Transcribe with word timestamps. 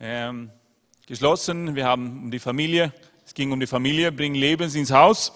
ähm, 0.00 0.50
geschlossen. 1.06 1.74
Wir 1.74 1.84
haben 1.84 2.24
um 2.24 2.30
die 2.30 2.38
Familie, 2.38 2.92
es 3.26 3.34
ging 3.34 3.52
um 3.52 3.60
die 3.60 3.66
Familie, 3.66 4.10
bringen 4.10 4.34
Lebens 4.34 4.74
ins 4.74 4.90
Haus. 4.90 5.32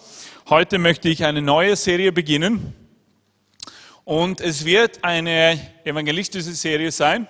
Heute 0.49 0.79
möchte 0.79 1.09
ich 1.11 1.25
eine 1.25 1.43
neue 1.43 1.77
Serie 1.77 2.13
beginnen. 2.13 2.75
Und 4.05 4.41
es 4.41 4.65
wird 4.65 5.05
eine 5.05 5.61
evangelistische 5.85 6.53
Serie 6.53 6.91
sein. 6.91 7.29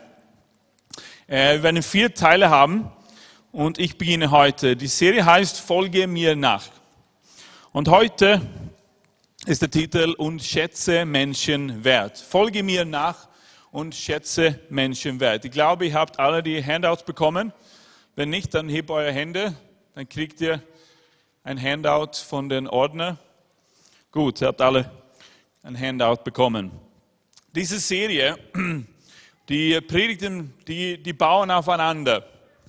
Äh, 1.27 1.55
wir 1.55 1.63
werden 1.65 1.83
vier 1.83 2.15
Teile 2.15 2.51
haben. 2.51 2.91
Und 3.51 3.79
ich 3.79 3.99
beginne 3.99 4.31
heute. 4.31 4.77
Die 4.77 4.87
Serie 4.87 5.25
heißt 5.25 5.61
Folge 5.61 6.07
mir 6.07 6.35
nach. 6.37 6.65
Und 7.73 7.89
heute 7.89 8.41
ist 9.47 9.63
der 9.63 9.71
Titel 9.71 10.15
Und 10.19 10.43
schätze 10.43 11.05
Menschen 11.05 11.85
wert. 11.85 12.19
Folge 12.19 12.63
mir 12.63 12.85
nach 12.85 13.29
und 13.75 13.93
schätze 13.97 14.61
Menschen 14.71 15.19
wert. 15.19 15.45
Ich 15.45 15.51
glaube, 15.51 15.87
ihr 15.87 15.95
habt 15.95 16.21
alle 16.21 16.45
die 16.45 16.65
Handouts 16.65 17.03
bekommen. 17.03 17.53
Wenn 18.15 18.31
nicht, 18.31 18.55
dann 18.55 18.69
hebt 18.69 18.89
eure 18.89 19.11
Hände, 19.11 19.53
dann 19.97 20.09
kriegt 20.09 20.41
ihr 20.41 20.63
ein 21.43 21.61
Handout 21.61 22.13
von 22.25 22.49
den 22.49 22.69
Ordner. 22.69 23.19
Gut, 24.13 24.41
ihr 24.41 24.47
habt 24.47 24.61
alle 24.61 24.89
ein 25.65 25.77
Handout 25.77 26.23
bekommen. 26.23 26.71
Diese 27.53 27.81
Serie, 27.81 28.39
die 29.49 29.81
Predigten, 29.81 30.55
die, 30.69 31.03
die 31.03 31.13
bauen 31.13 31.51
aufeinander. 31.51 32.25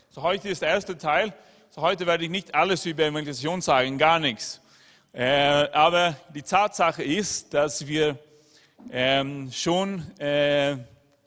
So 0.10 0.24
heute 0.24 0.50
ist 0.50 0.64
der 0.64 0.70
erste 0.70 0.98
Teil. 0.98 1.36
So 1.70 1.84
heute 1.84 2.08
werde 2.08 2.24
ich 2.24 2.32
nicht 2.32 2.56
alles 2.56 2.84
über 2.84 3.04
Evangelisation 3.04 3.62
sagen, 3.62 4.00
gar 4.00 4.18
nichts. 4.18 4.60
Äh, 5.14 5.70
aber 5.72 6.16
die 6.34 6.42
Tatsache 6.42 7.04
ist, 7.04 7.54
dass 7.54 7.86
wir 7.86 8.18
ähm, 8.92 9.52
schon 9.52 10.00
äh, 10.20 10.78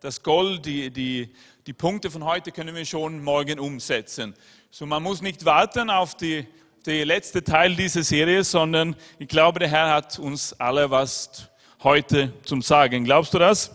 das 0.00 0.22
Gold, 0.22 0.64
die, 0.66 0.90
die, 0.90 1.32
die 1.66 1.72
Punkte 1.72 2.10
von 2.10 2.24
heute 2.24 2.52
können 2.52 2.74
wir 2.74 2.84
schon 2.84 3.22
morgen 3.22 3.58
umsetzen. 3.58 4.34
So 4.70 4.86
man 4.86 5.02
muss 5.02 5.20
nicht 5.20 5.44
warten 5.44 5.90
auf 5.90 6.16
die, 6.16 6.46
die 6.86 7.04
letzte 7.04 7.42
Teil 7.42 7.74
dieser 7.74 8.02
Serie, 8.02 8.44
sondern 8.44 8.96
ich 9.18 9.28
glaube, 9.28 9.58
der 9.58 9.68
Herr 9.68 9.90
hat 9.94 10.18
uns 10.18 10.52
alle 10.60 10.90
was 10.90 11.48
heute 11.82 12.32
zum 12.44 12.62
Sagen. 12.62 13.04
Glaubst 13.04 13.34
du 13.34 13.38
das? 13.38 13.70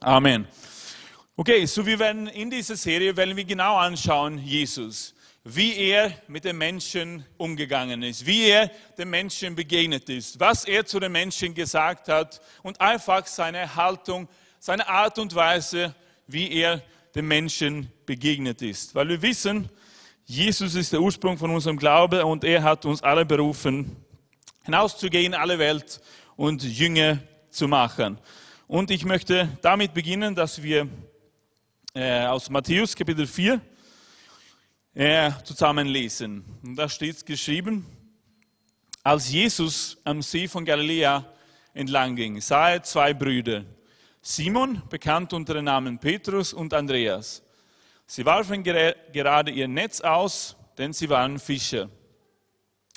Amen. 0.00 0.46
Okay, 1.36 1.66
so 1.66 1.84
wir 1.84 1.98
werden 1.98 2.28
in 2.28 2.50
dieser 2.50 2.76
Serie 2.76 3.16
werden 3.16 3.36
wir 3.36 3.44
genau 3.44 3.76
anschauen 3.76 4.38
Jesus 4.38 5.14
wie 5.44 5.76
er 5.76 6.10
mit 6.26 6.44
den 6.46 6.56
Menschen 6.56 7.24
umgegangen 7.36 8.02
ist, 8.02 8.24
wie 8.24 8.46
er 8.46 8.70
den 8.96 9.10
Menschen 9.10 9.54
begegnet 9.54 10.08
ist, 10.08 10.40
was 10.40 10.64
er 10.64 10.86
zu 10.86 10.98
den 10.98 11.12
Menschen 11.12 11.52
gesagt 11.52 12.08
hat 12.08 12.40
und 12.62 12.80
einfach 12.80 13.26
seine 13.26 13.76
Haltung, 13.76 14.26
seine 14.64 14.88
Art 14.88 15.18
und 15.18 15.34
Weise, 15.34 15.94
wie 16.26 16.50
er 16.50 16.82
den 17.14 17.26
Menschen 17.26 17.92
begegnet 18.06 18.62
ist. 18.62 18.94
Weil 18.94 19.10
wir 19.10 19.20
wissen, 19.20 19.68
Jesus 20.24 20.74
ist 20.74 20.90
der 20.90 21.02
Ursprung 21.02 21.36
von 21.36 21.50
unserem 21.50 21.76
Glaube 21.76 22.24
und 22.24 22.44
er 22.44 22.62
hat 22.62 22.86
uns 22.86 23.02
alle 23.02 23.26
berufen, 23.26 23.94
hinauszugehen 24.62 25.34
in 25.34 25.38
alle 25.38 25.58
Welt 25.58 26.00
und 26.36 26.62
Jünger 26.62 27.18
zu 27.50 27.68
machen. 27.68 28.16
Und 28.66 28.90
ich 28.90 29.04
möchte 29.04 29.50
damit 29.60 29.92
beginnen, 29.92 30.34
dass 30.34 30.62
wir 30.62 30.88
äh, 31.92 32.24
aus 32.24 32.48
Matthäus 32.48 32.96
Kapitel 32.96 33.26
4 33.26 33.60
äh, 34.94 35.30
zusammenlesen. 35.44 36.42
Und 36.62 36.76
da 36.76 36.88
steht 36.88 37.26
geschrieben, 37.26 37.84
als 39.02 39.30
Jesus 39.30 39.98
am 40.04 40.22
See 40.22 40.48
von 40.48 40.64
Galiläa 40.64 41.22
entlang 41.74 42.16
ging, 42.16 42.40
sah 42.40 42.70
er 42.70 42.82
zwei 42.82 43.12
Brüder. 43.12 43.66
Simon, 44.26 44.80
bekannt 44.88 45.34
unter 45.34 45.52
dem 45.52 45.66
Namen 45.66 45.98
Petrus, 45.98 46.54
und 46.54 46.72
Andreas. 46.72 47.42
Sie 48.06 48.24
warfen 48.24 48.62
gerade 48.62 49.50
ihr 49.50 49.68
Netz 49.68 50.00
aus, 50.00 50.56
denn 50.78 50.94
sie 50.94 51.10
waren 51.10 51.38
Fischer. 51.38 51.90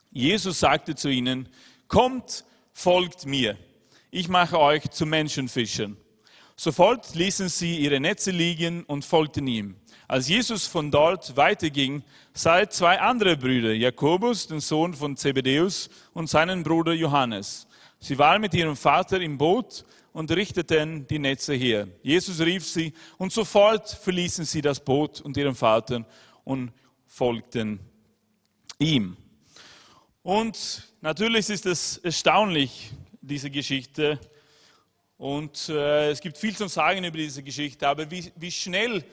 Jesus 0.09 0.61
sagte 0.61 0.95
zu 0.95 1.09
ihnen, 1.09 1.49
kommt, 1.89 2.45
folgt 2.71 3.25
mir, 3.25 3.57
ich 4.09 4.29
mache 4.29 4.57
euch 4.57 4.89
zu 4.89 5.05
Menschenfischern. 5.05 5.97
Sofort 6.55 7.13
ließen 7.13 7.49
sie 7.49 7.75
ihre 7.75 7.99
Netze 7.99 8.31
liegen 8.31 8.85
und 8.85 9.03
folgten 9.03 9.47
ihm. 9.47 9.75
Als 10.07 10.29
Jesus 10.29 10.65
von 10.65 10.91
dort 10.91 11.35
weiterging, 11.35 12.03
sah 12.31 12.59
er 12.59 12.69
zwei 12.69 13.01
andere 13.01 13.35
Brüder, 13.35 13.73
Jakobus, 13.73 14.47
den 14.47 14.61
Sohn 14.61 14.93
von 14.93 15.17
Zebedeus, 15.17 15.89
und 16.13 16.29
seinen 16.29 16.63
Bruder 16.63 16.93
Johannes. 16.93 17.67
Sie 17.99 18.17
waren 18.17 18.39
mit 18.39 18.53
ihrem 18.53 18.77
Vater 18.77 19.19
im 19.19 19.37
Boot 19.37 19.83
und 20.13 20.31
richteten 20.31 21.05
die 21.07 21.19
Netze 21.19 21.53
her. 21.53 21.87
Jesus 22.01 22.39
rief 22.39 22.65
sie 22.65 22.93
und 23.17 23.31
sofort 23.31 23.89
verließen 23.89 24.45
sie 24.45 24.61
das 24.61 24.79
Boot 24.79 25.21
und 25.21 25.37
ihren 25.37 25.55
Vater 25.55 26.05
und 26.43 26.71
folgten 27.05 27.79
ihm. 28.79 29.17
Und 30.23 30.83
natürlich 31.01 31.49
ist 31.49 31.65
es 31.65 31.97
erstaunlich, 31.97 32.91
diese 33.21 33.49
Geschichte. 33.49 34.19
Und 35.17 35.69
äh, 35.69 36.11
es 36.11 36.21
gibt 36.21 36.37
viel 36.37 36.55
zu 36.55 36.67
sagen 36.67 37.03
über 37.03 37.17
diese 37.17 37.41
Geschichte, 37.41 37.87
aber 37.87 38.09
wie, 38.11 38.31
wie 38.35 38.51
schnell 38.51 39.03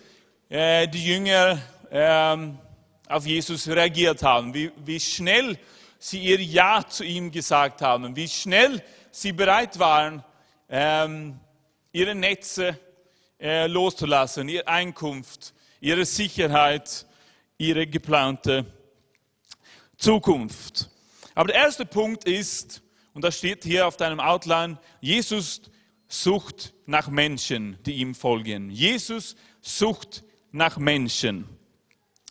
äh, 0.48 0.86
die 0.88 1.04
Jünger 1.04 1.60
ähm, 1.90 2.58
auf 3.08 3.26
Jesus 3.26 3.68
reagiert 3.68 4.22
haben, 4.22 4.52
wie, 4.52 4.70
wie 4.84 5.00
schnell 5.00 5.58
sie 5.98 6.20
ihr 6.20 6.40
Ja 6.40 6.84
zu 6.86 7.04
ihm 7.04 7.30
gesagt 7.30 7.80
haben, 7.80 8.14
wie 8.14 8.28
schnell 8.28 8.82
sie 9.10 9.32
bereit 9.32 9.78
waren, 9.78 10.22
ähm, 10.68 11.38
ihre 11.92 12.14
Netze 12.14 12.78
äh, 13.38 13.66
loszulassen, 13.66 14.48
ihre 14.48 14.66
Einkunft, 14.66 15.54
ihre 15.80 16.04
Sicherheit, 16.04 17.06
ihre 17.58 17.86
geplante 17.86 18.66
Zukunft. 19.96 20.90
Aber 21.34 21.48
der 21.48 21.56
erste 21.56 21.86
Punkt 21.86 22.24
ist, 22.24 22.82
und 23.12 23.22
das 23.22 23.38
steht 23.38 23.64
hier 23.64 23.86
auf 23.86 23.96
deinem 23.96 24.20
Outline, 24.20 24.78
Jesus 25.00 25.62
sucht 26.08 26.74
nach 26.86 27.08
Menschen, 27.08 27.78
die 27.84 27.94
ihm 27.94 28.14
folgen. 28.14 28.70
Jesus 28.70 29.36
sucht 29.60 30.24
nach 30.52 30.76
Menschen. 30.76 31.48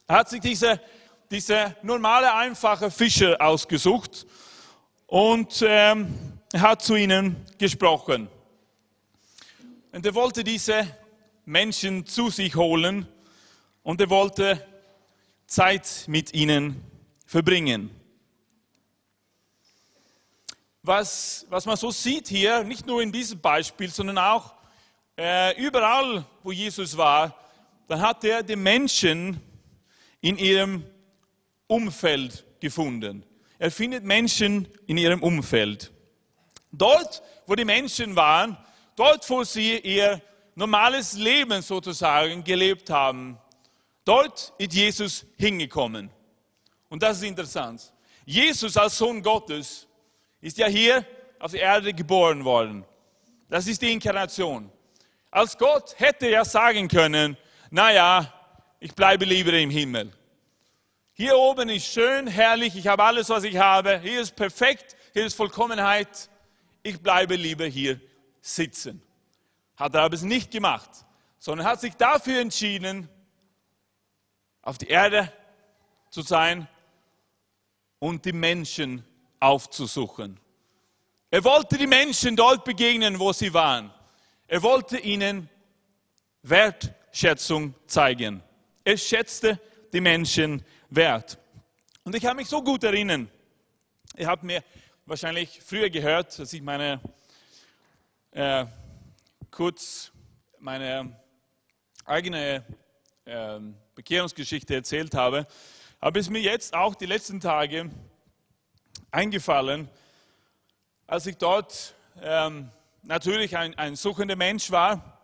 Er 0.07 0.17
hat 0.17 0.29
sich 0.29 0.41
diese, 0.41 0.79
diese 1.31 1.75
normale, 1.81 2.33
einfache 2.33 2.91
Fischer 2.91 3.39
ausgesucht 3.39 4.25
und 5.07 5.63
ähm, 5.65 6.32
hat 6.61 6.81
zu 6.81 6.95
ihnen 6.95 7.35
gesprochen. 7.57 8.27
Und 9.91 10.05
er 10.05 10.13
wollte 10.15 10.43
diese 10.43 10.87
Menschen 11.45 12.05
zu 12.05 12.29
sich 12.29 12.55
holen 12.55 13.07
und 13.83 13.99
er 14.01 14.09
wollte 14.09 14.65
Zeit 15.45 16.05
mit 16.07 16.33
ihnen 16.33 16.83
verbringen. 17.25 17.89
Was, 20.81 21.45
was 21.49 21.65
man 21.65 21.77
so 21.77 21.91
sieht 21.91 22.27
hier, 22.27 22.63
nicht 22.63 22.85
nur 22.85 23.01
in 23.01 23.11
diesem 23.11 23.39
Beispiel, 23.39 23.89
sondern 23.89 24.17
auch 24.17 24.53
äh, 25.17 25.55
überall, 25.61 26.25
wo 26.43 26.51
Jesus 26.51 26.97
war, 26.97 27.37
dann 27.87 28.01
hat 28.01 28.23
er 28.23 28.43
die 28.43 28.55
Menschen 28.55 29.39
in 30.21 30.37
ihrem 30.37 30.83
Umfeld 31.67 32.45
gefunden. 32.59 33.23
Er 33.59 33.71
findet 33.71 34.03
Menschen 34.03 34.67
in 34.87 34.97
ihrem 34.97 35.23
Umfeld. 35.23 35.92
Dort, 36.73 37.21
wo 37.45 37.53
die 37.53 37.65
Menschen 37.65 38.15
waren, 38.15 38.57
dort, 38.95 39.29
wo 39.29 39.43
sie 39.43 39.77
ihr 39.77 40.21
normales 40.55 41.13
Leben 41.13 41.61
sozusagen 41.61 42.43
gelebt 42.43 42.89
haben, 42.89 43.37
dort 44.03 44.53
ist 44.57 44.73
Jesus 44.73 45.25
hingekommen. 45.37 46.09
Und 46.89 47.03
das 47.03 47.17
ist 47.17 47.23
interessant. 47.23 47.93
Jesus 48.25 48.75
als 48.75 48.97
Sohn 48.97 49.21
Gottes 49.21 49.87
ist 50.41 50.57
ja 50.57 50.67
hier 50.67 51.05
auf 51.39 51.51
der 51.51 51.61
Erde 51.61 51.93
geboren 51.93 52.43
worden. 52.43 52.85
Das 53.49 53.67
ist 53.67 53.81
die 53.81 53.91
Inkarnation. 53.91 54.71
Als 55.29 55.57
Gott 55.57 55.93
hätte 55.99 56.27
er 56.27 56.43
sagen 56.43 56.87
können, 56.87 57.37
naja, 57.69 58.33
ich 58.79 58.95
bleibe 58.95 59.25
lieber 59.25 59.53
im 59.53 59.69
Himmel. 59.69 60.11
Hier 61.13 61.37
oben 61.37 61.69
ist 61.69 61.85
schön, 61.85 62.25
herrlich, 62.25 62.75
ich 62.75 62.87
habe 62.87 63.03
alles, 63.03 63.29
was 63.29 63.43
ich 63.43 63.57
habe. 63.57 63.99
Hier 63.99 64.21
ist 64.21 64.35
perfekt, 64.35 64.95
hier 65.13 65.25
ist 65.25 65.35
Vollkommenheit. 65.35 66.29
Ich 66.83 67.01
bleibe 67.01 67.35
lieber 67.35 67.65
hier 67.65 67.99
sitzen. 68.41 69.01
Hat 69.75 69.95
er 69.95 70.01
aber 70.01 70.15
es 70.15 70.21
nicht 70.21 70.51
gemacht, 70.51 70.89
sondern 71.39 71.65
hat 71.65 71.81
sich 71.81 71.95
dafür 71.95 72.39
entschieden, 72.39 73.09
auf 74.61 74.77
die 74.77 74.87
Erde 74.87 75.31
zu 76.09 76.21
sein 76.21 76.67
und 77.99 78.25
die 78.25 78.33
Menschen 78.33 79.03
aufzusuchen. 79.39 80.39
Er 81.31 81.43
wollte 81.43 81.77
die 81.77 81.87
Menschen 81.87 82.35
dort 82.35 82.63
begegnen, 82.63 83.17
wo 83.19 83.33
sie 83.33 83.53
waren. 83.53 83.91
Er 84.47 84.61
wollte 84.61 84.99
ihnen 84.99 85.49
Wert 86.43 86.93
Wertschätzung 87.13 87.75
zeigen. 87.85 88.41
Er 88.83 88.97
schätzte 88.97 89.59
die 89.93 90.01
Menschen 90.01 90.65
wert. 90.89 91.37
Und 92.03 92.15
ich 92.15 92.23
kann 92.23 92.35
mich 92.35 92.47
so 92.47 92.61
gut 92.61 92.83
erinnern, 92.83 93.29
ihr 94.17 94.27
habt 94.27 94.43
mir 94.43 94.63
wahrscheinlich 95.05 95.61
früher 95.61 95.89
gehört, 95.89 96.39
dass 96.39 96.53
ich 96.53 96.61
meine, 96.61 97.01
äh, 98.31 98.65
kurz 99.51 100.11
meine 100.59 101.19
eigene 102.05 102.63
äh, 103.25 103.59
Bekehrungsgeschichte 103.95 104.73
erzählt 104.73 105.13
habe, 105.13 105.45
aber 105.99 106.19
es 106.19 106.27
ist 106.27 106.31
mir 106.31 106.41
jetzt 106.41 106.73
auch 106.73 106.95
die 106.95 107.05
letzten 107.05 107.41
Tage 107.41 107.89
eingefallen, 109.11 109.89
als 111.05 111.27
ich 111.27 111.37
dort 111.37 111.95
ähm, 112.21 112.69
natürlich 113.03 113.57
ein, 113.57 113.77
ein 113.77 113.95
suchender 113.95 114.37
Mensch 114.37 114.71
war. 114.71 115.19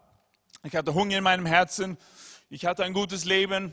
Ich 0.64 0.75
hatte 0.75 0.94
Hunger 0.94 1.18
in 1.18 1.24
meinem 1.24 1.46
Herzen, 1.46 1.98
ich 2.50 2.66
hatte 2.66 2.84
ein 2.84 2.94
gutes 2.94 3.24
Leben, 3.24 3.72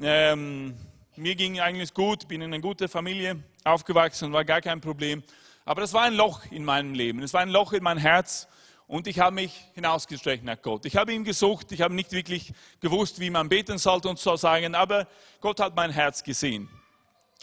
ähm, 0.00 0.74
mir 1.16 1.34
ging 1.34 1.60
eigentlich 1.60 1.94
gut, 1.94 2.26
bin 2.28 2.40
in 2.40 2.52
einer 2.52 2.60
guten 2.60 2.88
Familie 2.88 3.42
aufgewachsen, 3.64 4.32
war 4.32 4.44
gar 4.44 4.60
kein 4.60 4.80
Problem. 4.80 5.22
Aber 5.64 5.80
das 5.80 5.92
war 5.92 6.02
ein 6.02 6.14
Loch 6.14 6.40
in 6.50 6.64
meinem 6.64 6.94
Leben, 6.94 7.22
es 7.22 7.32
war 7.32 7.40
ein 7.40 7.48
Loch 7.48 7.72
in 7.72 7.82
mein 7.82 7.98
Herz 7.98 8.48
und 8.86 9.06
ich 9.06 9.18
habe 9.18 9.34
mich 9.34 9.64
hinausgestreckt 9.74 10.44
nach 10.44 10.60
Gott. 10.60 10.84
Ich 10.84 10.96
habe 10.96 11.12
ihn 11.12 11.24
gesucht, 11.24 11.72
ich 11.72 11.80
habe 11.80 11.94
nicht 11.94 12.12
wirklich 12.12 12.52
gewusst, 12.80 13.20
wie 13.20 13.30
man 13.30 13.48
beten 13.48 13.78
sollte 13.78 14.08
und 14.08 14.18
so 14.18 14.36
sagen, 14.36 14.74
aber 14.74 15.06
Gott 15.40 15.60
hat 15.60 15.74
mein 15.74 15.90
Herz 15.90 16.22
gesehen. 16.22 16.68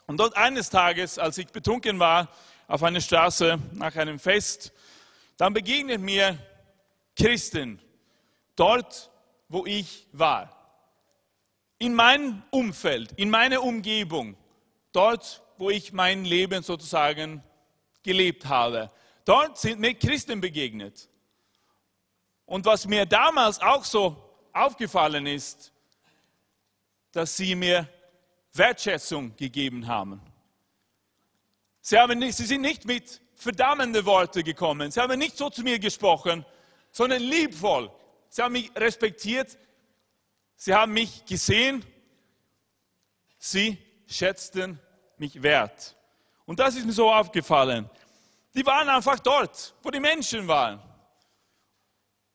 Und 0.06 0.20
dort 0.20 0.36
eines 0.36 0.70
Tages, 0.70 1.18
als 1.18 1.38
ich 1.38 1.48
betrunken 1.48 2.00
war, 2.00 2.28
auf 2.68 2.84
einer 2.84 3.02
Straße 3.02 3.58
nach 3.74 3.96
einem 3.96 4.20
Fest, 4.20 4.72
dann 5.38 5.54
begegnet 5.54 6.02
mir 6.02 6.38
Christen 7.16 7.82
dort, 8.56 9.10
wo 9.50 9.66
ich 9.66 10.08
war. 10.12 10.61
In 11.82 11.96
meinem 11.96 12.44
Umfeld, 12.52 13.12
in 13.14 13.32
meiner 13.32 13.64
Umgebung, 13.64 14.38
dort, 14.92 15.42
wo 15.58 15.72
ich 15.72 15.92
mein 15.92 16.26
Leben 16.26 16.62
sozusagen 16.62 17.44
gelebt 18.04 18.46
habe. 18.46 18.92
Dort 19.26 19.58
sind 19.58 19.80
mir 19.80 19.96
Christen 19.96 20.42
begegnet. 20.42 21.10
Und 22.46 22.68
was 22.68 22.86
mir 22.86 23.08
damals 23.08 23.60
auch 23.60 23.84
so 23.84 24.16
aufgefallen 24.54 25.26
ist, 25.26 25.74
dass 27.14 27.36
sie 27.36 27.56
mir 27.56 27.90
Wertschätzung 28.54 29.36
gegeben 29.36 29.88
haben. 29.88 30.22
Sie, 31.82 31.98
haben 31.98 32.20
nicht, 32.20 32.38
sie 32.38 32.46
sind 32.46 32.62
nicht 32.62 32.86
mit 32.86 33.22
verdammenden 33.34 34.06
Worten 34.06 34.44
gekommen. 34.44 34.92
Sie 34.92 35.00
haben 35.00 35.18
nicht 35.18 35.36
so 35.36 35.50
zu 35.50 35.64
mir 35.64 35.80
gesprochen, 35.80 36.46
sondern 36.92 37.24
liebvoll. 37.24 37.90
Sie 38.30 38.44
haben 38.44 38.52
mich 38.52 38.72
respektiert. 38.76 39.58
Sie 40.64 40.76
haben 40.76 40.94
mich 40.94 41.26
gesehen. 41.26 41.84
Sie 43.40 43.80
schätzten 44.06 44.80
mich 45.18 45.42
wert. 45.42 45.98
Und 46.46 46.60
das 46.60 46.76
ist 46.76 46.86
mir 46.86 46.92
so 46.92 47.12
aufgefallen. 47.12 47.90
Die 48.54 48.64
waren 48.64 48.88
einfach 48.88 49.18
dort, 49.18 49.74
wo 49.82 49.90
die 49.90 50.00
Menschen 50.00 50.48
waren. 50.48 50.80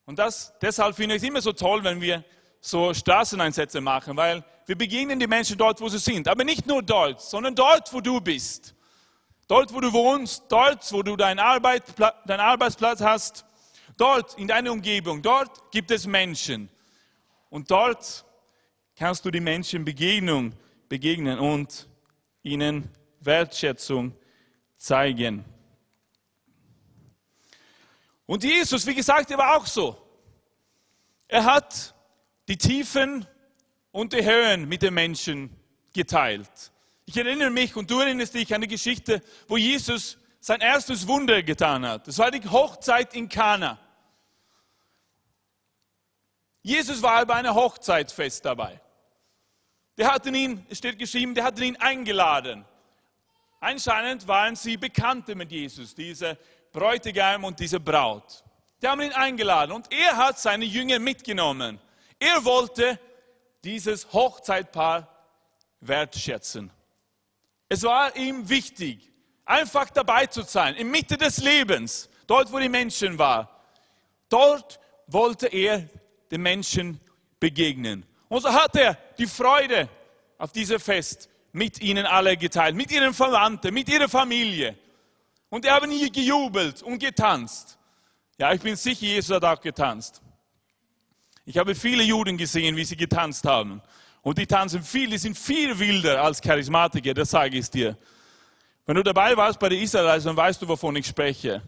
Und 0.06 0.18
das, 0.18 0.52
deshalb 0.60 0.96
finde 0.96 1.14
ich 1.14 1.22
es 1.22 1.28
immer 1.28 1.40
so 1.40 1.52
toll, 1.52 1.84
wenn 1.84 2.00
wir 2.00 2.24
so 2.60 2.92
Straßeneinsätze 2.92 3.80
machen, 3.80 4.16
weil 4.16 4.42
wir 4.66 4.76
begegnen 4.76 5.20
die 5.20 5.28
Menschen 5.28 5.56
dort, 5.56 5.80
wo 5.80 5.88
sie 5.88 6.00
sind. 6.00 6.26
Aber 6.26 6.42
nicht 6.42 6.66
nur 6.66 6.82
dort, 6.82 7.20
sondern 7.20 7.54
dort, 7.54 7.92
wo 7.92 8.00
du 8.00 8.20
bist. 8.20 8.74
Dort, 9.46 9.72
wo 9.72 9.78
du 9.78 9.92
wohnst, 9.92 10.46
dort, 10.48 10.92
wo 10.92 11.04
du 11.04 11.14
deinen, 11.14 11.38
Arbeit, 11.38 11.84
deinen 12.24 12.40
Arbeitsplatz 12.40 13.00
hast, 13.00 13.44
dort 13.96 14.36
in 14.36 14.48
deiner 14.48 14.72
Umgebung, 14.72 15.22
dort 15.22 15.70
gibt 15.70 15.92
es 15.92 16.08
Menschen. 16.08 16.70
Und 17.56 17.70
dort 17.70 18.26
kannst 18.96 19.24
du 19.24 19.30
die 19.30 19.40
Menschen 19.40 19.82
Begegnung 19.82 20.52
begegnen 20.90 21.38
und 21.38 21.88
ihnen 22.42 22.90
Wertschätzung 23.20 24.14
zeigen. 24.76 25.42
Und 28.26 28.44
Jesus, 28.44 28.86
wie 28.86 28.94
gesagt, 28.94 29.30
er 29.30 29.38
war 29.38 29.56
auch 29.56 29.64
so. 29.64 29.96
Er 31.28 31.46
hat 31.46 31.94
die 32.46 32.58
Tiefen 32.58 33.24
und 33.90 34.12
die 34.12 34.22
Höhen 34.22 34.68
mit 34.68 34.82
den 34.82 34.92
Menschen 34.92 35.48
geteilt. 35.94 36.72
Ich 37.06 37.16
erinnere 37.16 37.48
mich 37.48 37.74
und 37.74 37.90
du 37.90 38.00
erinnerst 38.00 38.34
dich 38.34 38.54
an 38.54 38.60
die 38.60 38.68
Geschichte, 38.68 39.22
wo 39.48 39.56
Jesus 39.56 40.18
sein 40.40 40.60
erstes 40.60 41.08
Wunder 41.08 41.42
getan 41.42 41.86
hat. 41.86 42.06
Das 42.06 42.18
war 42.18 42.30
die 42.30 42.46
Hochzeit 42.46 43.14
in 43.14 43.30
Kana. 43.30 43.78
Jesus 46.66 47.00
war 47.00 47.24
bei 47.26 47.34
einer 47.34 47.54
Hochzeitsfest 47.54 48.44
dabei. 48.44 48.80
Der 49.96 50.12
hatten 50.12 50.34
ihn, 50.34 50.66
es 50.68 50.78
steht 50.78 50.98
geschrieben, 50.98 51.32
der 51.32 51.44
hatten 51.44 51.62
ihn 51.62 51.76
eingeladen. 51.76 52.64
Anscheinend 53.60 54.26
waren 54.26 54.56
sie 54.56 54.76
Bekannte 54.76 55.36
mit 55.36 55.52
Jesus, 55.52 55.94
diese 55.94 56.36
Bräutigam 56.72 57.44
und 57.44 57.60
diese 57.60 57.78
Braut. 57.78 58.42
Die 58.82 58.88
haben 58.88 59.00
ihn 59.00 59.12
eingeladen 59.12 59.70
und 59.70 59.92
er 59.92 60.16
hat 60.16 60.40
seine 60.40 60.64
Jünger 60.64 60.98
mitgenommen. 60.98 61.80
Er 62.18 62.44
wollte 62.44 62.98
dieses 63.62 64.12
Hochzeitpaar 64.12 65.06
wertschätzen. 65.78 66.72
Es 67.68 67.84
war 67.84 68.16
ihm 68.16 68.48
wichtig, 68.48 69.12
einfach 69.44 69.88
dabei 69.90 70.26
zu 70.26 70.42
sein, 70.42 70.74
in 70.74 70.90
Mitte 70.90 71.16
des 71.16 71.38
Lebens, 71.38 72.10
dort 72.26 72.52
wo 72.52 72.58
die 72.58 72.68
Menschen 72.68 73.20
waren. 73.20 73.46
Dort 74.28 74.80
wollte 75.06 75.46
er 75.46 75.88
den 76.30 76.42
Menschen 76.42 77.00
begegnen. 77.40 78.04
Und 78.28 78.42
so 78.42 78.52
hat 78.52 78.74
er 78.76 78.98
die 79.18 79.26
Freude 79.26 79.88
auf 80.38 80.52
diesem 80.52 80.80
Fest 80.80 81.28
mit 81.52 81.80
ihnen 81.80 82.06
alle 82.06 82.36
geteilt, 82.36 82.76
mit 82.76 82.90
ihren 82.90 83.14
Verwandten, 83.14 83.72
mit 83.72 83.88
ihrer 83.88 84.08
Familie. 84.08 84.76
Und 85.48 85.64
die 85.64 85.70
haben 85.70 85.90
hier 85.90 86.10
gejubelt 86.10 86.82
und 86.82 86.98
getanzt. 86.98 87.78
Ja, 88.38 88.52
ich 88.52 88.60
bin 88.60 88.76
sicher, 88.76 89.06
Jesus 89.06 89.34
hat 89.34 89.44
auch 89.44 89.60
getanzt. 89.60 90.20
Ich 91.44 91.56
habe 91.56 91.74
viele 91.74 92.02
Juden 92.02 92.36
gesehen, 92.36 92.76
wie 92.76 92.84
sie 92.84 92.96
getanzt 92.96 93.44
haben. 93.44 93.80
Und 94.20 94.38
die 94.38 94.46
tanzen 94.46 94.82
viel, 94.82 95.08
die 95.08 95.18
sind 95.18 95.38
viel 95.38 95.78
wilder 95.78 96.22
als 96.22 96.42
Charismatiker, 96.42 97.14
das 97.14 97.30
sage 97.30 97.56
ich 97.56 97.70
dir. 97.70 97.96
Wenn 98.84 98.96
du 98.96 99.02
dabei 99.02 99.36
warst 99.36 99.58
bei 99.58 99.68
der 99.68 99.78
Israelites, 99.78 100.24
dann 100.24 100.36
weißt 100.36 100.60
du, 100.60 100.68
wovon 100.68 100.96
ich 100.96 101.06
spreche. 101.06 101.62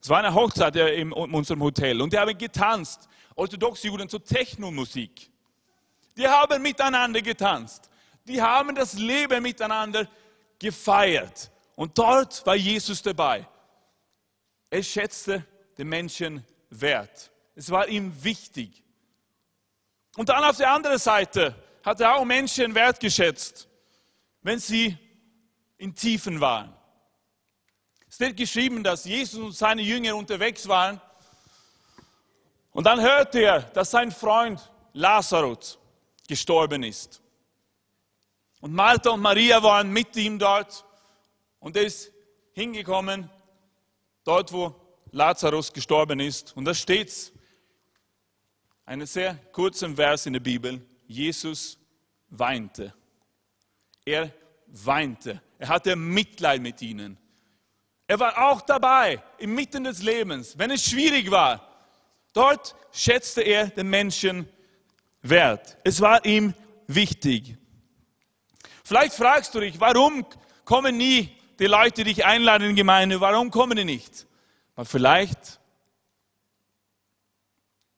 Es 0.00 0.08
war 0.08 0.18
eine 0.18 0.32
Hochzeit 0.32 0.76
in 0.76 1.12
unserem 1.12 1.62
Hotel 1.62 2.00
und 2.00 2.12
die 2.12 2.18
haben 2.18 2.38
getanzt. 2.38 3.08
Orthodoxe 3.36 3.86
Juden 3.86 4.08
zur 4.08 4.24
Technomusik. 4.24 5.30
Die 6.16 6.26
haben 6.26 6.62
miteinander 6.62 7.22
getanzt. 7.22 7.88
Die 8.26 8.42
haben 8.42 8.74
das 8.74 8.94
Leben 8.94 9.42
miteinander 9.42 10.08
gefeiert. 10.58 11.50
Und 11.76 11.96
dort 11.96 12.44
war 12.46 12.56
Jesus 12.56 13.02
dabei. 13.02 13.46
Er 14.70 14.82
schätzte 14.82 15.46
den 15.78 15.88
Menschen 15.88 16.44
wert. 16.70 17.30
Es 17.54 17.70
war 17.70 17.86
ihm 17.86 18.12
wichtig. 18.24 18.82
Und 20.16 20.30
dann 20.30 20.42
auf 20.42 20.56
der 20.56 20.72
anderen 20.72 20.98
Seite 20.98 21.54
hat 21.84 22.00
er 22.00 22.16
auch 22.16 22.24
Menschen 22.24 22.74
wertgeschätzt, 22.74 23.68
wenn 24.42 24.58
sie 24.58 24.96
in 25.76 25.94
Tiefen 25.94 26.40
waren. 26.40 26.74
Es 28.08 28.18
wird 28.18 28.36
geschrieben, 28.36 28.82
dass 28.82 29.04
Jesus 29.04 29.40
und 29.40 29.52
seine 29.52 29.82
Jünger 29.82 30.16
unterwegs 30.16 30.66
waren. 30.66 31.00
Und 32.76 32.84
dann 32.84 33.00
hörte 33.00 33.40
er, 33.40 33.62
dass 33.62 33.90
sein 33.90 34.12
Freund 34.12 34.70
Lazarus 34.92 35.78
gestorben 36.28 36.82
ist. 36.82 37.22
Und 38.60 38.74
Martha 38.74 39.12
und 39.12 39.22
Maria 39.22 39.62
waren 39.62 39.90
mit 39.90 40.14
ihm 40.16 40.38
dort. 40.38 40.84
Und 41.58 41.74
er 41.74 41.84
ist 41.84 42.12
hingekommen, 42.52 43.30
dort 44.24 44.52
wo 44.52 44.74
Lazarus 45.10 45.72
gestorben 45.72 46.20
ist. 46.20 46.54
Und 46.54 46.66
da 46.66 46.74
steht 46.74 47.32
einen 48.84 49.06
sehr 49.06 49.36
kurzen 49.52 49.96
Vers 49.96 50.26
in 50.26 50.34
der 50.34 50.40
Bibel. 50.40 50.84
Jesus 51.06 51.78
weinte. 52.28 52.92
Er 54.04 54.30
weinte. 54.66 55.40
Er 55.58 55.68
hatte 55.68 55.96
Mitleid 55.96 56.60
mit 56.60 56.82
ihnen. 56.82 57.16
Er 58.06 58.20
war 58.20 58.50
auch 58.50 58.60
dabei, 58.60 59.22
inmitten 59.38 59.84
des 59.84 60.02
Lebens, 60.02 60.58
wenn 60.58 60.70
es 60.70 60.84
schwierig 60.84 61.30
war. 61.30 61.75
Dort 62.36 62.76
schätzte 62.92 63.40
er 63.40 63.68
den 63.68 63.88
Menschen 63.88 64.46
wert. 65.22 65.78
Es 65.84 66.02
war 66.02 66.22
ihm 66.26 66.52
wichtig. 66.86 67.56
Vielleicht 68.84 69.14
fragst 69.14 69.54
du 69.54 69.60
dich, 69.60 69.80
warum 69.80 70.26
kommen 70.66 70.98
nie 70.98 71.34
die 71.58 71.64
Leute, 71.64 72.04
die 72.04 72.12
dich 72.12 72.26
einladen 72.26 72.64
in 72.64 72.76
die 72.76 72.82
Gemeinde, 72.82 73.22
warum 73.22 73.50
kommen 73.50 73.78
die 73.78 73.86
nicht? 73.86 74.26
Weil 74.74 74.84
vielleicht 74.84 75.58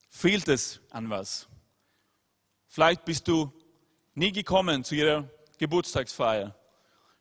fehlt 0.08 0.46
es 0.46 0.82
an 0.90 1.10
was. 1.10 1.48
Vielleicht 2.68 3.04
bist 3.04 3.26
du 3.26 3.52
nie 4.14 4.30
gekommen 4.30 4.84
zu 4.84 4.94
ihrer 4.94 5.28
Geburtstagsfeier. 5.58 6.54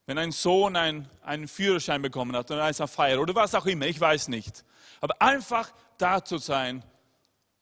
Wenn 0.05 0.19
ein 0.19 0.31
Sohn 0.31 0.75
einen, 0.75 1.09
einen 1.23 1.47
Führerschein 1.47 2.03
bekommen 2.03 2.35
hat 2.35 2.51
oder 2.51 2.63
eine 2.63 2.87
Feier 2.87 3.19
oder 3.19 3.33
was 3.33 3.55
auch 3.55 3.65
immer, 3.65 3.87
ich 3.87 3.99
weiß 3.99 4.27
nicht. 4.27 4.63
Aber 5.01 5.19
einfach 5.19 5.73
da 5.97 6.23
zu 6.23 6.37
sein 6.37 6.83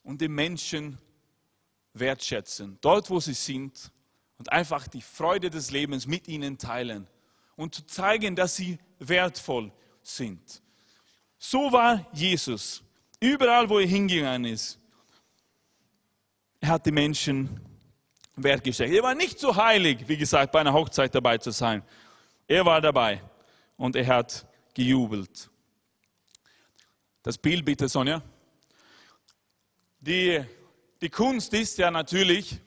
und 0.06 0.22
die 0.22 0.30
Menschen 0.30 0.98
wertschätzen, 1.94 2.78
dort 2.80 3.10
wo 3.10 3.20
sie 3.20 3.34
sind 3.34 3.92
und 4.38 4.52
einfach 4.52 4.88
die 4.88 5.02
Freude 5.02 5.50
des 5.50 5.72
Lebens 5.72 6.08
mit 6.08 6.28
ihnen 6.28 6.58
teilen 6.58 7.08
und 7.56 7.76
zu 7.76 7.86
zeigen, 7.86 8.36
dass 8.36 8.56
sie 8.56 8.78
wertvoll 9.00 9.72
sind. 10.02 10.62
So 11.38 11.72
war 11.72 12.06
Jesus. 12.14 12.84
Überall, 13.20 13.68
wo 13.70 13.80
er 13.80 13.88
hingegangen 13.88 14.46
ist, 14.54 14.80
er 16.60 16.70
hat 16.70 16.86
die 16.86 16.92
Menschen 16.92 17.62
wertgeschätzt. 18.36 18.94
Er 18.94 19.04
war 19.04 19.16
nicht 19.16 19.40
so 19.40 19.56
heilig, 19.56 20.08
wie 20.08 20.18
gesagt, 20.18 20.52
bei 20.52 20.60
einer 20.60 20.74
Hochzeit 20.74 21.14
dabei 21.16 21.38
zu 21.38 21.52
sein. 21.52 21.82
Er 22.48 22.66
war 22.66 22.80
dabei 22.80 23.22
und 23.78 23.96
er 23.96 24.06
hat 24.06 24.46
gejubelt. 24.74 25.50
Das 27.24 27.38
Bild 27.38 27.66
bitte, 27.66 27.88
Sonja. 27.88 28.22
Die, 30.06 30.46
die 31.02 31.10
Kunst 31.10 31.52
ist 31.56 31.80
ja 31.80 31.90
natürlich, 31.90 32.60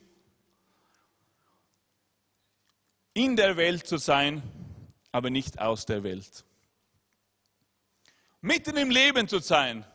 in 3.13 3.37
der 3.37 3.55
Welt 3.55 3.87
zu 3.87 3.97
sein, 3.97 4.43
aber 5.13 5.29
nicht 5.29 5.57
aus 5.57 5.85
der 5.85 6.03
Welt. 6.03 6.43
Mitten 8.41 8.75
im 8.75 8.89
Leben 8.89 9.29
zu 9.29 9.39
sein, 9.39 9.85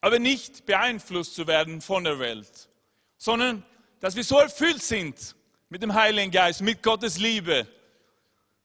aber 0.00 0.18
nicht 0.18 0.64
beeinflusst 0.64 1.34
zu 1.34 1.46
werden 1.46 1.82
von 1.82 2.02
der 2.02 2.18
Welt, 2.18 2.70
sondern 3.18 3.62
dass 4.00 4.16
wir 4.16 4.24
so 4.24 4.38
erfüllt 4.38 4.82
sind 4.82 5.36
mit 5.68 5.82
dem 5.82 5.92
Heiligen 5.92 6.30
Geist, 6.30 6.62
mit 6.62 6.82
Gottes 6.82 7.18
Liebe, 7.18 7.68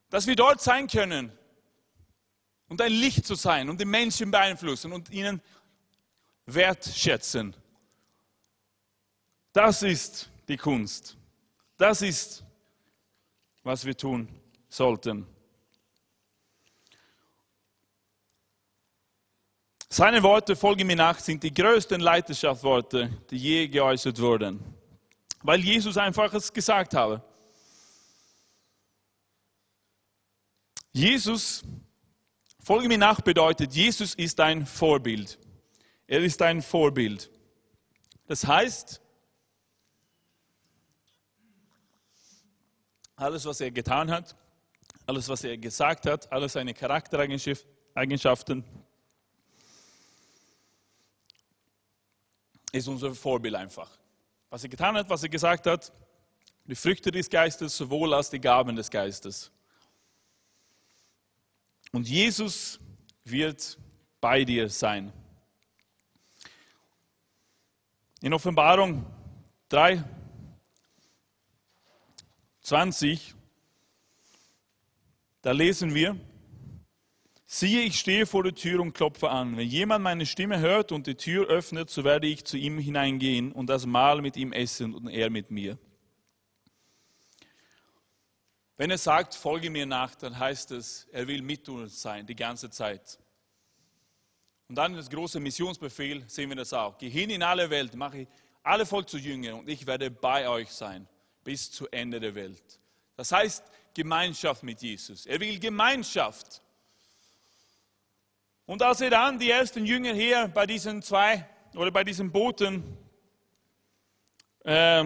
dass 0.08 0.26
wir 0.26 0.36
dort 0.36 0.62
sein 0.62 0.86
können 0.86 1.30
und 2.68 2.80
ein 2.80 2.92
Licht 2.92 3.26
zu 3.26 3.34
sein 3.34 3.68
und 3.68 3.78
die 3.78 3.84
Menschen 3.84 4.30
beeinflussen 4.30 4.90
und 4.92 5.10
ihnen 5.10 5.42
wertschätzen. 6.46 7.54
Das 9.52 9.82
ist 9.82 10.30
die 10.48 10.56
Kunst. 10.56 11.16
Das 11.76 12.00
ist, 12.00 12.42
was 13.62 13.84
wir 13.84 13.96
tun 13.96 14.28
sollten. 14.68 15.26
Seine 19.90 20.22
Worte, 20.22 20.56
folge 20.56 20.86
mir 20.86 20.96
nach, 20.96 21.18
sind 21.18 21.42
die 21.42 21.52
größten 21.52 22.00
Leiterschaftsworte, 22.00 23.10
die 23.28 23.36
je 23.36 23.68
geäußert 23.68 24.18
wurden, 24.18 24.58
weil 25.42 25.60
Jesus 25.60 25.98
einfach 25.98 26.32
es 26.32 26.50
gesagt 26.50 26.94
habe. 26.94 27.22
Jesus, 30.92 31.62
folge 32.58 32.88
mir 32.88 32.96
nach 32.96 33.20
bedeutet, 33.20 33.74
Jesus 33.74 34.14
ist 34.14 34.40
ein 34.40 34.64
Vorbild. 34.64 35.38
Er 36.06 36.20
ist 36.20 36.40
ein 36.40 36.62
Vorbild. 36.62 37.30
Das 38.26 38.46
heißt, 38.46 39.01
alles, 43.22 43.44
was 43.44 43.60
er 43.60 43.70
getan 43.70 44.10
hat, 44.10 44.34
alles, 45.06 45.28
was 45.28 45.44
er 45.44 45.56
gesagt 45.56 46.06
hat, 46.06 46.30
alle 46.32 46.48
seine 46.48 46.74
Charaktereigenschaften, 46.74 48.64
ist 52.72 52.88
unser 52.88 53.14
Vorbild 53.14 53.54
einfach. 53.54 53.90
Was 54.50 54.62
er 54.64 54.68
getan 54.70 54.96
hat, 54.96 55.08
was 55.08 55.22
er 55.22 55.28
gesagt 55.28 55.66
hat, 55.66 55.92
die 56.64 56.74
Früchte 56.74 57.10
des 57.10 57.28
Geistes 57.28 57.76
sowohl 57.76 58.14
als 58.14 58.30
die 58.30 58.40
Gaben 58.40 58.76
des 58.76 58.90
Geistes. 58.90 59.50
Und 61.92 62.08
Jesus 62.08 62.80
wird 63.24 63.78
bei 64.20 64.44
dir 64.44 64.68
sein. 64.68 65.12
In 68.20 68.32
Offenbarung 68.32 69.04
3, 69.68 70.02
20, 72.62 73.34
da 75.42 75.50
lesen 75.50 75.94
wir, 75.94 76.16
Siehe, 77.54 77.82
ich 77.82 77.98
stehe 77.98 78.24
vor 78.24 78.44
der 78.44 78.54
Tür 78.54 78.80
und 78.80 78.94
klopfe 78.94 79.28
an. 79.28 79.58
Wenn 79.58 79.68
jemand 79.68 80.02
meine 80.02 80.24
Stimme 80.24 80.60
hört 80.60 80.90
und 80.90 81.06
die 81.06 81.16
Tür 81.16 81.48
öffnet, 81.48 81.90
so 81.90 82.02
werde 82.02 82.26
ich 82.26 82.46
zu 82.46 82.56
ihm 82.56 82.78
hineingehen 82.78 83.52
und 83.52 83.66
das 83.66 83.84
Mahl 83.84 84.22
mit 84.22 84.38
ihm 84.38 84.54
essen 84.54 84.94
und 84.94 85.08
er 85.08 85.28
mit 85.28 85.50
mir. 85.50 85.76
Wenn 88.78 88.90
er 88.90 88.96
sagt, 88.96 89.34
folge 89.34 89.68
mir 89.68 89.84
nach, 89.84 90.14
dann 90.14 90.38
heißt 90.38 90.70
es, 90.70 91.06
er 91.12 91.28
will 91.28 91.42
mit 91.42 91.68
uns 91.68 92.00
sein, 92.00 92.26
die 92.26 92.34
ganze 92.34 92.70
Zeit. 92.70 93.18
Und 94.68 94.76
dann 94.76 94.94
das 94.94 95.10
große 95.10 95.38
Missionsbefehl, 95.38 96.24
sehen 96.28 96.48
wir 96.48 96.56
das 96.56 96.72
auch. 96.72 96.96
Geh 96.96 97.10
hin 97.10 97.28
in 97.28 97.42
alle 97.42 97.68
Welt, 97.68 97.94
mache 97.94 98.28
alle 98.62 98.86
Volk 98.86 99.10
zu 99.10 99.18
Jüngern 99.18 99.58
und 99.58 99.68
ich 99.68 99.86
werde 99.86 100.10
bei 100.10 100.48
euch 100.48 100.70
sein 100.70 101.06
bis 101.44 101.70
zu 101.70 101.88
Ende 101.88 102.20
der 102.20 102.34
Welt. 102.34 102.80
Das 103.16 103.32
heißt 103.32 103.64
Gemeinschaft 103.94 104.62
mit 104.62 104.80
Jesus. 104.80 105.26
Er 105.26 105.40
will 105.40 105.58
Gemeinschaft. 105.58 106.62
Und 108.66 108.82
als 108.82 109.00
er 109.00 109.10
dann 109.10 109.38
die 109.38 109.50
ersten 109.50 109.84
Jünger 109.84 110.14
hier 110.14 110.48
bei 110.48 110.66
diesen 110.66 111.02
zwei 111.02 111.46
oder 111.74 111.90
bei 111.90 112.04
diesen 112.04 112.30
Booten 112.30 112.82
äh, 114.60 115.04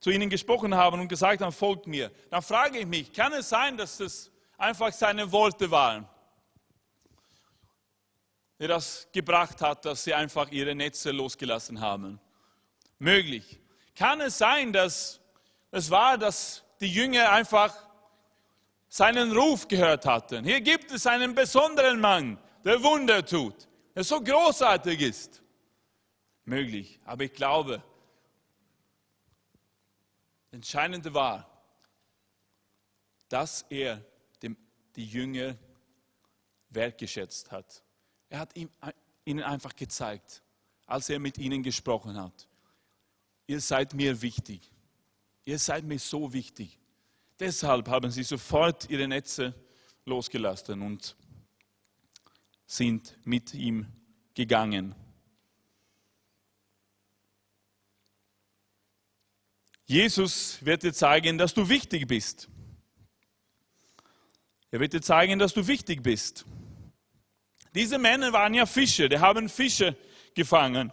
zu 0.00 0.10
ihnen 0.10 0.28
gesprochen 0.30 0.74
haben 0.74 1.00
und 1.00 1.08
gesagt 1.08 1.42
haben, 1.42 1.52
folgt 1.52 1.86
mir, 1.86 2.10
dann 2.30 2.42
frage 2.42 2.78
ich 2.78 2.86
mich, 2.86 3.12
kann 3.12 3.32
es 3.32 3.48
sein, 3.48 3.76
dass 3.76 3.98
das 3.98 4.30
einfach 4.56 4.92
seine 4.92 5.30
Worte 5.30 5.70
waren, 5.70 6.08
die 8.58 8.66
das 8.66 9.08
gebracht 9.12 9.60
hat, 9.62 9.84
dass 9.84 10.04
sie 10.04 10.14
einfach 10.14 10.50
ihre 10.50 10.74
Netze 10.74 11.10
losgelassen 11.12 11.80
haben? 11.80 12.20
Möglich. 12.98 13.58
Kann 14.00 14.22
es 14.22 14.38
sein, 14.38 14.72
dass 14.72 15.20
es 15.70 15.90
war, 15.90 16.16
dass 16.16 16.64
die 16.80 16.90
Jünger 16.90 17.30
einfach 17.32 17.86
seinen 18.88 19.30
Ruf 19.36 19.68
gehört 19.68 20.06
hatten. 20.06 20.42
Hier 20.42 20.62
gibt 20.62 20.90
es 20.90 21.06
einen 21.06 21.34
besonderen 21.34 22.00
Mann, 22.00 22.38
der 22.64 22.82
Wunder 22.82 23.22
tut, 23.22 23.68
der 23.94 24.02
so 24.02 24.18
großartig 24.22 25.02
ist. 25.02 25.42
Möglich, 26.46 26.98
aber 27.04 27.24
ich 27.24 27.34
glaube, 27.34 27.82
das 30.44 30.54
Entscheidende 30.54 31.12
war, 31.12 31.46
dass 33.28 33.66
er 33.68 34.02
dem, 34.42 34.56
die 34.96 35.04
Jünger 35.04 35.58
wertgeschätzt 36.70 37.52
hat. 37.52 37.82
Er 38.30 38.38
hat 38.38 38.56
ihm, 38.56 38.70
ihnen 39.26 39.44
einfach 39.44 39.76
gezeigt, 39.76 40.42
als 40.86 41.10
er 41.10 41.18
mit 41.18 41.36
ihnen 41.36 41.62
gesprochen 41.62 42.18
hat, 42.18 42.48
ihr 43.50 43.60
seid 43.60 43.94
mir 43.94 44.22
wichtig. 44.22 44.70
Ihr 45.44 45.58
seid 45.58 45.82
mir 45.84 45.98
so 45.98 46.32
wichtig. 46.32 46.78
Deshalb 47.40 47.88
haben 47.88 48.12
sie 48.12 48.22
sofort 48.22 48.88
ihre 48.88 49.08
Netze 49.08 49.54
losgelassen 50.04 50.80
und 50.82 51.16
sind 52.64 53.18
mit 53.24 53.52
ihm 53.52 53.88
gegangen. 54.34 54.94
Jesus 59.84 60.64
wird 60.64 60.84
dir 60.84 60.92
zeigen, 60.92 61.36
dass 61.36 61.52
du 61.52 61.68
wichtig 61.68 62.06
bist. 62.06 62.48
Er 64.70 64.78
wird 64.78 64.92
dir 64.92 65.02
zeigen, 65.02 65.40
dass 65.40 65.54
du 65.54 65.66
wichtig 65.66 66.04
bist. 66.04 66.46
Diese 67.74 67.98
Männer 67.98 68.32
waren 68.32 68.54
ja 68.54 68.64
Fische, 68.64 69.08
die 69.08 69.18
haben 69.18 69.48
Fische 69.48 69.96
gefangen. 70.36 70.92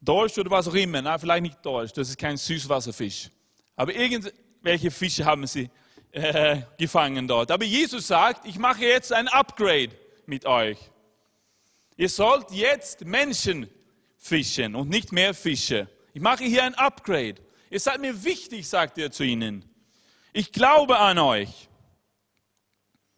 Dorsch 0.00 0.38
oder 0.38 0.50
was 0.50 0.66
auch 0.68 0.74
immer, 0.74 1.02
na, 1.02 1.18
vielleicht 1.18 1.42
nicht 1.42 1.58
Dorsch, 1.64 1.92
das 1.92 2.08
ist 2.08 2.18
kein 2.18 2.36
Süßwasserfisch. 2.36 3.30
Aber 3.76 3.94
irgendwelche 3.94 4.90
Fische 4.90 5.24
haben 5.24 5.46
sie 5.46 5.70
äh, 6.12 6.62
gefangen 6.78 7.28
dort. 7.28 7.50
Aber 7.50 7.64
Jesus 7.64 8.06
sagt, 8.06 8.46
ich 8.46 8.58
mache 8.58 8.84
jetzt 8.84 9.12
ein 9.12 9.28
Upgrade 9.28 9.90
mit 10.26 10.46
euch. 10.46 10.78
Ihr 11.96 12.08
sollt 12.08 12.50
jetzt 12.50 13.04
Menschen 13.04 13.68
fischen 14.16 14.74
und 14.74 14.88
nicht 14.88 15.12
mehr 15.12 15.34
Fische. 15.34 15.88
Ich 16.14 16.22
mache 16.22 16.44
hier 16.44 16.64
ein 16.64 16.74
Upgrade. 16.74 17.36
Ihr 17.68 17.80
seid 17.80 18.00
mir 18.00 18.24
wichtig, 18.24 18.68
sagt 18.68 18.98
er 18.98 19.10
zu 19.10 19.22
ihnen. 19.22 19.64
Ich 20.32 20.52
glaube 20.52 20.98
an 20.98 21.18
euch. 21.18 21.68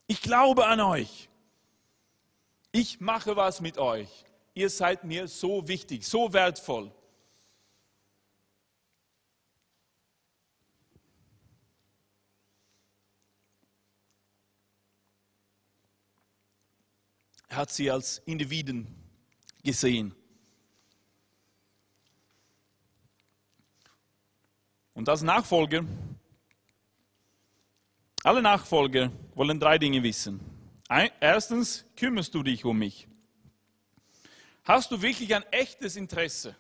Ich 0.07 0.21
glaube 0.21 0.67
an 0.67 0.81
euch. 0.81 1.29
Ich 2.71 3.01
mache 3.01 3.37
was 3.37 3.61
mit 3.61 3.79
euch. 3.79 4.25
Ihr 4.55 4.69
seid 4.69 5.05
mir 5.05 5.29
so 5.29 5.67
wichtig, 5.67 6.07
so 6.07 6.33
wertvoll. 6.33 6.93
Er 17.49 17.57
hat 17.57 17.71
sie 17.71 17.91
als 17.91 18.19
Individuen 18.25 18.87
gesehen. 19.63 20.15
Und 24.95 25.09
als 25.09 25.23
Nachfolger, 25.23 25.85
alle 28.23 28.41
Nachfolger 28.41 29.13
wollen 29.35 29.61
drei 29.61 29.77
Dinge 29.77 30.03
wissen. 30.03 30.41
Erstens, 31.21 31.85
kümmerst 31.97 32.35
du 32.35 32.43
dich 32.43 32.65
um 32.65 32.79
mich? 32.79 33.09
Hast 34.65 34.91
du 34.91 35.01
wirklich 35.01 35.35
ein 35.35 35.45
echtes 35.51 35.97
Interesse? 35.97 36.57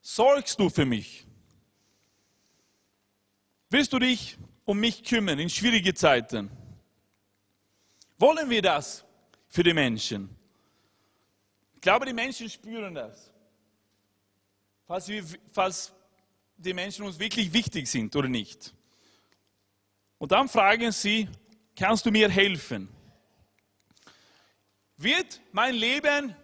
Sorgst 0.00 0.58
du 0.58 0.68
für 0.68 0.84
mich? 0.84 1.26
Willst 3.70 3.92
du 3.92 3.98
dich 3.98 4.36
um 4.64 4.78
mich 4.78 5.04
kümmern 5.04 5.38
in 5.38 5.48
schwierigen 5.48 5.94
Zeiten? 5.94 6.50
Wollen 8.18 8.50
wir 8.50 8.62
das? 8.62 9.04
für 9.52 9.62
die 9.62 9.74
Menschen. 9.74 10.34
Ich 11.74 11.80
glaube, 11.82 12.06
die 12.06 12.14
Menschen 12.14 12.48
spüren 12.48 12.94
das. 12.94 13.30
falls, 14.86 15.06
wir, 15.08 15.22
falls 15.52 15.92
die 16.56 16.72
Menschen 16.72 17.04
uns 17.04 17.18
wirklich 17.18 17.52
wichtig 17.52 17.86
sind 17.86 18.16
oder 18.16 18.28
nicht. 18.28 18.72
Und 20.16 20.32
dann 20.32 20.48
fragen 20.48 20.90
sie, 20.90 21.28
kannst 21.76 22.06
du 22.06 22.10
mir 22.10 22.30
helfen? 22.30 22.88
Wird 25.02 25.40
mein 25.52 25.74
Leben 25.74 26.34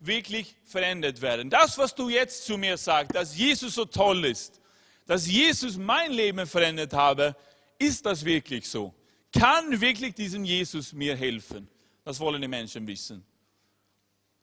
wirklich 0.00 0.56
verändert 0.64 1.20
werden? 1.20 1.50
Das, 1.50 1.76
was 1.76 1.94
du 1.94 2.08
jetzt 2.08 2.46
zu 2.46 2.56
mir 2.56 2.76
sagst, 2.76 3.14
dass 3.14 3.36
Jesus 3.36 3.74
so 3.74 3.84
toll 3.84 4.24
ist, 4.24 4.60
dass 5.06 5.26
Jesus 5.26 5.76
mein 5.76 6.12
Leben 6.12 6.46
verändert 6.46 6.92
habe, 6.92 7.36
ist 7.78 8.06
das 8.06 8.24
wirklich 8.24 8.68
so? 8.68 8.94
Kann 9.32 9.80
wirklich 9.80 10.14
diesem 10.14 10.44
Jesus 10.44 10.92
mir 10.92 11.16
helfen? 11.16 11.68
Das 12.04 12.18
wollen 12.20 12.40
die 12.40 12.48
Menschen 12.48 12.86
wissen. 12.86 13.24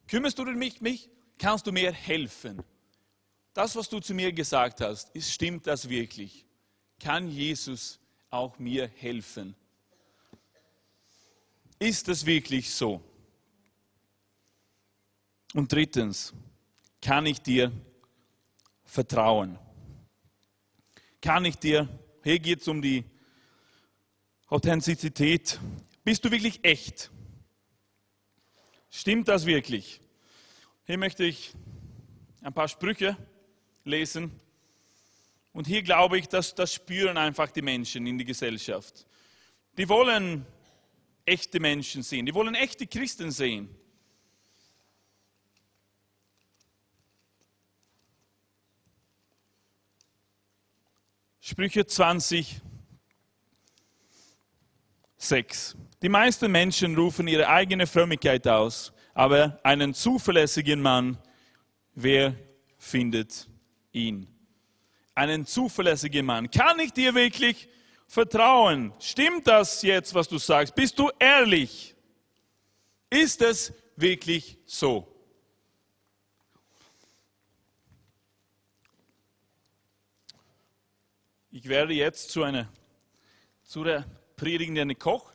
Kümmerst 0.07 0.37
du 0.37 0.45
dich 0.45 0.81
mich? 0.81 1.09
Kannst 1.37 1.65
du 1.65 1.71
mir 1.71 1.91
helfen? 1.91 2.63
Das, 3.53 3.75
was 3.75 3.89
du 3.89 3.99
zu 3.99 4.13
mir 4.13 4.31
gesagt 4.31 4.81
hast, 4.81 5.09
ist, 5.15 5.31
stimmt 5.31 5.65
das 5.67 5.89
wirklich? 5.89 6.45
Kann 6.99 7.27
Jesus 7.27 7.99
auch 8.29 8.59
mir 8.59 8.87
helfen? 8.87 9.55
Ist 11.79 12.07
das 12.07 12.25
wirklich 12.25 12.71
so? 12.71 13.01
Und 15.53 15.71
drittens, 15.71 16.33
kann 16.99 17.25
ich 17.25 17.41
dir 17.41 17.71
vertrauen? 18.85 19.59
Kann 21.21 21.45
ich 21.45 21.57
dir, 21.57 21.87
hier 22.23 22.39
geht 22.39 22.61
es 22.61 22.67
um 22.67 22.81
die 22.81 23.03
Authentizität, 24.47 25.59
bist 26.03 26.25
du 26.25 26.31
wirklich 26.31 26.63
echt? 26.63 27.11
Stimmt 28.89 29.27
das 29.27 29.45
wirklich? 29.45 30.01
Hier 30.85 30.97
möchte 30.97 31.23
ich 31.23 31.53
ein 32.41 32.53
paar 32.53 32.67
Sprüche 32.67 33.15
lesen. 33.83 34.39
Und 35.51 35.67
hier 35.67 35.83
glaube 35.83 36.17
ich, 36.17 36.27
dass 36.27 36.55
das 36.55 36.73
spüren 36.73 37.17
einfach 37.17 37.51
die 37.51 37.61
Menschen 37.61 38.07
in 38.07 38.17
der 38.17 38.25
Gesellschaft. 38.25 39.05
Die 39.77 39.87
wollen 39.87 40.45
echte 41.25 41.59
Menschen 41.59 42.03
sehen, 42.03 42.25
die 42.25 42.33
wollen 42.33 42.55
echte 42.55 42.87
Christen 42.87 43.31
sehen. 43.31 43.69
Sprüche 51.45 51.85
20, 51.85 52.61
6. 55.17 55.75
Die 56.01 56.07
meisten 56.07 56.49
Menschen 56.49 56.95
rufen 56.95 57.27
ihre 57.27 57.49
eigene 57.49 57.85
Frömmigkeit 57.85 58.47
aus, 58.47 58.93
aber 59.13 59.59
einen 59.61 59.93
zuverlässigen 59.93 60.81
Mann, 60.81 61.17
wer 61.95 62.33
findet 62.77 63.49
ihn? 63.91 64.25
Einen 65.15 65.45
zuverlässigen 65.45 66.25
Mann. 66.25 66.49
Kann 66.49 66.79
ich 66.79 66.93
dir 66.93 67.13
wirklich 67.13 67.67
vertrauen? 68.07 68.93
Stimmt 68.99 69.45
das 69.45 69.81
jetzt, 69.81 70.13
was 70.13 70.29
du 70.29 70.37
sagst? 70.37 70.73
Bist 70.73 70.97
du 70.97 71.11
ehrlich? 71.19 71.93
Ist 73.09 73.41
es 73.41 73.73
wirklich 73.97 74.59
so? 74.65 75.12
Ich 81.55 81.69
werde 81.69 81.93
jetzt 81.93 82.31
zu 82.31 82.41
einer 82.41 82.67
zu 83.63 83.83
der 83.83 84.05
predigende 84.35 84.95
Koch. 84.95 85.31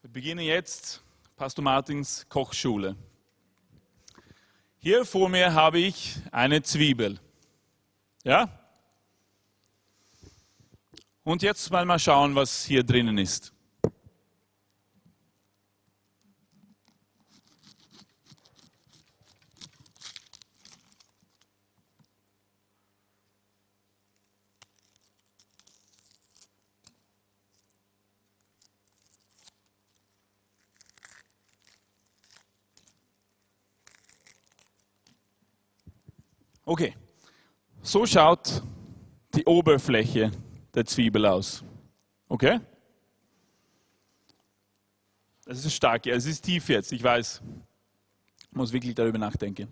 Wir 0.00 0.10
beginnen 0.10 0.44
jetzt 0.44 1.02
Pastor 1.34 1.64
Martins 1.64 2.24
Kochschule. 2.28 2.94
Hier 4.78 5.04
vor 5.04 5.28
mir 5.28 5.54
habe 5.54 5.80
ich 5.80 6.18
eine 6.30 6.62
Zwiebel. 6.62 7.18
Ja? 8.22 8.48
Und 11.24 11.42
jetzt 11.42 11.68
mal 11.72 11.84
mal 11.84 11.98
schauen, 11.98 12.36
was 12.36 12.64
hier 12.64 12.84
drinnen 12.84 13.18
ist. 13.18 13.52
Okay, 36.72 36.94
so 37.82 38.06
schaut 38.06 38.62
die 39.34 39.44
Oberfläche 39.44 40.32
der 40.72 40.86
Zwiebel 40.86 41.26
aus. 41.26 41.62
Okay? 42.30 42.60
Das 45.44 45.62
ist 45.62 45.74
stark, 45.74 46.06
es 46.06 46.24
ist 46.24 46.40
tief 46.40 46.70
jetzt, 46.70 46.90
ich 46.92 47.02
weiß. 47.02 47.42
Ich 48.48 48.56
muss 48.56 48.72
wirklich 48.72 48.94
darüber 48.94 49.18
nachdenken. 49.18 49.68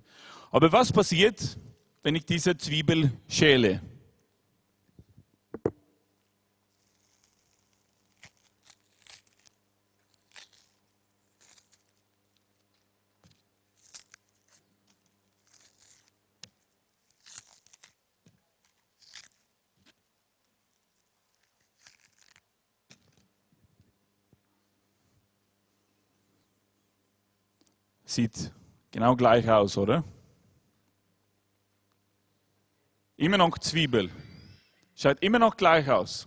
Aber 0.50 0.70
was 0.72 0.92
passiert, 0.92 1.56
wenn 2.02 2.16
ich 2.16 2.26
diese 2.26 2.54
Zwiebel 2.54 3.10
schäle? 3.26 3.80
Sieht 28.10 28.52
genau 28.90 29.14
gleich 29.14 29.48
aus, 29.48 29.78
oder? 29.78 30.02
Immer 33.16 33.38
noch 33.38 33.56
Zwiebel. 33.60 34.10
Schaut 34.96 35.22
immer 35.22 35.38
noch 35.38 35.56
gleich 35.56 35.88
aus. 35.88 36.26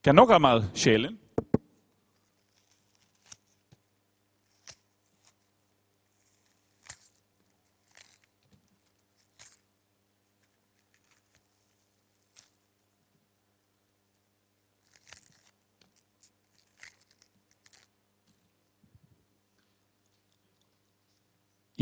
Kann 0.00 0.14
noch 0.14 0.30
einmal 0.30 0.70
schälen. 0.76 1.18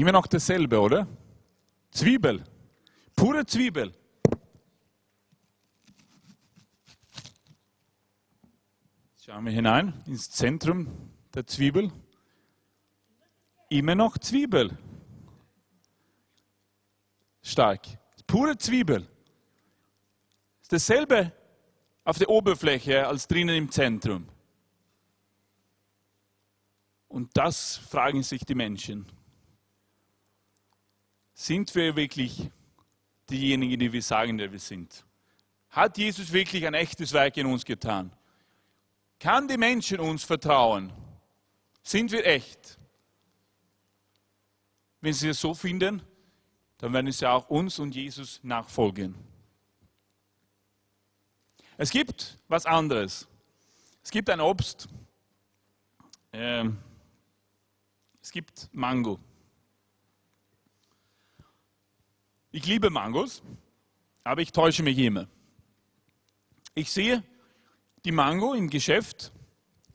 Immer 0.03 0.11
noch 0.11 0.27
dasselbe, 0.27 0.81
oder? 0.81 1.07
Zwiebel. 1.93 2.43
Pure 3.15 3.47
Zwiebel. 3.47 3.95
Schauen 9.25 9.45
wir 9.45 9.53
hinein 9.53 10.03
ins 10.07 10.29
Zentrum 10.29 10.89
der 11.33 11.47
Zwiebel. 11.47 11.93
Immer 13.69 13.95
noch 13.95 14.19
Zwiebel. 14.19 14.77
Stark. 17.41 17.87
Pure 18.27 18.59
Zwiebel. 18.59 19.09
Ist 20.63 20.73
dasselbe 20.73 21.31
auf 22.03 22.19
der 22.19 22.29
Oberfläche 22.29 23.07
als 23.07 23.29
drinnen 23.29 23.55
im 23.55 23.71
Zentrum. 23.71 24.29
Und 27.07 27.31
das 27.37 27.77
fragen 27.77 28.25
sich 28.25 28.45
die 28.45 28.57
Menschen. 28.57 29.07
Sind 31.43 31.75
wir 31.75 31.97
wirklich 31.97 32.53
diejenigen, 33.29 33.81
die 33.81 33.93
wir 33.93 34.01
sagen, 34.01 34.39
der 34.39 34.53
wir 34.53 34.61
sind? 34.61 35.05
Hat 35.71 35.99
Jesus 35.99 36.33
wirklich 36.33 36.65
ein 36.65 36.75
echtes 36.75 37.13
Werk 37.13 37.37
in 37.37 37.47
uns 37.47 37.65
getan? 37.65 38.13
Kann 39.19 39.49
die 39.49 39.57
Menschen 39.57 39.99
uns 39.99 40.23
vertrauen? 40.23 40.93
Sind 41.83 42.13
wir 42.13 42.25
echt? 42.25 42.79
Wenn 45.01 45.13
sie 45.13 45.31
es 45.31 45.41
so 45.41 45.53
finden, 45.53 46.01
dann 46.79 46.93
werden 46.93 47.11
sie 47.11 47.29
auch 47.29 47.51
uns 47.51 47.81
und 47.81 47.93
Jesus 47.93 48.39
nachfolgen. 48.45 49.17
Es 51.77 51.91
gibt 51.91 52.39
was 52.47 52.67
anderes. 52.67 53.27
Es 54.01 54.13
gibt 54.13 54.31
ein 54.31 54.41
Obst. 54.41 54.89
Ähm, 56.33 56.79
es 58.21 58.31
gibt 58.31 58.69
Mango. 58.73 59.19
Ich 62.55 62.67
liebe 62.67 62.91
Mangos, 62.91 63.43
aber 64.23 64.43
ich 64.43 64.53
täusche 64.53 64.83
mich 64.83 64.99
immer. 64.99 65.27
Ich 66.75 66.93
sehe 66.93 67.23
die 68.05 68.13
Mango 68.13 68.53
im 68.53 68.69
Geschäft 68.69 69.33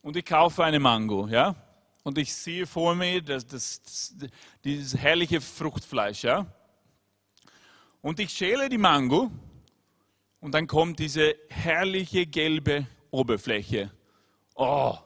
und 0.02 0.16
ich 0.16 0.24
kaufe 0.24 0.64
eine 0.64 0.80
Mango, 0.80 1.28
ja? 1.28 1.54
Und 2.02 2.18
ich 2.18 2.34
sehe 2.34 2.66
vor 2.66 2.96
mir 2.96 3.22
das, 3.22 3.46
das, 3.46 3.80
das, 3.82 4.14
dieses 4.64 4.98
herrliche 4.98 5.40
Fruchtfleisch, 5.40 6.24
ja? 6.24 6.46
Und 8.02 8.18
ich 8.18 8.30
schäle 8.30 8.68
die 8.68 8.76
Mango 8.76 9.30
und 10.40 10.52
dann 10.52 10.66
kommt 10.66 10.98
diese 10.98 11.36
herrliche 11.50 12.26
gelbe 12.26 12.88
Oberfläche. 13.12 13.92
Oh. 14.56 14.98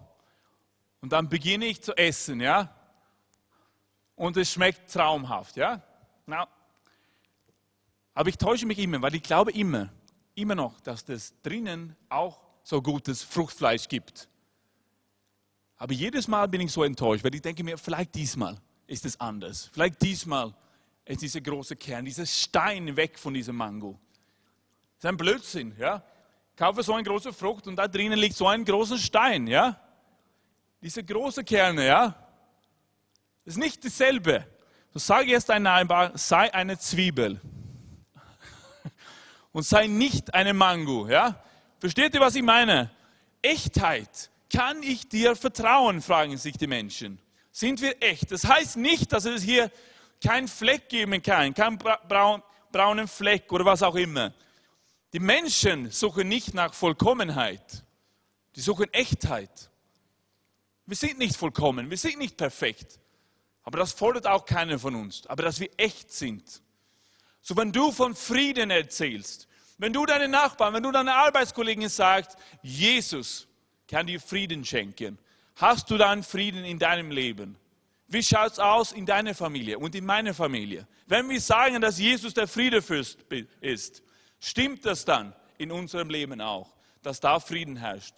Und 1.02 1.12
dann 1.12 1.28
beginne 1.28 1.66
ich 1.66 1.82
zu 1.82 1.94
essen, 1.98 2.40
ja? 2.40 2.74
Und 4.14 4.38
es 4.38 4.50
schmeckt 4.50 4.90
traumhaft, 4.90 5.56
ja? 5.56 5.82
Na, 6.24 6.48
aber 8.14 8.28
ich 8.28 8.36
täusche 8.36 8.66
mich 8.66 8.78
immer, 8.78 9.00
weil 9.02 9.14
ich 9.14 9.22
glaube 9.22 9.52
immer, 9.52 9.90
immer 10.34 10.54
noch, 10.54 10.80
dass 10.80 11.08
es 11.08 11.34
drinnen 11.42 11.96
auch 12.08 12.40
so 12.62 12.80
gutes 12.82 13.22
Fruchtfleisch 13.22 13.88
gibt. 13.88 14.28
Aber 15.76 15.92
jedes 15.92 16.28
Mal 16.28 16.46
bin 16.46 16.60
ich 16.60 16.72
so 16.72 16.84
enttäuscht, 16.84 17.24
weil 17.24 17.34
ich 17.34 17.42
denke 17.42 17.64
mir, 17.64 17.76
vielleicht 17.76 18.14
diesmal 18.14 18.56
ist 18.86 19.04
es 19.04 19.18
anders. 19.18 19.70
Vielleicht 19.72 20.00
diesmal 20.02 20.54
ist 21.04 21.22
dieser 21.22 21.40
große 21.40 21.74
Kern, 21.76 22.04
dieser 22.04 22.26
Stein 22.26 22.96
weg 22.96 23.18
von 23.18 23.34
diesem 23.34 23.56
Mango. 23.56 23.98
Das 24.96 25.04
ist 25.04 25.08
ein 25.08 25.16
Blödsinn, 25.16 25.74
ja? 25.78 26.04
Kaufe 26.54 26.82
so 26.82 26.92
eine 26.92 27.02
große 27.02 27.32
Frucht 27.32 27.66
und 27.66 27.76
da 27.76 27.88
drinnen 27.88 28.18
liegt 28.18 28.36
so 28.36 28.46
ein 28.46 28.64
großer 28.64 28.98
Stein, 28.98 29.46
ja? 29.46 29.80
Diese 30.80 31.02
große 31.02 31.42
Kerne, 31.42 31.86
ja? 31.86 32.14
Das 33.44 33.54
ist 33.54 33.58
nicht 33.58 33.84
dasselbe. 33.84 34.46
So 34.92 35.00
sage 35.00 35.30
jetzt 35.30 35.50
ein 35.50 35.62
Nachbar, 35.62 36.16
sei 36.16 36.52
eine 36.54 36.78
Zwiebel. 36.78 37.40
Und 39.52 39.64
sei 39.64 39.86
nicht 39.86 40.34
eine 40.34 40.54
Mango, 40.54 41.08
ja? 41.08 41.42
Versteht 41.78 42.14
ihr, 42.14 42.20
was 42.20 42.34
ich 42.34 42.42
meine? 42.42 42.90
Echtheit. 43.42 44.30
Kann 44.52 44.82
ich 44.82 45.08
dir 45.08 45.36
vertrauen, 45.36 46.02
fragen 46.02 46.36
sich 46.36 46.56
die 46.56 46.66
Menschen. 46.66 47.18
Sind 47.50 47.80
wir 47.80 48.02
echt? 48.02 48.30
Das 48.32 48.46
heißt 48.46 48.76
nicht, 48.76 49.12
dass 49.12 49.24
es 49.24 49.42
hier 49.42 49.70
keinen 50.22 50.48
Fleck 50.48 50.88
geben 50.88 51.22
kann, 51.22 51.52
keinen 51.54 51.78
braun, 51.78 52.42
braunen 52.70 53.08
Fleck 53.08 53.52
oder 53.52 53.64
was 53.64 53.82
auch 53.82 53.94
immer. 53.94 54.32
Die 55.12 55.20
Menschen 55.20 55.90
suchen 55.90 56.28
nicht 56.28 56.54
nach 56.54 56.72
Vollkommenheit. 56.72 57.84
Die 58.56 58.60
suchen 58.60 58.92
Echtheit. 58.92 59.70
Wir 60.86 60.96
sind 60.96 61.18
nicht 61.18 61.36
vollkommen, 61.36 61.90
wir 61.90 61.98
sind 61.98 62.18
nicht 62.18 62.36
perfekt. 62.36 62.98
Aber 63.62 63.78
das 63.78 63.92
fordert 63.92 64.26
auch 64.26 64.44
keiner 64.44 64.78
von 64.78 64.94
uns. 64.94 65.26
Aber 65.26 65.42
dass 65.42 65.60
wir 65.60 65.70
echt 65.76 66.10
sind. 66.12 66.62
So 67.42 67.56
wenn 67.56 67.72
du 67.72 67.90
von 67.90 68.14
Frieden 68.14 68.70
erzählst, 68.70 69.48
wenn 69.78 69.92
du 69.92 70.06
deinen 70.06 70.30
Nachbarn, 70.30 70.74
wenn 70.74 70.82
du 70.82 70.92
deinen 70.92 71.08
Arbeitskollegen 71.08 71.88
sagst, 71.88 72.36
Jesus 72.62 73.48
kann 73.88 74.06
dir 74.06 74.20
Frieden 74.20 74.64
schenken, 74.64 75.18
hast 75.56 75.90
du 75.90 75.98
dann 75.98 76.22
Frieden 76.22 76.64
in 76.64 76.78
deinem 76.78 77.10
Leben? 77.10 77.56
Wie 78.06 78.22
schaut 78.22 78.52
es 78.52 78.58
aus 78.58 78.92
in 78.92 79.06
deiner 79.06 79.34
Familie 79.34 79.78
und 79.78 79.94
in 79.94 80.06
meiner 80.06 80.34
Familie? 80.34 80.86
Wenn 81.06 81.28
wir 81.28 81.40
sagen, 81.40 81.80
dass 81.80 81.98
Jesus 81.98 82.32
der 82.32 82.46
Friedefürst 82.46 83.18
ist, 83.60 84.02
stimmt 84.38 84.86
das 84.86 85.04
dann 85.04 85.34
in 85.58 85.72
unserem 85.72 86.10
Leben 86.10 86.40
auch, 86.40 86.72
dass 87.02 87.20
da 87.20 87.40
Frieden 87.40 87.76
herrscht? 87.76 88.14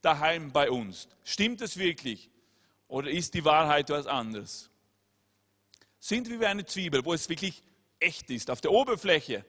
Daheim 0.00 0.50
bei 0.50 0.68
uns. 0.68 1.08
Stimmt 1.22 1.60
es 1.60 1.76
wirklich? 1.76 2.28
Oder 2.88 3.10
ist 3.10 3.34
die 3.34 3.44
Wahrheit 3.44 3.88
etwas 3.88 4.06
anderes? 4.06 4.68
Sind 6.00 6.28
wir 6.28 6.40
wie 6.40 6.46
eine 6.46 6.64
Zwiebel, 6.64 7.04
wo 7.04 7.14
es 7.14 7.28
wirklich 7.28 7.62
echt 8.02 8.30
ist, 8.30 8.50
auf 8.50 8.60
der 8.60 8.72
Oberfläche 8.72 9.44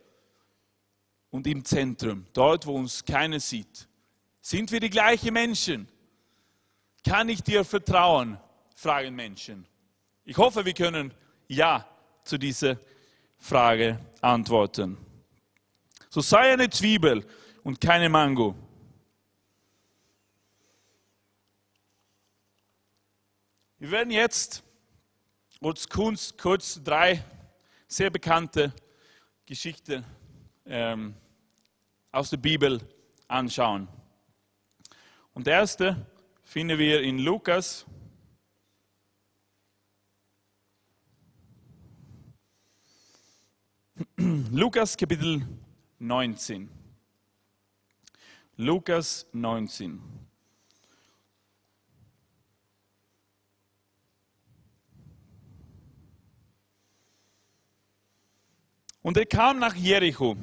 und 1.29 1.47
im 1.47 1.65
Zentrum, 1.65 2.25
dort, 2.33 2.65
wo 2.65 2.75
uns 2.75 3.03
keiner 3.03 3.39
sieht? 3.39 3.87
Sind 4.41 4.71
wir 4.71 4.79
die 4.79 4.89
gleichen 4.89 5.33
Menschen? 5.33 5.87
Kann 7.03 7.29
ich 7.29 7.41
dir 7.41 7.65
vertrauen? 7.65 8.37
fragen 8.75 9.15
Menschen. 9.15 9.65
Ich 10.25 10.37
hoffe, 10.37 10.65
wir 10.65 10.73
können 10.73 11.13
Ja 11.47 11.87
zu 12.23 12.37
dieser 12.37 12.77
Frage 13.37 13.99
antworten. 14.21 14.97
So 16.09 16.21
sei 16.21 16.51
eine 16.51 16.69
Zwiebel 16.69 17.25
und 17.63 17.79
keine 17.79 18.09
Mango. 18.09 18.55
Wir 23.79 23.91
werden 23.91 24.11
jetzt 24.11 24.63
kurz, 25.59 26.37
kurz 26.37 26.81
drei 26.83 27.23
sehr 27.93 28.09
bekannte 28.09 28.73
Geschichten 29.45 30.03
ähm, 30.65 31.13
aus 32.11 32.31
der 32.31 32.37
Bibel 32.37 32.81
anschauen. 33.27 33.87
Und 35.35 35.45
der 35.45 35.57
erste 35.59 36.03
finden 36.43 36.79
wir 36.79 37.01
in 37.03 37.19
Lukas 37.19 37.85
Lukas 44.17 44.97
Kapitel 44.97 45.47
19. 45.99 46.69
Lukas 48.57 49.27
19. 49.33 50.22
Und 59.03 59.17
er 59.17 59.25
kam 59.25 59.59
nach 59.59 59.75
Jericho 59.75 60.35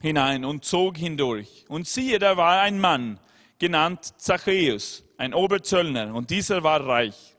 hinein 0.00 0.44
und 0.44 0.64
zog 0.64 0.96
hindurch. 0.96 1.64
Und 1.68 1.86
siehe, 1.86 2.18
da 2.18 2.36
war 2.36 2.60
ein 2.60 2.80
Mann, 2.80 3.20
genannt 3.58 4.14
Zachäus, 4.16 5.04
ein 5.16 5.34
Oberzöllner, 5.34 6.14
und 6.14 6.30
dieser 6.30 6.62
war 6.64 6.84
reich. 6.84 7.36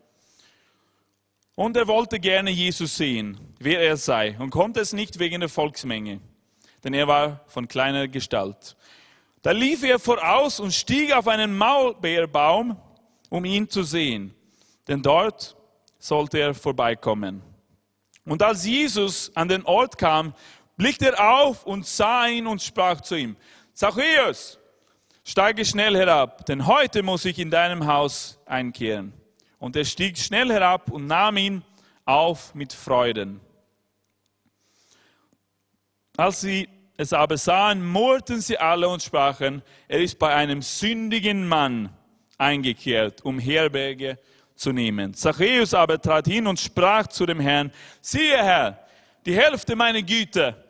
Und 1.56 1.76
er 1.76 1.88
wollte 1.88 2.19
gerne 2.19 2.50
Jesus 2.50 2.96
sehen, 2.96 3.39
wer 3.60 3.82
er 3.82 3.98
sei, 3.98 4.38
und 4.39 4.50
konnte 4.50 4.80
es 4.80 4.93
nicht 4.93 5.19
wegen 5.19 5.41
der 5.41 5.50
Volksmenge, 5.50 6.22
denn 6.84 6.93
er 6.93 7.08
war 7.08 7.41
von 7.48 7.67
kleiner 7.67 8.08
Gestalt. 8.08 8.76
Da 9.41 9.52
lief 9.52 9.84
er 9.84 10.00
voraus 10.00 10.60
und 10.60 10.74
stieg 10.74 11.12
auf 11.12 11.28
einen 11.28 11.56
Maulbeerbaum, 11.58 12.78
um 13.30 13.46
ihn 13.46 13.67
zu 13.69 13.84
sehen, 13.84 14.34
denn 14.88 15.02
dort 15.02 15.56
sollte 16.00 16.39
er 16.39 16.54
vorbeikommen. 16.54 17.53
Und 18.26 18.42
als 18.42 18.66
Jesus 18.66 19.32
an 19.36 19.48
den 19.48 19.66
Ort 19.66 19.98
kam, 19.98 20.34
blickte 20.78 21.08
er 21.08 21.40
auf 21.42 21.66
und 21.66 21.86
sah 21.86 22.28
ihn 22.28 22.48
und 22.48 22.62
sprach 22.62 23.02
zu 23.02 23.16
ihm, 23.16 23.36
Zachäus, 23.74 24.60
steige 25.24 25.66
schnell 25.66 25.96
herab, 25.96 26.46
denn 26.46 26.66
heute 26.68 27.04
muss 27.04 27.26
ich 27.26 27.40
in 27.40 27.52
deinem 27.52 27.88
Haus 27.88 28.40
einkehren. 28.46 29.14
Und 29.60 29.76
er 29.76 29.86
stieg 29.86 30.18
schnell 30.18 30.52
herab 30.52 30.92
und 30.92 31.08
nahm 31.08 31.38
ihn 31.38 31.64
auf 32.06 32.54
mit 32.54 32.74
Freuden. 32.74 33.40
Als 36.18 36.42
sie 36.42 36.70
es 36.98 37.14
aber 37.14 37.38
sahen, 37.38 37.86
murrten 37.86 38.40
sie 38.40 38.58
alle 38.58 38.88
und 38.88 39.02
sprachen, 39.02 39.64
er 39.88 40.00
ist 40.00 40.20
bei 40.20 40.34
einem 40.34 40.62
sündigen 40.62 41.48
Mann 41.48 41.90
eingekehrt, 42.38 43.26
um 43.26 43.40
Herberge 43.40 44.20
zu 44.56 44.72
nehmen. 44.72 45.13
Zachäus 45.13 45.74
aber 45.74 46.02
trat 46.02 46.28
hin 46.28 46.48
und 46.48 46.60
sprach 46.60 47.08
zu 47.08 47.26
dem 47.26 47.39
Herrn, 47.39 47.72
siehe 48.02 48.38
Herr, 48.38 48.80
die 49.26 49.36
Hälfte 49.36 49.76
meiner 49.76 50.02
Güter 50.02 50.63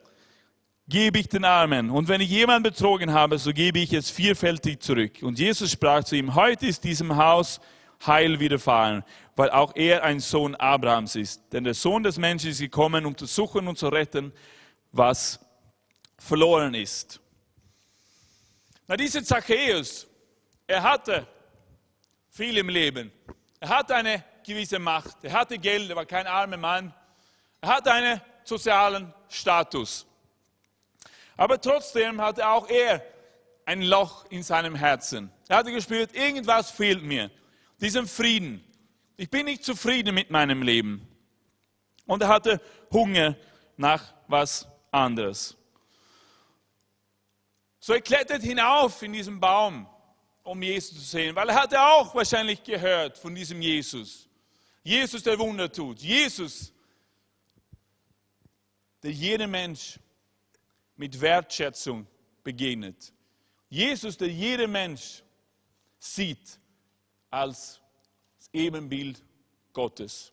gebe 0.87 1.19
ich 1.19 1.29
den 1.29 1.45
Armen. 1.45 1.89
Und 1.89 2.07
wenn 2.07 2.21
ich 2.21 2.29
jemanden 2.29 2.63
betrogen 2.63 3.13
habe, 3.13 3.37
so 3.37 3.53
gebe 3.53 3.79
ich 3.79 3.93
es 3.93 4.09
vierfältig 4.09 4.81
zurück. 4.81 5.21
Und 5.21 5.39
Jesus 5.39 5.71
sprach 5.71 6.03
zu 6.03 6.15
ihm, 6.15 6.35
heute 6.35 6.67
ist 6.67 6.83
diesem 6.83 7.15
Haus 7.15 7.59
Heil 8.05 8.39
widerfahren, 8.39 9.03
weil 9.35 9.49
auch 9.49 9.75
er 9.75 10.03
ein 10.03 10.19
Sohn 10.19 10.55
Abrahams 10.55 11.15
ist. 11.15 11.41
Denn 11.51 11.63
der 11.63 11.73
Sohn 11.73 12.03
des 12.03 12.17
Menschen 12.17 12.51
ist 12.51 12.59
gekommen, 12.59 13.05
um 13.05 13.17
zu 13.17 13.25
suchen 13.25 13.67
und 13.67 13.77
zu 13.77 13.87
retten, 13.87 14.33
was 14.91 15.39
verloren 16.17 16.73
ist. 16.73 17.19
Na, 18.87 18.97
dieser 18.97 19.23
Zachäus, 19.23 20.07
er 20.67 20.83
hatte 20.83 21.25
viel 22.29 22.57
im 22.57 22.69
Leben. 22.69 23.11
Er 23.63 23.69
hatte 23.69 23.95
eine 23.95 24.21
gewisse 24.45 24.77
Macht. 24.77 25.23
Er 25.23 25.31
hatte 25.31 25.57
Geld, 25.57 25.89
er 25.89 25.95
war 25.95 26.05
kein 26.05 26.27
armer 26.27 26.57
Mann. 26.57 26.93
Er 27.61 27.69
hatte 27.69 27.93
einen 27.93 28.19
sozialen 28.43 29.13
Status. 29.29 30.05
Aber 31.37 31.61
trotzdem 31.61 32.19
hatte 32.19 32.45
auch 32.45 32.67
er 32.67 33.01
ein 33.63 33.81
Loch 33.81 34.25
in 34.29 34.43
seinem 34.43 34.75
Herzen. 34.75 35.31
Er 35.47 35.55
hatte 35.55 35.71
gespürt, 35.71 36.13
irgendwas 36.13 36.71
fehlt 36.71 37.03
mir 37.03 37.31
diesem 37.79 38.05
Frieden. 38.05 38.61
Ich 39.15 39.29
bin 39.29 39.45
nicht 39.45 39.63
zufrieden 39.63 40.13
mit 40.13 40.29
meinem 40.29 40.61
Leben. 40.61 41.07
Und 42.05 42.21
er 42.21 42.27
hatte 42.27 42.59
Hunger 42.91 43.37
nach 43.77 44.13
was 44.27 44.67
anderes. 44.91 45.55
So 47.79 47.93
er 47.93 48.01
klettert 48.01 48.43
hinauf 48.43 49.01
in 49.03 49.13
diesen 49.13 49.39
Baum, 49.39 49.87
um 50.43 50.61
Jesus 50.61 50.95
zu 50.95 51.01
sehen, 51.01 51.35
weil 51.35 51.49
er 51.49 51.55
hatte 51.55 51.81
auch 51.81 52.13
wahrscheinlich 52.13 52.61
gehört 52.63 53.17
von 53.17 53.33
diesem 53.33 53.61
Jesus. 53.61 54.27
Jesus, 54.83 55.23
der 55.23 55.39
Wunder 55.39 55.71
tut. 55.71 55.99
Jesus, 55.99 56.73
der 59.01 59.11
jedem 59.11 59.51
Mensch 59.51 59.97
mit 60.95 61.19
Wertschätzung 61.19 62.05
begegnet. 62.43 63.13
Jesus, 63.69 64.17
der 64.17 64.27
jeder 64.27 64.67
Mensch 64.67 65.23
sieht 65.97 66.59
als 67.29 67.79
das 68.37 68.49
Ebenbild 68.51 69.23
Gottes. 69.71 70.31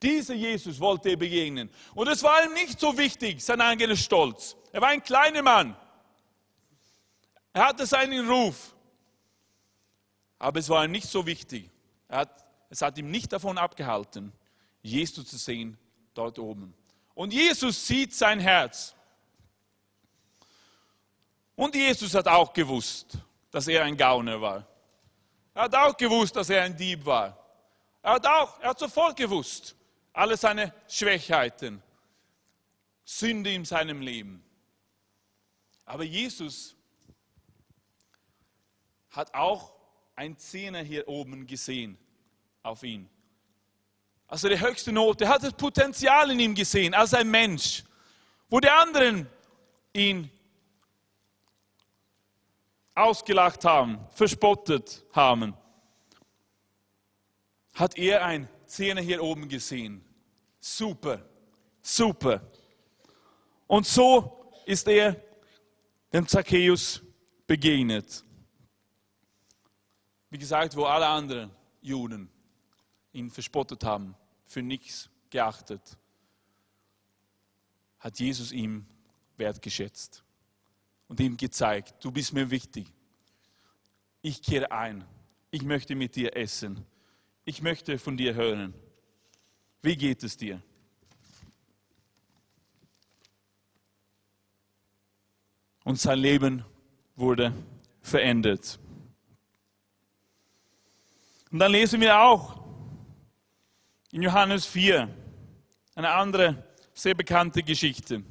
Dieser 0.00 0.34
Jesus 0.34 0.78
wollte 0.78 1.10
er 1.10 1.16
begegnen. 1.16 1.68
Und 1.94 2.06
es 2.06 2.22
war 2.22 2.44
ihm 2.44 2.54
nicht 2.54 2.78
so 2.78 2.96
wichtig, 2.96 3.44
sein 3.44 3.60
eigener 3.60 3.96
Stolz. 3.96 4.56
Er 4.72 4.80
war 4.80 4.88
ein 4.88 5.02
kleiner 5.02 5.42
Mann. 5.42 5.76
Er 7.52 7.66
hatte 7.66 7.84
seinen 7.84 8.28
Ruf. 8.28 8.74
Aber 10.38 10.60
es 10.60 10.68
war 10.68 10.84
ihm 10.84 10.92
nicht 10.92 11.08
so 11.08 11.26
wichtig. 11.26 11.70
Hat, 12.08 12.44
es 12.70 12.82
hat 12.82 12.96
ihm 12.98 13.10
nicht 13.10 13.32
davon 13.32 13.58
abgehalten, 13.58 14.32
Jesus 14.82 15.26
zu 15.28 15.36
sehen 15.36 15.76
dort 16.14 16.38
oben. 16.38 16.74
Und 17.14 17.32
Jesus 17.32 17.86
sieht 17.86 18.14
sein 18.14 18.40
Herz. 18.40 18.94
Und 21.56 21.74
Jesus 21.74 22.14
hat 22.14 22.28
auch 22.28 22.52
gewusst, 22.52 23.18
dass 23.50 23.66
er 23.66 23.82
ein 23.84 23.96
Gauner 23.96 24.40
war. 24.40 24.66
Er 25.54 25.62
hat 25.62 25.74
auch 25.74 25.96
gewusst, 25.96 26.36
dass 26.36 26.50
er 26.50 26.62
ein 26.62 26.76
Dieb 26.76 27.04
war. 27.04 27.36
Er 28.02 28.12
hat 28.12 28.26
auch, 28.26 28.60
er 28.60 28.70
hat 28.70 28.78
sofort 28.78 29.16
gewusst, 29.16 29.74
alle 30.12 30.36
seine 30.36 30.72
Schwächheiten, 30.86 31.82
Sünde 33.04 33.52
in 33.52 33.64
seinem 33.64 34.00
Leben. 34.00 34.44
Aber 35.84 36.04
Jesus 36.04 36.76
hat 39.10 39.34
auch 39.34 39.77
ein 40.18 40.36
Zehner 40.36 40.82
hier 40.82 41.06
oben 41.06 41.46
gesehen 41.46 41.96
auf 42.64 42.82
ihn. 42.82 43.08
Also 44.26 44.48
die 44.48 44.60
höchste 44.60 44.90
Note, 44.90 45.24
er 45.24 45.30
hat 45.30 45.44
das 45.44 45.52
Potenzial 45.52 46.32
in 46.32 46.40
ihm 46.40 46.54
gesehen, 46.56 46.92
als 46.92 47.14
ein 47.14 47.30
Mensch, 47.30 47.84
wo 48.50 48.58
die 48.58 48.68
anderen 48.68 49.28
ihn 49.92 50.28
ausgelacht 52.96 53.64
haben, 53.64 54.00
verspottet 54.10 55.06
haben, 55.12 55.54
hat 57.74 57.96
er 57.96 58.24
ein 58.24 58.48
Zehner 58.66 59.00
hier 59.00 59.22
oben 59.22 59.48
gesehen. 59.48 60.04
Super, 60.58 61.24
super. 61.80 62.42
Und 63.68 63.86
so 63.86 64.50
ist 64.66 64.88
er 64.88 65.14
dem 66.12 66.26
Zacchaeus 66.26 67.02
begegnet. 67.46 68.24
Wie 70.30 70.38
gesagt, 70.38 70.76
wo 70.76 70.84
alle 70.84 71.06
anderen 71.06 71.50
Juden 71.80 72.28
ihn 73.12 73.30
verspottet 73.30 73.84
haben, 73.84 74.14
für 74.46 74.62
nichts 74.62 75.08
geachtet, 75.30 75.98
hat 77.98 78.18
Jesus 78.18 78.52
ihm 78.52 78.86
wertgeschätzt 79.36 80.22
und 81.08 81.20
ihm 81.20 81.36
gezeigt, 81.36 82.04
du 82.04 82.12
bist 82.12 82.32
mir 82.32 82.50
wichtig. 82.50 82.92
Ich 84.22 84.42
kehre 84.42 84.70
ein. 84.70 85.04
Ich 85.50 85.62
möchte 85.62 85.94
mit 85.94 86.16
dir 86.16 86.36
essen. 86.36 86.84
Ich 87.44 87.62
möchte 87.62 87.98
von 87.98 88.16
dir 88.16 88.34
hören. 88.34 88.74
Wie 89.80 89.96
geht 89.96 90.22
es 90.22 90.36
dir? 90.36 90.62
Und 95.84 95.98
sein 95.98 96.18
Leben 96.18 96.64
wurde 97.16 97.54
verändert. 98.02 98.78
Und 101.50 101.60
dann 101.60 101.72
lesen 101.72 102.00
wir 102.00 102.20
auch 102.20 102.58
in 104.12 104.22
Johannes 104.22 104.66
4 104.66 105.08
eine 105.94 106.10
andere 106.10 106.62
sehr 106.92 107.14
bekannte 107.14 107.62
Geschichte. 107.62 108.22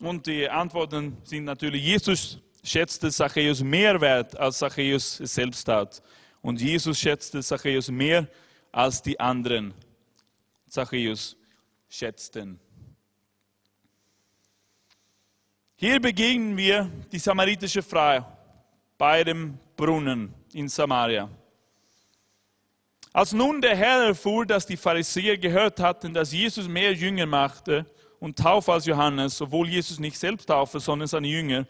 Und 0.00 0.26
die 0.26 0.48
Antworten 0.48 1.18
sind 1.24 1.44
natürlich, 1.44 1.84
Jesus 1.84 2.38
schätzte 2.62 3.10
Zachäus 3.10 3.62
mehr 3.62 4.00
wert, 4.00 4.36
als 4.36 4.58
Zachäus 4.58 5.20
es 5.20 5.34
selbst 5.34 5.64
tat. 5.64 6.02
Und 6.40 6.60
Jesus 6.60 6.98
schätzte 6.98 7.42
Zachäus 7.42 7.90
mehr, 7.90 8.26
als 8.72 9.02
die 9.02 9.18
anderen 9.20 9.74
Zachäus 10.68 11.36
schätzten. 11.88 12.58
Hier 15.76 16.00
begegnen 16.00 16.56
wir 16.56 16.90
die 17.12 17.18
samaritische 17.18 17.82
Frau 17.82 18.33
bei 18.98 19.24
dem 19.24 19.58
Brunnen 19.76 20.34
in 20.52 20.68
Samaria. 20.68 21.28
Als 23.12 23.32
nun 23.32 23.60
der 23.60 23.76
Herr 23.76 24.06
erfuhr, 24.06 24.44
dass 24.44 24.66
die 24.66 24.76
Pharisäer 24.76 25.38
gehört 25.38 25.78
hatten, 25.80 26.12
dass 26.12 26.32
Jesus 26.32 26.66
mehr 26.66 26.92
Jünger 26.92 27.26
machte 27.26 27.86
und 28.18 28.38
taufe 28.38 28.72
als 28.72 28.86
Johannes, 28.86 29.40
obwohl 29.40 29.68
Jesus 29.68 29.98
nicht 30.00 30.18
selbst 30.18 30.46
taufe, 30.46 30.80
sondern 30.80 31.08
seine 31.08 31.28
Jünger, 31.28 31.66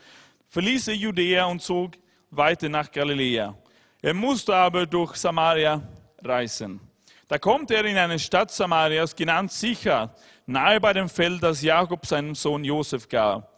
verließ 0.48 0.88
er 0.88 0.94
Judäa 0.94 1.44
und 1.46 1.60
zog 1.60 1.92
weiter 2.30 2.68
nach 2.68 2.90
Galiläa. 2.90 3.54
Er 4.00 4.14
musste 4.14 4.54
aber 4.54 4.86
durch 4.86 5.16
Samaria 5.16 5.82
reisen. 6.22 6.80
Da 7.28 7.38
kommt 7.38 7.70
er 7.70 7.84
in 7.84 7.96
eine 7.96 8.18
Stadt 8.18 8.50
Samarias, 8.50 9.16
genannt 9.16 9.50
Sicher, 9.50 10.14
nahe 10.46 10.80
bei 10.80 10.92
dem 10.92 11.08
Feld, 11.08 11.42
das 11.42 11.62
Jakob 11.62 12.04
seinem 12.06 12.34
Sohn 12.34 12.64
Josef 12.64 13.08
gab. 13.08 13.53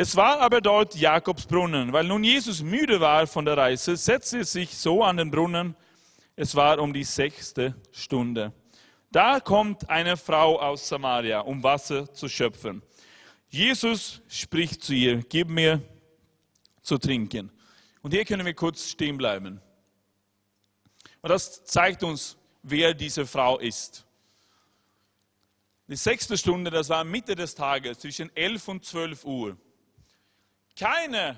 Es 0.00 0.14
war 0.14 0.38
aber 0.38 0.60
dort 0.60 0.94
Jakobs 0.94 1.44
Brunnen. 1.44 1.92
Weil 1.92 2.06
nun 2.06 2.22
Jesus 2.22 2.62
müde 2.62 3.00
war 3.00 3.26
von 3.26 3.44
der 3.44 3.56
Reise, 3.56 3.96
setzte 3.96 4.38
er 4.38 4.44
sich 4.44 4.78
so 4.78 5.02
an 5.02 5.16
den 5.16 5.32
Brunnen. 5.32 5.74
Es 6.36 6.54
war 6.54 6.78
um 6.78 6.92
die 6.92 7.02
sechste 7.02 7.74
Stunde. 7.90 8.52
Da 9.10 9.40
kommt 9.40 9.90
eine 9.90 10.16
Frau 10.16 10.60
aus 10.60 10.88
Samaria, 10.88 11.40
um 11.40 11.64
Wasser 11.64 12.14
zu 12.14 12.28
schöpfen. 12.28 12.80
Jesus 13.48 14.22
spricht 14.28 14.84
zu 14.84 14.94
ihr, 14.94 15.16
gib 15.28 15.48
mir 15.48 15.82
zu 16.80 16.96
trinken. 16.96 17.50
Und 18.00 18.14
hier 18.14 18.24
können 18.24 18.46
wir 18.46 18.54
kurz 18.54 18.88
stehen 18.88 19.18
bleiben. 19.18 19.60
Und 21.22 21.28
das 21.28 21.64
zeigt 21.64 22.04
uns, 22.04 22.38
wer 22.62 22.94
diese 22.94 23.26
Frau 23.26 23.58
ist. 23.58 24.06
Die 25.88 25.96
sechste 25.96 26.38
Stunde, 26.38 26.70
das 26.70 26.88
war 26.88 27.02
Mitte 27.02 27.34
des 27.34 27.56
Tages, 27.56 27.98
zwischen 27.98 28.30
11 28.36 28.68
und 28.68 28.84
12 28.84 29.24
Uhr. 29.24 29.56
Keiner 30.78 31.36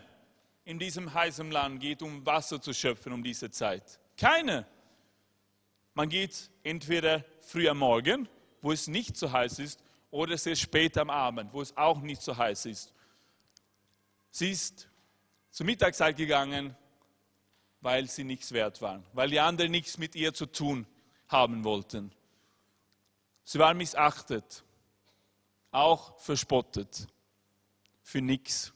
in 0.64 0.79
diesem 0.79 1.14
heißen 1.14 1.50
Land 1.50 1.81
geht, 1.81 2.03
um 2.03 2.24
Wasser 2.26 2.61
zu 2.61 2.74
schöpfen 2.74 3.14
um 3.14 3.22
diese 3.22 3.50
Zeit. 3.50 3.98
Keiner. 4.14 4.66
Man 5.94 6.11
geht 6.11 6.50
entweder 6.62 7.24
früh 7.40 7.66
am 7.66 7.79
Morgen, 7.79 8.29
wo 8.61 8.70
es 8.70 8.87
nicht 8.87 9.16
so 9.16 9.33
heiß 9.33 9.59
ist, 9.61 9.83
oder 10.11 10.37
sehr 10.37 10.57
spät 10.57 10.98
am 10.98 11.09
Abend, 11.09 11.55
wo 11.55 11.62
es 11.62 11.74
auch 11.74 12.03
nicht 12.03 12.20
so 12.20 12.37
heiß 12.37 12.66
ist. 12.66 12.92
Sie 14.31 14.50
ist 14.50 14.88
zur 15.50 15.64
Mittagszeit 15.64 16.18
gegangen, 16.18 16.76
weil 17.81 18.09
sie 18.09 18.24
nichts 18.24 18.53
wert 18.53 18.83
waren, 18.83 19.07
weil 19.14 19.31
die 19.31 19.40
anderen 19.40 19.70
nichts 19.70 19.96
mit 19.96 20.14
ihr 20.16 20.35
zu 20.35 20.44
tun 20.44 20.87
haben 21.29 21.64
wollten. 21.64 22.12
Sie 23.44 23.59
waren 23.59 23.79
missachtet, 23.79 24.64
auch 25.70 26.18
verspottet, 26.18 27.07
für 28.03 28.20
nichts 28.20 28.74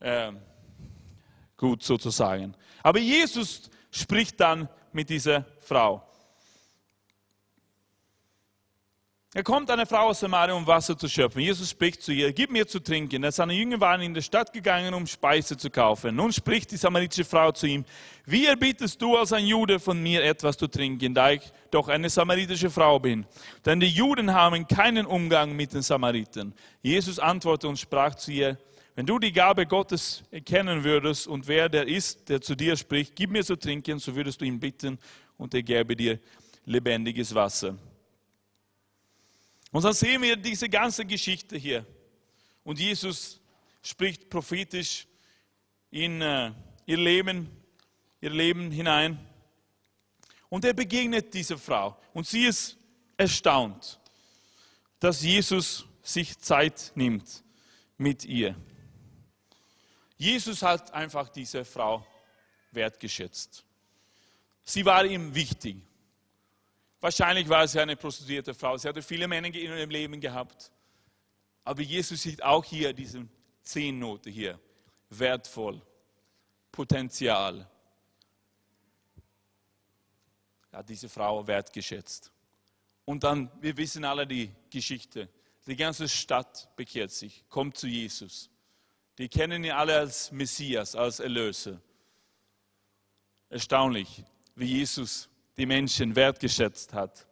äh, 0.00 0.32
gut 1.56 1.82
sozusagen. 1.82 2.54
Aber 2.82 2.98
Jesus 2.98 3.70
spricht 3.90 4.40
dann 4.40 4.68
mit 4.92 5.10
dieser 5.10 5.44
Frau. 5.60 6.02
Er 9.36 9.42
kommt 9.42 9.70
eine 9.70 9.84
Frau 9.84 10.08
aus 10.08 10.20
Samaria, 10.20 10.54
um 10.54 10.66
Wasser 10.66 10.96
zu 10.96 11.10
schöpfen. 11.10 11.42
Jesus 11.42 11.68
spricht 11.68 12.02
zu 12.02 12.10
ihr, 12.10 12.32
gib 12.32 12.50
mir 12.50 12.66
zu 12.66 12.80
trinken. 12.80 13.30
Seine 13.30 13.52
Jünger 13.52 13.78
waren 13.80 14.00
in 14.00 14.14
die 14.14 14.22
Stadt 14.22 14.50
gegangen, 14.50 14.94
um 14.94 15.06
Speise 15.06 15.58
zu 15.58 15.68
kaufen. 15.68 16.16
Nun 16.16 16.32
spricht 16.32 16.70
die 16.70 16.78
samaritische 16.78 17.26
Frau 17.26 17.52
zu 17.52 17.66
ihm, 17.66 17.84
wie 18.24 18.46
erbietest 18.46 19.02
du 19.02 19.14
als 19.14 19.34
ein 19.34 19.46
Jude 19.46 19.78
von 19.78 20.02
mir 20.02 20.24
etwas 20.24 20.56
zu 20.56 20.68
trinken, 20.68 21.12
da 21.12 21.32
ich 21.32 21.42
doch 21.70 21.88
eine 21.88 22.08
samaritische 22.08 22.70
Frau 22.70 22.98
bin? 22.98 23.26
Denn 23.66 23.78
die 23.78 23.88
Juden 23.90 24.32
haben 24.32 24.66
keinen 24.66 25.04
Umgang 25.04 25.54
mit 25.54 25.74
den 25.74 25.82
Samaritern. 25.82 26.54
Jesus 26.80 27.18
antwortete 27.18 27.68
und 27.68 27.78
sprach 27.78 28.14
zu 28.14 28.32
ihr, 28.32 28.56
wenn 28.96 29.04
du 29.04 29.18
die 29.18 29.30
Gabe 29.30 29.66
Gottes 29.66 30.24
erkennen 30.30 30.82
würdest 30.82 31.26
und 31.26 31.46
wer 31.46 31.68
der 31.68 31.86
ist, 31.86 32.30
der 32.30 32.40
zu 32.40 32.54
dir 32.54 32.78
spricht, 32.78 33.14
gib 33.14 33.30
mir 33.30 33.44
zu 33.44 33.54
trinken, 33.54 33.98
so 33.98 34.16
würdest 34.16 34.40
du 34.40 34.46
ihn 34.46 34.58
bitten 34.58 34.98
und 35.36 35.52
er 35.52 35.62
gäbe 35.62 35.94
dir 35.94 36.18
lebendiges 36.64 37.34
Wasser. 37.34 37.76
Und 39.70 39.84
dann 39.84 39.92
sehen 39.92 40.22
wir 40.22 40.34
diese 40.36 40.70
ganze 40.70 41.04
Geschichte 41.04 41.58
hier. 41.58 41.84
Und 42.64 42.78
Jesus 42.78 43.38
spricht 43.82 44.30
prophetisch 44.30 45.06
in 45.90 46.22
äh, 46.22 46.52
ihr 46.86 46.96
Leben, 46.96 47.50
ihr 48.22 48.30
Leben 48.30 48.70
hinein. 48.70 49.18
Und 50.48 50.64
er 50.64 50.72
begegnet 50.72 51.34
dieser 51.34 51.58
Frau. 51.58 52.00
Und 52.14 52.26
sie 52.26 52.46
ist 52.46 52.78
erstaunt, 53.18 54.00
dass 55.00 55.20
Jesus 55.20 55.84
sich 56.02 56.38
Zeit 56.38 56.92
nimmt 56.94 57.44
mit 57.98 58.24
ihr. 58.24 58.56
Jesus 60.16 60.62
hat 60.62 60.92
einfach 60.92 61.28
diese 61.28 61.64
Frau 61.64 62.06
wertgeschätzt. 62.70 63.64
Sie 64.62 64.84
war 64.84 65.04
ihm 65.04 65.34
wichtig. 65.34 65.76
Wahrscheinlich 67.00 67.48
war 67.48 67.68
sie 67.68 67.80
eine 67.80 67.96
prostituierte 67.96 68.54
Frau. 68.54 68.76
Sie 68.76 68.88
hatte 68.88 69.02
viele 69.02 69.28
Männer 69.28 69.48
in 69.48 69.54
ihrem 69.54 69.90
Leben 69.90 70.20
gehabt. 70.20 70.72
Aber 71.64 71.82
Jesus 71.82 72.22
sieht 72.22 72.42
auch 72.42 72.64
hier 72.64 72.92
diese 72.92 73.28
Zehnnote 73.62 74.30
hier. 74.30 74.58
Wertvoll. 75.10 75.80
Potenzial. 76.72 77.68
hat 80.76 80.88
diese 80.90 81.08
Frau 81.08 81.46
wertgeschätzt. 81.46 82.30
Und 83.06 83.24
dann, 83.24 83.50
wir 83.62 83.76
wissen 83.76 84.04
alle 84.04 84.26
die 84.26 84.52
Geschichte. 84.68 85.28
Die 85.66 85.76
ganze 85.76 86.08
Stadt 86.08 86.68
bekehrt 86.76 87.12
sich, 87.12 87.44
kommt 87.48 87.78
zu 87.78 87.86
Jesus. 87.86 88.50
Die 89.18 89.28
kennen 89.28 89.64
ihn 89.64 89.72
alle 89.72 89.96
als 89.96 90.30
Messias, 90.30 90.94
als 90.94 91.20
Erlöser. 91.20 91.80
Erstaunlich, 93.48 94.24
wie 94.54 94.66
Jesus 94.66 95.28
die 95.56 95.64
Menschen 95.64 96.14
wertgeschätzt 96.14 96.92
hat. 96.92 97.26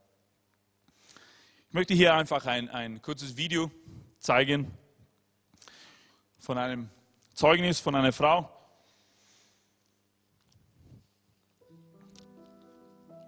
Ich 1.68 1.75
möchte 1.75 1.92
hier 1.92 2.14
einfach 2.14 2.47
ein, 2.47 2.70
ein 2.70 3.03
kurzes 3.03 3.37
Video 3.37 3.70
zeigen 4.18 4.73
von 6.38 6.57
einem 6.57 6.88
Zeugnis 7.35 7.81
von 7.81 7.94
einer 7.94 8.12
Frau. 8.12 8.49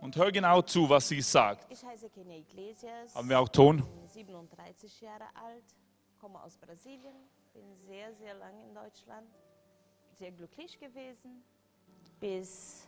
Und 0.01 0.17
hör 0.17 0.31
genau 0.31 0.63
zu, 0.63 0.89
was 0.89 1.09
sie 1.09 1.21
sagt. 1.21 1.71
Ich 1.71 1.85
heiße 1.85 2.09
Kenia 2.11 2.39
Iglesias. 2.39 3.15
Haben 3.15 3.29
wir 3.29 3.41
auch 3.41 3.49
Ton? 3.49 3.79
Bin 3.79 4.09
37 4.09 5.01
Jahre 5.01 5.25
alt, 5.35 5.65
komme 6.21 6.41
aus 6.41 6.57
Brasilien, 6.57 7.17
bin 7.57 7.75
sehr, 7.89 8.13
sehr 8.15 8.35
lange 8.35 8.63
in 8.69 8.75
Deutschland, 8.75 9.27
sehr 10.13 10.31
glücklich 10.31 10.79
gewesen, 10.79 11.43
bis 12.21 12.87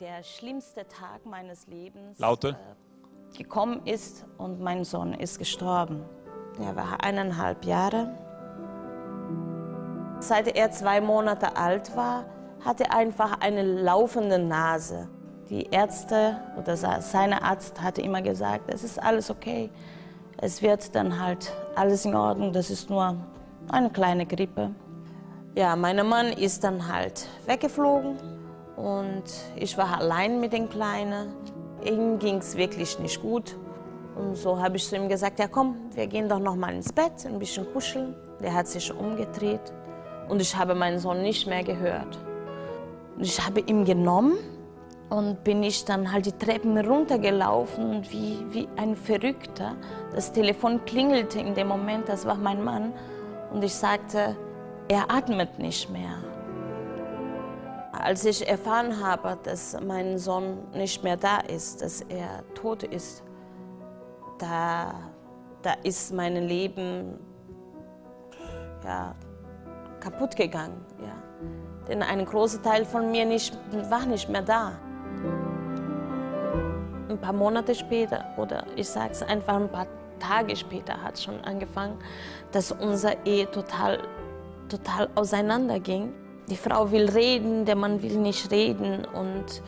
der 0.00 0.24
schlimmste 0.24 0.86
Tag 0.88 1.24
meines 1.24 1.68
Lebens 1.68 2.18
Lauter. 2.18 2.50
Äh, 2.50 3.36
gekommen 3.38 3.86
ist 3.86 4.26
und 4.38 4.60
mein 4.60 4.84
Sohn 4.84 5.14
ist 5.14 5.38
gestorben. 5.38 6.04
Er 6.58 6.74
war 6.74 7.02
eineinhalb 7.04 7.64
Jahre. 7.64 8.18
Seit 10.20 10.48
er 10.48 10.70
zwei 10.72 11.00
Monate 11.00 11.56
alt 11.56 11.96
war, 11.96 12.26
hatte 12.64 12.84
er 12.84 12.96
einfach 12.96 13.40
eine 13.40 13.62
laufende 13.62 14.38
Nase. 14.38 15.08
Die 15.48 15.64
Ärzte 15.70 16.40
oder 16.58 16.76
seine 16.76 17.42
Arzt 17.42 17.80
hatte 17.80 18.02
immer 18.02 18.22
gesagt, 18.22 18.72
es 18.72 18.82
ist 18.82 19.00
alles 19.00 19.30
okay. 19.30 19.70
Es 20.38 20.60
wird 20.60 20.94
dann 20.94 21.20
halt 21.20 21.52
alles 21.76 22.04
in 22.04 22.14
Ordnung, 22.14 22.52
das 22.52 22.70
ist 22.70 22.90
nur 22.90 23.16
eine 23.68 23.90
kleine 23.90 24.26
Grippe. 24.26 24.70
Ja, 25.54 25.76
mein 25.76 26.06
Mann 26.06 26.32
ist 26.32 26.64
dann 26.64 26.92
halt 26.92 27.26
weggeflogen 27.46 28.16
und 28.76 29.24
ich 29.56 29.76
war 29.76 29.98
allein 29.98 30.40
mit 30.40 30.52
den 30.52 30.68
Kleinen. 30.68 31.28
Ihm 31.84 32.18
ging 32.18 32.36
es 32.38 32.56
wirklich 32.56 32.98
nicht 32.98 33.20
gut. 33.20 33.56
Und 34.16 34.36
so 34.36 34.60
habe 34.60 34.76
ich 34.76 34.86
zu 34.86 34.96
ihm 34.96 35.08
gesagt, 35.08 35.38
ja 35.38 35.48
komm, 35.48 35.76
wir 35.94 36.06
gehen 36.06 36.28
doch 36.28 36.38
noch 36.38 36.56
mal 36.56 36.74
ins 36.74 36.92
Bett, 36.92 37.24
ein 37.26 37.38
bisschen 37.38 37.66
kuscheln. 37.72 38.14
Der 38.42 38.54
hat 38.54 38.68
sich 38.68 38.92
umgedreht 38.92 39.72
und 40.28 40.40
ich 40.40 40.56
habe 40.56 40.74
meinen 40.74 40.98
Sohn 40.98 41.22
nicht 41.22 41.46
mehr 41.46 41.62
gehört. 41.62 42.18
Ich 43.18 43.44
habe 43.44 43.60
ihn 43.60 43.84
genommen 43.84 44.34
und 45.10 45.44
bin 45.44 45.62
ich 45.62 45.84
dann 45.84 46.10
halt 46.10 46.26
die 46.26 46.32
Treppen 46.32 46.78
runtergelaufen 46.78 48.02
wie, 48.10 48.38
wie 48.50 48.68
ein 48.76 48.96
Verrückter. 48.96 49.76
Das 50.14 50.32
Telefon 50.32 50.84
klingelte 50.86 51.38
in 51.38 51.54
dem 51.54 51.68
Moment, 51.68 52.08
das 52.08 52.24
war 52.24 52.36
mein 52.36 52.64
Mann. 52.64 52.94
Und 53.52 53.62
ich 53.62 53.74
sagte, 53.74 54.36
er 54.88 55.10
atmet 55.10 55.58
nicht 55.58 55.90
mehr. 55.90 56.16
Als 57.92 58.24
ich 58.24 58.48
erfahren 58.48 59.04
habe, 59.04 59.38
dass 59.42 59.76
mein 59.80 60.18
Sohn 60.18 60.58
nicht 60.72 61.04
mehr 61.04 61.16
da 61.16 61.38
ist, 61.38 61.82
dass 61.82 62.00
er 62.02 62.42
tot 62.54 62.82
ist, 62.82 63.22
da, 64.38 64.94
da 65.60 65.74
ist 65.84 66.12
mein 66.12 66.34
Leben 66.34 67.18
ja, 68.84 69.14
kaputt 70.00 70.34
gegangen. 70.34 70.84
Ja. 71.00 71.12
Denn 71.88 72.02
ein 72.02 72.24
großer 72.24 72.62
Teil 72.62 72.84
von 72.84 73.10
mir 73.10 73.26
nicht, 73.26 73.56
war 73.90 74.06
nicht 74.06 74.28
mehr 74.28 74.42
da. 74.42 74.72
Ein 77.08 77.18
paar 77.20 77.34
Monate 77.34 77.74
später, 77.74 78.24
oder 78.38 78.64
ich 78.74 78.88
sage 78.88 79.10
es 79.12 79.22
einfach 79.22 79.56
ein 79.56 79.68
paar 79.68 79.86
Tage 80.22 80.56
später, 80.56 81.02
hat 81.02 81.18
schon 81.18 81.40
angefangen, 81.42 81.98
dass 82.52 82.72
unser 82.72 83.26
Ehe 83.26 83.50
total, 83.50 83.98
total 84.68 85.08
auseinanderging. 85.14 86.12
Die 86.48 86.56
Frau 86.56 86.90
will 86.90 87.08
reden, 87.08 87.64
der 87.64 87.76
Mann 87.76 88.02
will 88.02 88.18
nicht 88.18 88.50
reden 88.50 89.04
und 89.04 89.62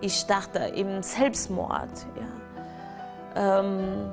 ich 0.00 0.26
dachte 0.26 0.72
eben 0.74 1.02
Selbstmord. 1.02 2.06
Ja. 2.16 3.60
Ähm, 3.60 4.12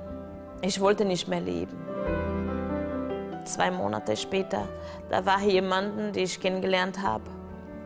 ich 0.61 0.79
wollte 0.79 1.05
nicht 1.05 1.27
mehr 1.27 1.41
leben. 1.41 1.77
Zwei 3.45 3.71
Monate 3.71 4.17
später, 4.17 4.67
da 5.09 5.25
war 5.25 5.39
jemand, 5.41 6.15
den 6.15 6.23
ich 6.23 6.39
kennengelernt 6.39 7.01
habe. 7.01 7.23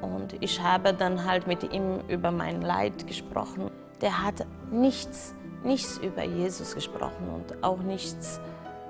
Und 0.01 0.35
ich 0.41 0.59
habe 0.59 0.93
dann 0.93 1.25
halt 1.25 1.45
mit 1.45 1.71
ihm 1.71 1.99
über 2.07 2.31
mein 2.31 2.61
Leid 2.61 3.05
gesprochen. 3.05 3.69
Der 4.01 4.23
hat 4.23 4.45
nichts, 4.71 5.35
nichts 5.63 5.97
über 5.97 6.23
Jesus 6.23 6.75
gesprochen 6.75 7.29
und 7.33 7.63
auch 7.63 7.79
nichts, 7.79 8.39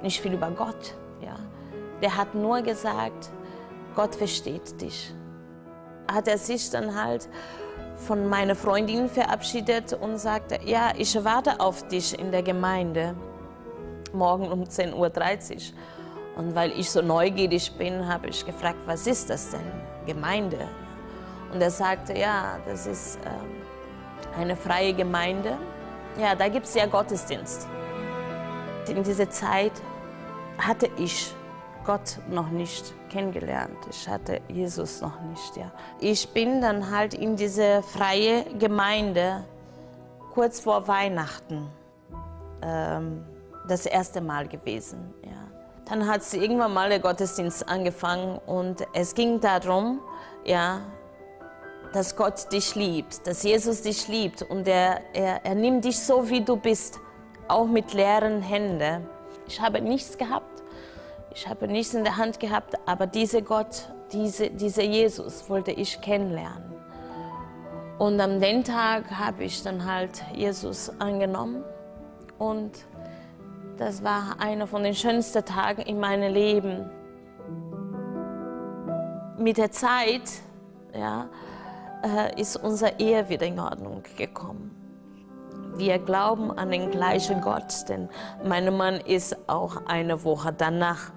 nicht 0.01 0.21
viel 0.21 0.33
über 0.33 0.51
Gott. 0.51 0.95
Ja. 1.21 1.35
Der 2.01 2.17
hat 2.17 2.33
nur 2.33 2.61
gesagt, 2.61 3.29
Gott 3.95 4.15
versteht 4.15 4.81
dich. 4.81 5.13
Hat 6.11 6.27
er 6.27 6.37
sich 6.37 6.69
dann 6.69 6.95
halt 6.95 7.29
von 7.95 8.27
meiner 8.27 8.55
Freundin 8.55 9.07
verabschiedet 9.07 9.93
und 9.93 10.17
sagte, 10.17 10.59
ja, 10.65 10.91
ich 10.97 11.23
warte 11.23 11.59
auf 11.59 11.87
dich 11.87 12.17
in 12.17 12.31
der 12.31 12.41
Gemeinde 12.41 13.15
morgen 14.13 14.51
um 14.51 14.63
10.30 14.63 14.93
Uhr. 14.95 15.59
Und 16.37 16.55
weil 16.55 16.71
ich 16.71 16.89
so 16.89 17.01
neugierig 17.01 17.71
bin, 17.77 18.07
habe 18.07 18.29
ich 18.29 18.45
gefragt, 18.45 18.79
was 18.85 19.05
ist 19.05 19.29
das 19.29 19.51
denn? 19.51 19.59
Gemeinde. 20.05 20.67
Und 21.53 21.61
er 21.61 21.69
sagte, 21.69 22.17
ja, 22.17 22.57
das 22.65 22.87
ist 22.87 23.19
ähm, 23.25 24.39
eine 24.39 24.55
freie 24.55 24.93
Gemeinde. 24.93 25.57
Ja, 26.19 26.35
da 26.35 26.49
gibt 26.49 26.65
es 26.65 26.75
ja 26.75 26.85
Gottesdienst. 26.85 27.67
In 28.87 29.03
dieser 29.03 29.29
Zeit 29.29 29.71
hatte 30.57 30.89
ich 30.97 31.33
Gott 31.85 32.19
noch 32.29 32.49
nicht 32.49 32.93
kennengelernt. 33.09 33.77
Ich 33.89 34.07
hatte 34.07 34.41
Jesus 34.47 35.01
noch 35.01 35.19
nicht. 35.21 35.57
Ja. 35.57 35.71
Ich 35.99 36.29
bin 36.29 36.61
dann 36.61 36.91
halt 36.91 37.13
in 37.13 37.35
diese 37.35 37.81
freie 37.83 38.43
Gemeinde 38.57 39.45
kurz 40.33 40.59
vor 40.59 40.87
Weihnachten 40.87 41.69
ähm, 42.61 43.25
das 43.67 43.85
erste 43.85 44.21
Mal 44.21 44.47
gewesen. 44.47 45.13
Ja. 45.23 45.31
Dann 45.85 46.07
hat 46.07 46.21
irgendwann 46.33 46.73
mal 46.73 46.89
der 46.89 46.99
Gottesdienst 46.99 47.67
angefangen 47.67 48.39
und 48.45 48.85
es 48.93 49.15
ging 49.15 49.39
darum, 49.39 49.99
ja, 50.45 50.81
dass 51.93 52.15
Gott 52.15 52.51
dich 52.51 52.75
liebt, 52.75 53.27
dass 53.27 53.43
Jesus 53.43 53.81
dich 53.81 54.07
liebt 54.07 54.41
und 54.43 54.67
er, 54.67 55.01
er, 55.13 55.45
er 55.45 55.55
nimmt 55.55 55.85
dich 55.85 55.99
so, 55.99 56.29
wie 56.29 56.41
du 56.41 56.55
bist, 56.55 56.99
auch 57.47 57.67
mit 57.67 57.93
leeren 57.93 58.41
Händen. 58.41 59.07
Ich 59.47 59.59
habe 59.59 59.81
nichts 59.81 60.17
gehabt, 60.17 60.63
ich 61.33 61.47
habe 61.47 61.67
nichts 61.67 61.93
in 61.93 62.03
der 62.03 62.17
Hand 62.17 62.39
gehabt, 62.39 62.75
aber 62.85 63.07
dieser 63.07 63.41
Gott, 63.41 63.89
diese, 64.13 64.49
dieser 64.49 64.83
Jesus 64.83 65.49
wollte 65.49 65.71
ich 65.71 65.99
kennenlernen. 66.01 66.71
Und 67.99 68.19
am 68.19 68.39
den 68.39 68.63
Tag 68.63 69.11
habe 69.11 69.43
ich 69.43 69.61
dann 69.61 69.85
halt 69.85 70.23
Jesus 70.33 70.91
angenommen 70.99 71.63
und 72.39 72.71
das 73.77 74.03
war 74.03 74.35
einer 74.39 74.67
von 74.67 74.83
den 74.83 74.95
schönsten 74.95 75.43
Tagen 75.43 75.81
in 75.81 75.99
meinem 75.99 76.33
Leben. 76.33 76.89
Mit 79.37 79.57
der 79.57 79.71
Zeit 79.71 80.23
ja, 80.93 81.29
äh, 82.03 82.39
ist 82.39 82.57
unsere 82.57 82.99
Ehe 82.99 83.29
wieder 83.29 83.45
in 83.45 83.59
Ordnung 83.59 84.03
gekommen. 84.17 84.75
Wir 85.75 85.99
glauben 85.99 86.51
an 86.51 86.69
den 86.69 86.91
gleichen 86.91 87.41
Gott, 87.41 87.87
denn 87.87 88.09
mein 88.43 88.75
Mann 88.75 88.95
ist 88.95 89.49
auch 89.49 89.85
eine 89.87 90.23
Woche 90.23 90.53
danach 90.55 91.11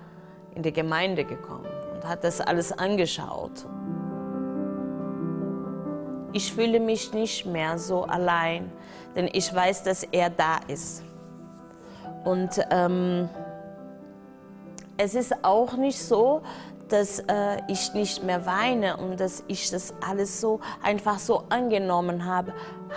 in 0.55 0.63
die 0.63 0.73
Gemeinde 0.73 1.25
gekommen 1.25 1.67
und 1.95 2.07
hat 2.07 2.25
das 2.25 2.41
alles 2.41 2.73
angeschaut. 2.73 3.67
Ich 6.33 6.53
fühle 6.53 6.81
mich 6.81 7.13
nicht 7.13 7.47
mehr 7.47 7.79
so 7.79 8.05
allein, 8.05 8.71
denn 9.17 9.29
ich 9.33 9.53
weiß, 9.55 9.83
dass 9.85 10.03
er 10.05 10.31
da 10.31 10.59
ist. 10.67 11.03
Und 12.25 12.61
ähm, 12.71 13.29
es 14.97 15.15
ist 15.15 15.45
auch 15.45 15.77
nicht 15.77 16.03
so, 16.03 16.43
dass 16.89 17.21
äh, 17.21 17.61
ich 17.69 17.95
nicht 17.95 18.23
mehr 18.23 18.47
weine 18.47 18.97
und 18.97 19.19
dass 19.19 19.45
ich 19.49 19.71
das 19.71 19.95
alles 20.07 20.41
so 20.41 20.61
einfach 20.83 21.19
so 21.19 21.45
angenommen 21.49 22.25
habe, 22.25 22.53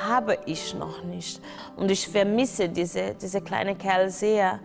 habe 0.07 0.37
ich 0.45 0.73
noch 0.75 1.03
nicht. 1.03 1.41
Und 1.75 1.89
ich 1.91 2.07
vermisse 2.07 2.69
diese, 2.69 3.15
diese 3.15 3.41
kleine 3.41 3.75
Kerl 3.75 4.09
sehr. 4.09 4.59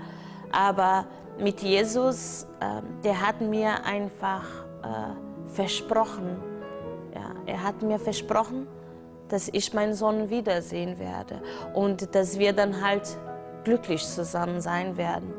Aber 0.50 1.06
mit 1.38 1.60
Jesus, 1.60 2.46
äh, 2.60 2.82
der 3.04 3.20
hat 3.26 3.40
mir 3.40 3.84
einfach 3.84 4.44
äh, 4.82 5.50
versprochen, 5.52 6.36
ja, 7.14 7.34
er 7.46 7.62
hat 7.62 7.82
mir 7.82 7.98
versprochen, 7.98 8.66
dass 9.28 9.48
ich 9.52 9.72
meinen 9.72 9.94
Sohn 9.94 10.28
wiedersehen 10.28 10.98
werde 10.98 11.40
und 11.74 12.14
dass 12.14 12.38
wir 12.38 12.52
dann 12.52 12.84
halt 12.84 13.16
glücklich 13.64 14.04
zusammen 14.04 14.60
sein 14.60 14.96
werden. 14.96 15.32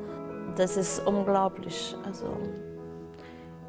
Das 0.55 0.77
ist 0.77 1.05
unglaublich. 1.05 1.95
Also 2.05 2.25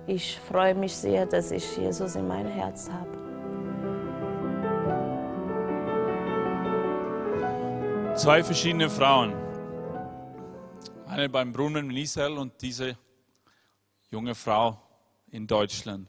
ich 0.06 0.38
freue 0.40 0.74
mich 0.74 0.94
sehr, 0.94 1.26
dass 1.26 1.50
ich 1.50 1.76
Jesus 1.76 2.14
in 2.14 2.26
mein 2.28 2.46
Herz 2.46 2.90
habe. 2.90 3.24
zwei 8.16 8.44
verschiedene 8.44 8.88
Frauen. 8.88 9.34
Eine 11.06 11.28
beim 11.28 11.52
Brunnen 11.52 11.90
in 11.90 11.96
Israel 11.96 12.38
und 12.38 12.60
diese 12.62 12.96
junge 14.10 14.34
Frau 14.34 14.80
in 15.30 15.46
Deutschland. 15.46 16.08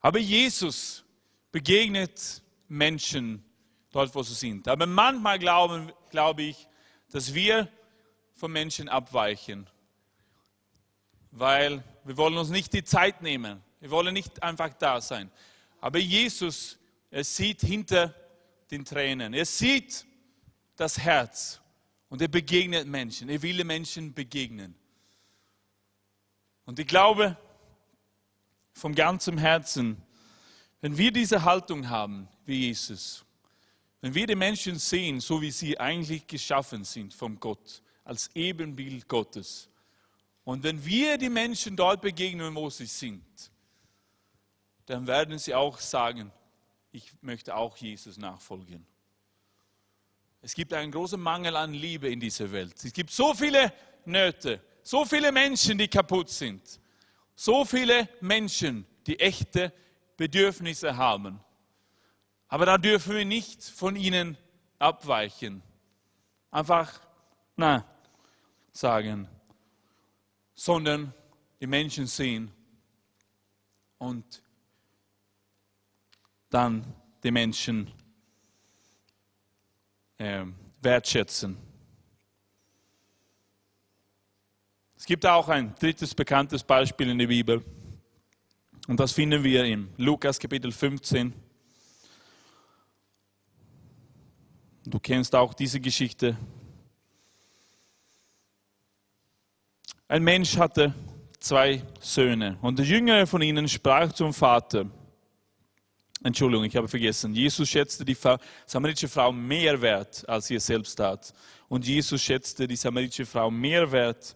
Aber 0.00 0.18
Jesus 0.18 1.04
begegnet 1.52 2.42
Menschen 2.66 3.44
dort, 3.92 4.14
wo 4.14 4.22
sie 4.22 4.34
sind. 4.34 4.68
Aber 4.68 4.86
manchmal 4.86 5.38
glauben, 5.38 5.92
glaube 6.10 6.42
ich, 6.42 6.66
dass 7.10 7.34
wir 7.34 7.68
von 8.34 8.50
Menschen 8.50 8.88
abweichen, 8.88 9.68
weil 11.30 11.84
wir 12.08 12.16
wollen 12.16 12.38
uns 12.38 12.48
nicht 12.48 12.72
die 12.72 12.84
Zeit 12.84 13.20
nehmen. 13.20 13.62
Wir 13.80 13.90
wollen 13.90 14.14
nicht 14.14 14.42
einfach 14.42 14.72
da 14.72 14.98
sein. 14.98 15.30
Aber 15.78 15.98
Jesus, 15.98 16.78
er 17.10 17.22
sieht 17.22 17.60
hinter 17.60 18.14
den 18.70 18.82
Tränen. 18.82 19.34
Er 19.34 19.44
sieht 19.44 20.06
das 20.74 20.98
Herz 20.98 21.60
und 22.08 22.22
er 22.22 22.28
begegnet 22.28 22.86
Menschen. 22.88 23.28
Er 23.28 23.42
will 23.42 23.62
Menschen 23.62 24.14
begegnen. 24.14 24.74
Und 26.64 26.78
ich 26.78 26.86
glaube 26.86 27.36
vom 28.72 28.94
ganzen 28.94 29.36
Herzen, 29.36 30.02
wenn 30.80 30.96
wir 30.96 31.12
diese 31.12 31.44
Haltung 31.44 31.90
haben 31.90 32.26
wie 32.46 32.68
Jesus, 32.68 33.26
wenn 34.00 34.14
wir 34.14 34.26
die 34.26 34.34
Menschen 34.34 34.78
sehen, 34.78 35.20
so 35.20 35.42
wie 35.42 35.50
sie 35.50 35.78
eigentlich 35.78 36.26
geschaffen 36.26 36.84
sind 36.84 37.12
vom 37.12 37.38
Gott, 37.38 37.82
als 38.02 38.30
Ebenbild 38.34 39.08
Gottes, 39.08 39.68
und 40.48 40.62
wenn 40.62 40.82
wir 40.82 41.18
die 41.18 41.28
Menschen 41.28 41.76
dort 41.76 42.00
begegnen, 42.00 42.54
wo 42.54 42.70
sie 42.70 42.86
sind, 42.86 43.22
dann 44.86 45.06
werden 45.06 45.38
sie 45.38 45.54
auch 45.54 45.78
sagen, 45.78 46.32
ich 46.90 47.12
möchte 47.20 47.54
auch 47.54 47.76
Jesus 47.76 48.16
nachfolgen. 48.16 48.86
Es 50.40 50.54
gibt 50.54 50.72
einen 50.72 50.90
großen 50.90 51.20
Mangel 51.20 51.54
an 51.54 51.74
Liebe 51.74 52.08
in 52.08 52.18
dieser 52.18 52.50
Welt. 52.50 52.82
Es 52.82 52.94
gibt 52.94 53.10
so 53.10 53.34
viele 53.34 53.74
Nöte, 54.06 54.62
so 54.82 55.04
viele 55.04 55.32
Menschen, 55.32 55.76
die 55.76 55.88
kaputt 55.88 56.30
sind, 56.30 56.80
so 57.34 57.66
viele 57.66 58.08
Menschen, 58.22 58.86
die 59.06 59.20
echte 59.20 59.70
Bedürfnisse 60.16 60.96
haben. 60.96 61.40
Aber 62.48 62.64
da 62.64 62.78
dürfen 62.78 63.16
wir 63.16 63.26
nicht 63.26 63.62
von 63.64 63.96
ihnen 63.96 64.38
abweichen. 64.78 65.62
Einfach, 66.50 67.02
na, 67.54 67.84
sagen, 68.72 69.28
sondern 70.58 71.14
die 71.60 71.68
Menschen 71.68 72.08
sehen 72.08 72.50
und 73.98 74.42
dann 76.50 76.84
die 77.22 77.30
Menschen 77.30 77.88
äh, 80.16 80.44
wertschätzen. 80.82 81.56
Es 84.96 85.06
gibt 85.06 85.24
auch 85.24 85.48
ein 85.48 85.76
drittes 85.76 86.12
bekanntes 86.12 86.64
Beispiel 86.64 87.10
in 87.10 87.18
der 87.18 87.28
Bibel. 87.28 87.64
Und 88.88 88.98
das 88.98 89.12
finden 89.12 89.44
wir 89.44 89.64
im 89.64 89.90
Lukas 89.96 90.40
Kapitel 90.40 90.72
15. 90.72 91.32
Du 94.86 94.98
kennst 94.98 95.36
auch 95.36 95.54
diese 95.54 95.78
Geschichte. 95.78 96.36
Ein 100.10 100.24
Mensch 100.24 100.56
hatte 100.56 100.94
zwei 101.38 101.82
Söhne 102.00 102.56
und 102.62 102.78
der 102.78 102.86
jüngere 102.86 103.26
von 103.26 103.42
ihnen 103.42 103.68
sprach 103.68 104.10
zum 104.10 104.32
Vater, 104.32 104.86
Entschuldigung, 106.22 106.64
ich 106.64 106.74
habe 106.74 106.88
vergessen. 106.88 107.34
Jesus 107.34 107.68
schätzte 107.68 108.06
die 108.06 108.16
samaritische 108.64 109.08
Frau 109.08 109.30
mehr 109.30 109.78
wert, 109.82 110.26
als 110.26 110.50
er 110.50 110.60
selbst 110.60 110.96
tat. 110.96 111.34
Und 111.68 111.86
Jesus 111.86 112.22
schätzte 112.22 112.66
die 112.66 112.74
samaritische 112.74 113.26
Frau 113.26 113.50
mehr 113.50 113.92
wert, 113.92 114.34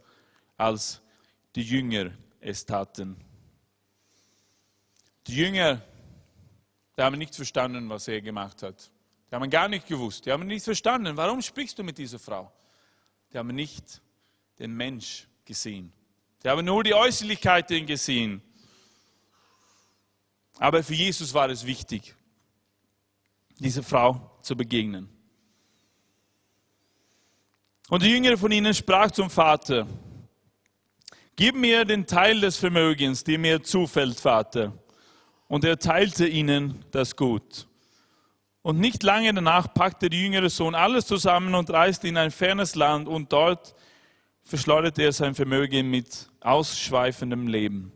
als 0.58 1.00
die 1.56 1.62
Jünger 1.62 2.10
es 2.38 2.66
taten. 2.66 3.16
Die 5.26 5.36
Jünger, 5.36 5.80
die 6.96 7.02
haben 7.02 7.16
nicht 7.16 7.34
verstanden, 7.34 7.88
was 7.88 8.06
er 8.08 8.20
gemacht 8.20 8.62
hat. 8.62 8.90
Die 9.30 9.34
haben 9.34 9.48
gar 9.48 9.68
nicht 9.68 9.88
gewusst. 9.88 10.26
Die 10.26 10.32
haben 10.32 10.46
nicht 10.46 10.64
verstanden, 10.64 11.16
warum 11.16 11.40
sprichst 11.40 11.78
du 11.78 11.82
mit 11.82 11.96
dieser 11.96 12.18
Frau? 12.18 12.52
Die 13.32 13.38
haben 13.38 13.54
nicht 13.54 14.02
den 14.58 14.74
Mensch 14.76 15.26
gesehen. 15.44 15.92
Die 16.42 16.48
haben 16.48 16.64
nur 16.64 16.82
die 16.82 16.94
Äußerlichkeiten 16.94 17.86
gesehen. 17.86 18.42
Aber 20.58 20.82
für 20.82 20.94
Jesus 20.94 21.32
war 21.34 21.48
es 21.50 21.66
wichtig, 21.66 22.14
dieser 23.58 23.82
Frau 23.82 24.38
zu 24.42 24.56
begegnen. 24.56 25.08
Und 27.88 28.02
der 28.02 28.10
Jüngere 28.10 28.38
von 28.38 28.52
ihnen 28.52 28.74
sprach 28.74 29.10
zum 29.10 29.28
Vater, 29.28 29.86
Gib 31.34 31.56
mir 31.56 31.84
den 31.84 32.06
Teil 32.06 32.40
des 32.40 32.56
Vermögens, 32.58 33.24
der 33.24 33.38
mir 33.38 33.62
zufällt, 33.62 34.20
Vater. 34.20 34.72
Und 35.48 35.64
er 35.64 35.78
teilte 35.78 36.26
ihnen 36.26 36.84
das 36.90 37.16
Gut. 37.16 37.66
Und 38.62 38.78
nicht 38.78 39.02
lange 39.02 39.32
danach 39.34 39.74
packte 39.74 40.08
der 40.08 40.20
jüngere 40.20 40.50
Sohn 40.50 40.74
alles 40.74 41.06
zusammen 41.06 41.54
und 41.54 41.70
reiste 41.70 42.06
in 42.06 42.16
ein 42.16 42.30
fernes 42.30 42.74
Land 42.76 43.08
und 43.08 43.32
dort 43.32 43.74
verschleuderte 44.44 45.02
er 45.02 45.12
sein 45.12 45.34
Vermögen 45.34 45.90
mit 45.90 46.28
ausschweifendem 46.40 47.46
Leben. 47.46 47.92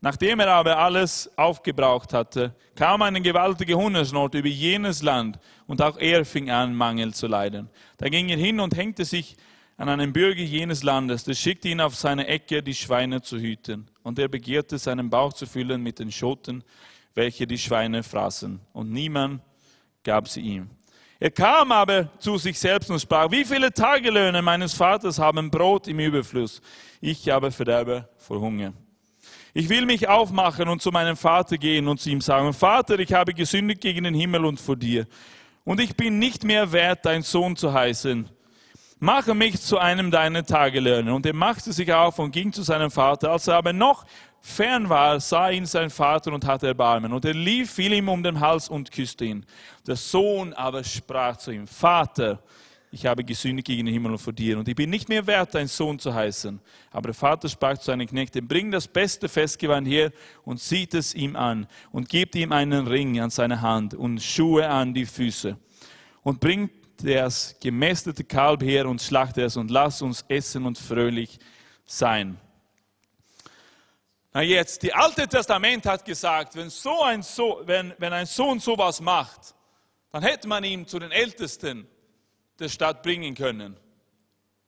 Nachdem 0.00 0.40
er 0.40 0.48
aber 0.48 0.78
alles 0.78 1.30
aufgebraucht 1.36 2.12
hatte, 2.12 2.56
kam 2.74 3.02
eine 3.02 3.20
gewaltige 3.20 3.76
Hungersnot 3.76 4.34
über 4.34 4.48
jenes 4.48 5.00
Land 5.02 5.38
und 5.68 5.80
auch 5.80 5.96
er 5.96 6.24
fing 6.24 6.50
an, 6.50 6.74
Mangel 6.74 7.14
zu 7.14 7.28
leiden. 7.28 7.70
Da 7.98 8.08
ging 8.08 8.28
er 8.28 8.36
hin 8.36 8.58
und 8.58 8.76
hängte 8.76 9.04
sich 9.04 9.36
an 9.76 9.88
einen 9.88 10.12
Bürger 10.12 10.42
jenes 10.42 10.82
Landes, 10.82 11.24
der 11.24 11.34
schickte 11.34 11.68
ihn 11.68 11.80
auf 11.80 11.94
seine 11.94 12.26
Ecke, 12.26 12.62
die 12.62 12.74
Schweine 12.74 13.22
zu 13.22 13.38
hüten. 13.38 13.88
Und 14.02 14.18
er 14.18 14.28
begehrte, 14.28 14.78
seinen 14.78 15.08
Bauch 15.08 15.32
zu 15.32 15.46
füllen 15.46 15.82
mit 15.82 16.00
den 16.00 16.10
Schoten, 16.10 16.64
welche 17.14 17.46
die 17.46 17.58
Schweine 17.58 18.02
fraßen. 18.02 18.60
Und 18.72 18.90
niemand 18.90 19.40
gab 20.02 20.28
sie 20.28 20.40
ihm. 20.40 20.70
Er 21.22 21.30
kam 21.30 21.70
aber 21.70 22.08
zu 22.18 22.36
sich 22.36 22.58
selbst 22.58 22.90
und 22.90 23.00
sprach, 23.00 23.30
wie 23.30 23.44
viele 23.44 23.72
Tagelöhne 23.72 24.42
meines 24.42 24.74
Vaters 24.74 25.20
haben 25.20 25.52
Brot 25.52 25.86
im 25.86 26.00
Überfluss, 26.00 26.60
ich 27.00 27.32
aber 27.32 27.52
verderbe 27.52 28.08
vor 28.18 28.40
Hunger. 28.40 28.72
Ich 29.54 29.68
will 29.68 29.86
mich 29.86 30.08
aufmachen 30.08 30.68
und 30.68 30.82
zu 30.82 30.90
meinem 30.90 31.16
Vater 31.16 31.58
gehen 31.58 31.86
und 31.86 32.00
zu 32.00 32.10
ihm 32.10 32.20
sagen, 32.20 32.52
Vater, 32.52 32.98
ich 32.98 33.12
habe 33.12 33.34
gesündigt 33.34 33.82
gegen 33.82 34.02
den 34.02 34.14
Himmel 34.14 34.44
und 34.44 34.60
vor 34.60 34.74
dir. 34.74 35.06
Und 35.62 35.78
ich 35.78 35.94
bin 35.94 36.18
nicht 36.18 36.42
mehr 36.42 36.72
wert, 36.72 37.06
dein 37.06 37.22
Sohn 37.22 37.54
zu 37.54 37.72
heißen. 37.72 38.28
Mache 38.98 39.36
mich 39.36 39.60
zu 39.60 39.78
einem 39.78 40.10
deiner 40.10 40.44
Tagelöhner. 40.44 41.14
Und 41.14 41.24
er 41.24 41.34
machte 41.34 41.72
sich 41.72 41.92
auf 41.92 42.18
und 42.18 42.32
ging 42.32 42.52
zu 42.52 42.64
seinem 42.64 42.90
Vater. 42.90 43.30
Als 43.30 43.46
er 43.46 43.58
aber 43.58 43.72
noch 43.72 44.06
fern 44.42 44.88
war, 44.88 45.20
sah 45.20 45.50
ihn 45.50 45.64
sein 45.64 45.88
Vater 45.88 46.32
und 46.32 46.44
hatte 46.44 46.66
Erbarmen. 46.66 47.12
Und 47.12 47.24
er 47.24 47.32
lief, 47.32 47.72
fiel 47.72 47.92
ihm 47.92 48.08
um 48.08 48.22
den 48.22 48.40
Hals 48.40 48.68
und 48.68 48.90
küsste 48.90 49.24
ihn. 49.24 49.46
Der 49.86 49.96
Sohn 49.96 50.52
aber 50.52 50.82
sprach 50.82 51.36
zu 51.36 51.52
ihm, 51.52 51.66
Vater, 51.66 52.42
ich 52.90 53.06
habe 53.06 53.24
gesündigt 53.24 53.68
gegen 53.68 53.86
den 53.86 53.94
Himmel 53.94 54.12
und 54.12 54.18
vor 54.18 54.34
dir 54.34 54.58
und 54.58 54.68
ich 54.68 54.74
bin 54.74 54.90
nicht 54.90 55.08
mehr 55.08 55.26
wert, 55.26 55.54
dein 55.54 55.66
Sohn 55.66 55.98
zu 55.98 56.12
heißen. 56.12 56.60
Aber 56.90 57.08
der 57.08 57.14
Vater 57.14 57.48
sprach 57.48 57.78
zu 57.78 57.86
seinen 57.86 58.06
Knechten, 58.06 58.46
bring 58.46 58.70
das 58.70 58.86
beste 58.86 59.30
Festgewand 59.30 59.88
her 59.88 60.12
und 60.44 60.60
zieht 60.60 60.92
es 60.92 61.14
ihm 61.14 61.34
an 61.34 61.66
und 61.90 62.10
gebt 62.10 62.34
ihm 62.34 62.52
einen 62.52 62.86
Ring 62.86 63.18
an 63.20 63.30
seine 63.30 63.62
Hand 63.62 63.94
und 63.94 64.20
Schuhe 64.20 64.68
an 64.68 64.92
die 64.92 65.06
Füße 65.06 65.56
und 66.22 66.38
bringt 66.40 66.72
das 67.02 67.56
gemästete 67.60 68.24
Kalb 68.24 68.62
her 68.62 68.86
und 68.86 69.00
schlachte 69.00 69.42
es 69.42 69.56
und 69.56 69.70
lass 69.70 70.02
uns 70.02 70.24
essen 70.28 70.66
und 70.66 70.76
fröhlich 70.76 71.38
sein. 71.86 72.36
Na 74.32 74.40
jetzt, 74.42 74.82
die 74.82 74.94
Alte 74.94 75.28
Testament 75.28 75.84
hat 75.84 76.04
gesagt, 76.04 76.56
wenn, 76.56 76.70
so 76.70 77.02
ein 77.02 77.22
so 77.22 77.60
wenn, 77.64 77.94
wenn 77.98 78.12
ein 78.12 78.26
Sohn 78.26 78.60
sowas 78.60 79.00
macht, 79.00 79.54
dann 80.10 80.22
hätte 80.22 80.48
man 80.48 80.64
ihn 80.64 80.86
zu 80.86 80.98
den 80.98 81.10
Ältesten 81.10 81.86
der 82.58 82.68
Stadt 82.68 83.02
bringen 83.02 83.34
können. 83.34 83.76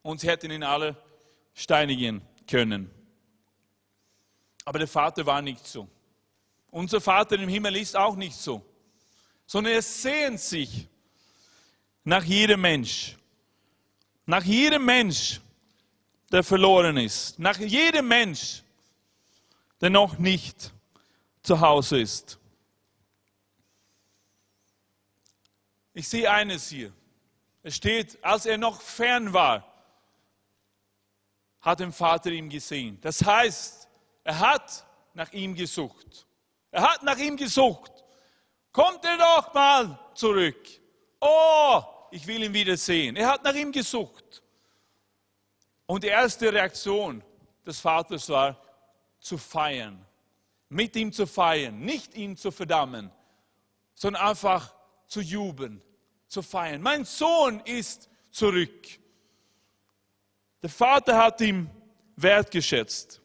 Und 0.03 0.19
sie 0.19 0.27
hätten 0.27 0.51
ihn 0.51 0.63
alle 0.63 0.95
steinigen 1.53 2.21
können. 2.47 2.91
Aber 4.65 4.79
der 4.79 4.87
Vater 4.87 5.25
war 5.25 5.41
nicht 5.41 5.65
so. 5.65 5.87
Unser 6.69 7.01
Vater 7.01 7.39
im 7.39 7.49
Himmel 7.49 7.75
ist 7.77 7.95
auch 7.95 8.15
nicht 8.15 8.35
so. 8.35 8.63
Sondern 9.47 9.73
er 9.73 9.81
sehnt 9.81 10.39
sich 10.39 10.87
nach 12.03 12.23
jedem 12.23 12.61
Mensch. 12.61 13.15
Nach 14.25 14.43
jedem 14.43 14.85
Mensch, 14.85 15.39
der 16.31 16.43
verloren 16.43 16.97
ist. 16.97 17.39
Nach 17.39 17.57
jedem 17.57 18.07
Mensch, 18.07 18.63
der 19.85 19.91
noch 19.91 20.17
nicht 20.17 20.73
zu 21.43 21.61
Hause 21.61 22.01
ist. 22.01 22.39
Ich 25.93 26.09
sehe 26.09 26.27
eines 26.27 26.69
hier. 26.69 26.91
Es 27.61 27.75
steht, 27.75 28.17
als 28.23 28.47
er 28.47 28.57
noch 28.57 28.81
fern 28.81 29.31
war, 29.31 29.63
hat 31.61 31.81
der 31.81 31.91
Vater 31.91 32.31
ihn 32.31 32.49
gesehen. 32.49 32.99
Das 33.01 33.23
heißt, 33.23 33.87
er 34.23 34.39
hat 34.39 34.87
nach 35.13 35.31
ihm 35.33 35.53
gesucht. 35.53 36.25
Er 36.71 36.81
hat 36.81 37.03
nach 37.03 37.19
ihm 37.19 37.37
gesucht. 37.37 37.91
Kommt 38.71 39.05
er 39.05 39.17
doch 39.19 39.53
mal 39.53 39.99
zurück. 40.15 40.67
Oh, 41.21 41.83
ich 42.09 42.25
will 42.25 42.41
ihn 42.41 42.53
wiedersehen. 42.55 43.15
Er 43.17 43.27
hat 43.27 43.43
nach 43.43 43.53
ihm 43.53 43.71
gesucht. 43.71 44.41
Und 45.85 46.03
die 46.03 46.07
erste 46.07 46.51
Reaktion 46.51 47.23
des 47.63 47.79
Vaters 47.79 48.27
war, 48.29 48.64
zu 49.25 49.39
feiern. 49.39 50.05
Mit 50.69 50.95
ihm 50.95 51.11
zu 51.11 51.25
feiern, 51.25 51.79
nicht 51.79 52.13
ihn 52.15 52.37
zu 52.37 52.51
verdammen, 52.51 53.11
sondern 53.95 54.21
einfach 54.21 54.75
zu 55.07 55.19
jubeln, 55.19 55.81
zu 56.27 56.43
feiern. 56.43 56.81
Mein 56.81 57.05
Sohn 57.05 57.59
ist 57.61 58.07
zurück. 58.29 58.87
Der 60.61 60.69
Vater 60.69 61.17
hat 61.17 61.41
ihm 61.41 61.69
wertgeschätzt. 62.15 63.19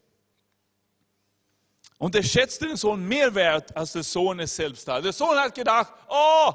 Und 1.99 2.15
er 2.15 2.23
schätzte 2.23 2.67
den 2.67 2.77
Sohn 2.77 3.07
mehr 3.07 3.35
wert, 3.35 3.77
als 3.77 3.93
der 3.93 4.03
Sohn 4.03 4.41
es 4.41 4.57
selbst 4.57 4.89
hat. 4.89 5.05
Der 5.05 5.13
Sohn 5.13 5.37
hat 5.37 5.55
gedacht, 5.55 5.93
oh, 6.09 6.53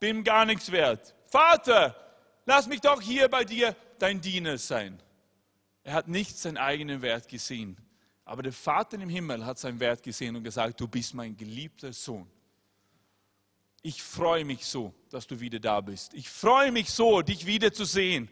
bin 0.00 0.24
gar 0.24 0.44
nichts 0.44 0.72
wert. 0.72 1.14
Vater, 1.26 1.94
lass 2.46 2.66
mich 2.66 2.80
doch 2.80 3.00
hier 3.00 3.28
bei 3.28 3.44
dir 3.44 3.76
dein 4.00 4.20
Diener 4.20 4.58
sein. 4.58 5.00
Er 5.84 5.92
hat 5.94 6.08
nicht 6.08 6.36
seinen 6.36 6.56
eigenen 6.56 7.00
Wert 7.00 7.28
gesehen. 7.28 7.76
Aber 8.24 8.42
der 8.42 8.52
Vater 8.52 9.00
im 9.00 9.08
Himmel 9.08 9.44
hat 9.44 9.58
seinen 9.58 9.80
Wert 9.80 10.02
gesehen 10.02 10.36
und 10.36 10.44
gesagt, 10.44 10.80
du 10.80 10.86
bist 10.86 11.14
mein 11.14 11.36
geliebter 11.36 11.92
Sohn. 11.92 12.30
Ich 13.82 14.02
freue 14.02 14.44
mich 14.44 14.64
so, 14.64 14.94
dass 15.10 15.26
du 15.26 15.38
wieder 15.40 15.58
da 15.58 15.80
bist. 15.80 16.14
Ich 16.14 16.28
freue 16.28 16.70
mich 16.70 16.90
so, 16.90 17.20
dich 17.20 17.44
wieder 17.46 17.72
zu 17.72 17.84
sehen. 17.84 18.28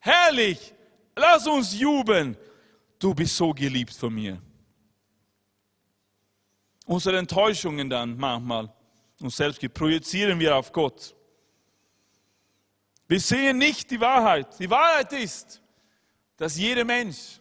Herrlich, 0.00 0.74
lass 1.14 1.46
uns 1.46 1.78
jubeln. 1.78 2.36
Du 2.98 3.14
bist 3.14 3.36
so 3.36 3.52
geliebt 3.52 3.94
von 3.94 4.12
mir 4.12 4.42
unsere 6.88 7.18
Enttäuschungen 7.18 7.88
dann 7.88 8.16
manchmal 8.16 8.72
uns 9.20 9.36
selbst 9.36 9.60
projizieren 9.74 10.40
wir 10.40 10.56
auf 10.56 10.72
Gott. 10.72 11.14
Wir 13.06 13.20
sehen 13.20 13.58
nicht 13.58 13.90
die 13.90 14.00
Wahrheit. 14.00 14.58
Die 14.58 14.70
Wahrheit 14.70 15.12
ist, 15.12 15.60
dass 16.36 16.56
jeder 16.56 16.84
Mensch 16.84 17.40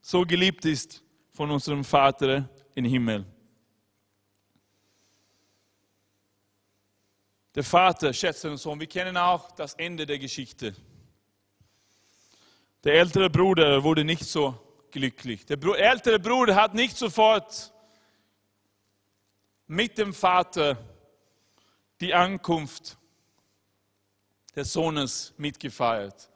so 0.00 0.22
geliebt 0.22 0.64
ist 0.64 1.01
von 1.42 1.50
unserem 1.50 1.82
Vater 1.82 2.48
im 2.76 2.84
Himmel. 2.84 3.26
Der 7.52 7.64
Vater 7.64 8.12
schätzt 8.12 8.44
den 8.44 8.56
Sohn. 8.56 8.78
Wir 8.78 8.86
kennen 8.86 9.16
auch 9.16 9.50
das 9.50 9.74
Ende 9.74 10.06
der 10.06 10.20
Geschichte. 10.20 10.72
Der 12.84 12.94
ältere 12.94 13.28
Bruder 13.28 13.82
wurde 13.82 14.04
nicht 14.04 14.24
so 14.24 14.56
glücklich. 14.92 15.44
Der 15.44 15.58
ältere 15.60 16.20
Bruder 16.20 16.54
hat 16.54 16.74
nicht 16.74 16.96
sofort 16.96 17.72
mit 19.66 19.98
dem 19.98 20.14
Vater 20.14 20.78
die 22.00 22.14
Ankunft 22.14 22.96
des 24.54 24.72
Sohnes 24.72 25.34
mitgefeiert. 25.38 26.30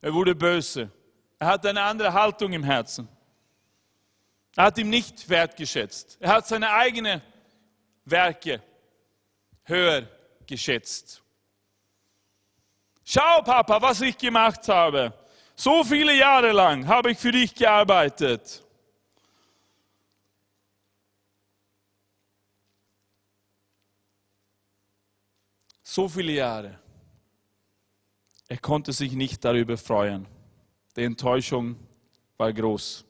Er 0.00 0.12
wurde 0.12 0.34
böse. 0.34 0.90
Er 1.38 1.46
hatte 1.46 1.68
eine 1.68 1.82
andere 1.82 2.12
Haltung 2.12 2.52
im 2.52 2.64
Herzen. 2.64 3.08
Er 4.56 4.64
hat 4.64 4.78
ihm 4.78 4.90
nicht 4.90 5.28
wertgeschätzt. 5.28 6.16
Er 6.20 6.32
hat 6.32 6.48
seine 6.48 6.70
eigenen 6.70 7.22
Werke 8.04 8.62
höher 9.64 10.08
geschätzt. 10.46 11.22
Schau, 13.04 13.42
Papa, 13.42 13.80
was 13.80 14.00
ich 14.00 14.16
gemacht 14.18 14.68
habe. 14.68 15.12
So 15.54 15.84
viele 15.84 16.16
Jahre 16.16 16.52
lang 16.52 16.86
habe 16.86 17.12
ich 17.12 17.18
für 17.18 17.32
dich 17.32 17.54
gearbeitet. 17.54 18.64
So 25.82 26.08
viele 26.08 26.32
Jahre. 26.32 26.78
Er 28.48 28.58
konnte 28.58 28.92
sich 28.92 29.12
nicht 29.12 29.44
darüber 29.44 29.76
freuen. 29.76 30.26
Die 30.96 31.02
Enttäuschung 31.02 31.76
war 32.36 32.52
groß. 32.52 33.04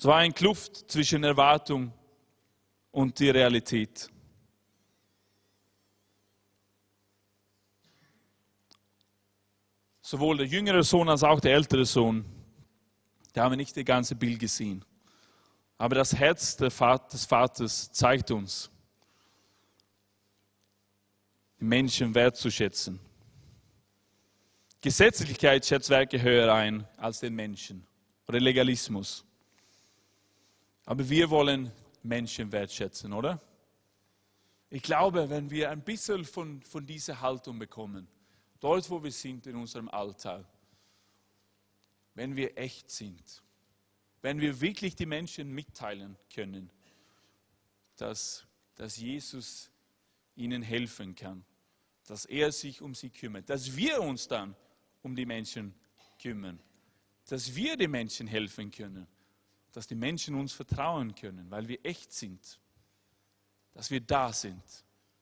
Es 0.00 0.06
war 0.06 0.16
ein 0.16 0.32
Kluft 0.32 0.90
zwischen 0.90 1.22
Erwartung 1.24 1.92
und 2.90 3.18
die 3.18 3.28
Realität. 3.28 4.08
Sowohl 10.00 10.38
der 10.38 10.46
jüngere 10.46 10.82
Sohn 10.84 11.06
als 11.10 11.22
auch 11.22 11.38
der 11.38 11.52
ältere 11.52 11.84
Sohn, 11.84 12.24
da 13.34 13.44
haben 13.44 13.52
wir 13.52 13.56
nicht 13.58 13.76
das 13.76 13.84
ganze 13.84 14.14
Bild 14.14 14.38
gesehen. 14.38 14.82
Aber 15.76 15.96
das 15.96 16.14
Herz 16.14 16.56
des 16.56 16.72
Vaters 16.72 17.92
zeigt 17.92 18.30
uns, 18.30 18.70
Menschen 21.58 22.14
wertzuschätzen. 22.14 22.98
Gesetzlichkeit 24.80 25.66
schätzt 25.66 25.90
Werke 25.90 26.22
höher 26.22 26.54
ein 26.54 26.88
als 26.96 27.20
den 27.20 27.34
Menschen 27.34 27.86
oder 28.26 28.40
Legalismus. 28.40 29.26
Aber 30.90 31.08
wir 31.08 31.30
wollen 31.30 31.70
Menschen 32.02 32.50
wertschätzen, 32.50 33.12
oder? 33.12 33.40
Ich 34.70 34.82
glaube, 34.82 35.30
wenn 35.30 35.48
wir 35.48 35.70
ein 35.70 35.84
bisschen 35.84 36.24
von, 36.24 36.60
von 36.64 36.84
dieser 36.84 37.20
Haltung 37.20 37.60
bekommen, 37.60 38.08
dort 38.58 38.90
wo 38.90 39.00
wir 39.00 39.12
sind 39.12 39.46
in 39.46 39.54
unserem 39.54 39.88
Alltag, 39.88 40.44
wenn 42.14 42.34
wir 42.34 42.58
echt 42.58 42.90
sind, 42.90 43.40
wenn 44.20 44.40
wir 44.40 44.60
wirklich 44.60 44.96
die 44.96 45.06
Menschen 45.06 45.52
mitteilen 45.52 46.16
können, 46.34 46.72
dass, 47.96 48.44
dass 48.74 48.96
Jesus 48.96 49.70
ihnen 50.34 50.60
helfen 50.60 51.14
kann, 51.14 51.44
dass 52.08 52.24
er 52.24 52.50
sich 52.50 52.82
um 52.82 52.96
sie 52.96 53.10
kümmert, 53.10 53.48
dass 53.48 53.76
wir 53.76 54.02
uns 54.02 54.26
dann 54.26 54.56
um 55.02 55.14
die 55.14 55.24
Menschen 55.24 55.72
kümmern, 56.20 56.58
dass 57.28 57.54
wir 57.54 57.76
den 57.76 57.92
Menschen 57.92 58.26
helfen 58.26 58.72
können, 58.72 59.06
dass 59.72 59.86
die 59.86 59.94
Menschen 59.94 60.34
uns 60.34 60.52
vertrauen 60.52 61.14
können, 61.14 61.50
weil 61.50 61.68
wir 61.68 61.84
echt 61.84 62.12
sind, 62.12 62.58
dass 63.72 63.90
wir 63.90 64.00
da 64.00 64.32
sind. 64.32 64.62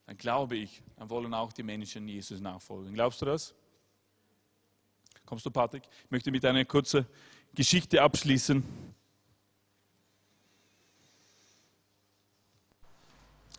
Dann 0.07 0.16
glaube 0.16 0.57
ich, 0.57 0.82
dann 0.96 1.11
wollen 1.11 1.34
auch 1.34 1.53
die 1.53 1.62
Menschen 1.62 2.09
Jesus 2.09 2.40
nachfolgen. 2.40 2.94
Glaubst 2.94 3.20
du 3.20 3.26
das? 3.26 3.55
Kommst 5.26 5.44
du, 5.44 5.51
Patrick? 5.51 5.82
Ich 6.05 6.11
möchte 6.11 6.30
mit 6.30 6.44
einer 6.44 6.64
kurzen 6.64 7.07
Geschichte 7.55 8.01
abschließen. 8.01 8.64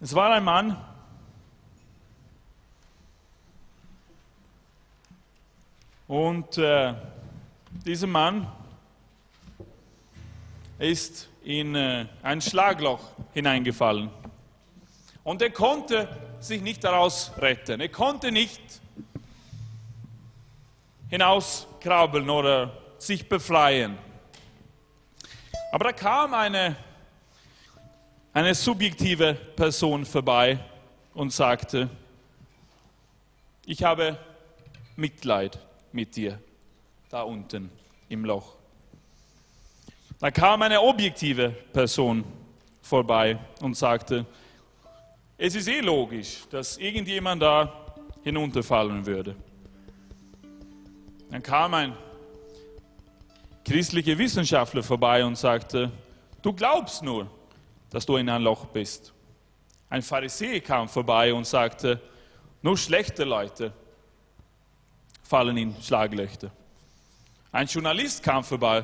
Es 0.02 0.16
war 0.16 0.32
ein 0.32 0.44
Mann, 0.44 0.76
Und 6.10 6.58
äh, 6.58 6.96
dieser 7.86 8.08
Mann 8.08 8.52
ist 10.80 11.30
in 11.44 11.76
äh, 11.76 12.06
ein 12.24 12.42
Schlagloch 12.42 13.02
hineingefallen. 13.34 14.10
Und 15.24 15.42
er 15.42 15.52
konnte 15.52 16.08
sich 16.40 16.62
nicht 16.62 16.84
daraus 16.84 17.32
retten. 17.38 17.82
Er 17.82 17.90
konnte 17.90 18.32
nicht 18.32 18.62
hinauskrabbeln 21.10 22.30
oder 22.30 22.78
sich 22.98 23.28
befreien. 23.28 23.98
Aber 25.72 25.86
da 25.86 25.92
kam 25.92 26.34
eine, 26.34 26.76
eine 28.34 28.56
subjektive 28.56 29.34
Person 29.34 30.06
vorbei 30.06 30.60
und 31.14 31.34
sagte, 31.34 31.90
ich 33.66 33.84
habe 33.84 34.18
Mitleid 34.96 35.60
mit 35.92 36.16
dir, 36.16 36.40
da 37.10 37.22
unten 37.24 37.70
im 38.08 38.26
Loch. 38.26 38.59
Da 40.20 40.32
kam 40.32 40.62
eine 40.62 40.82
objektive 40.82 41.50
Person 41.50 42.26
vorbei 42.82 43.40
und 43.62 43.78
sagte, 43.78 44.26
es 45.38 45.56
ist 45.56 45.70
eh 45.70 45.80
logisch, 45.80 46.40
dass 46.50 46.78
irgendjemand 46.78 47.42
da 47.42 47.96
hinunterfallen 48.24 49.06
würde. 49.06 49.38
Dann 51.32 51.42
kam 51.42 51.74
ein 51.74 51.96
christlicher 53.64 54.18
Wissenschaftler 54.18 54.84
vorbei 54.84 55.24
und 55.24 55.38
sagte, 55.38 55.90
du 56.42 56.52
glaubst 56.52 57.02
nur, 57.02 57.30
dass 57.90 58.06
du 58.06 58.18
in 58.18 58.28
ein 58.30 58.42
Loch 58.42 58.66
bist. 58.66 59.14
Ein 59.90 60.02
Pharisäer 60.02 60.60
kam 60.60 60.90
vorbei 60.90 61.34
und 61.34 61.48
sagte, 61.48 62.02
nur 62.62 62.78
schlechte 62.78 63.24
Leute 63.24 63.72
fallen 65.24 65.56
in 65.56 65.82
Schlaglöcher. 65.82 66.52
Ein 67.54 67.68
Journalist 67.68 68.22
kam 68.22 68.44
vorbei 68.44 68.84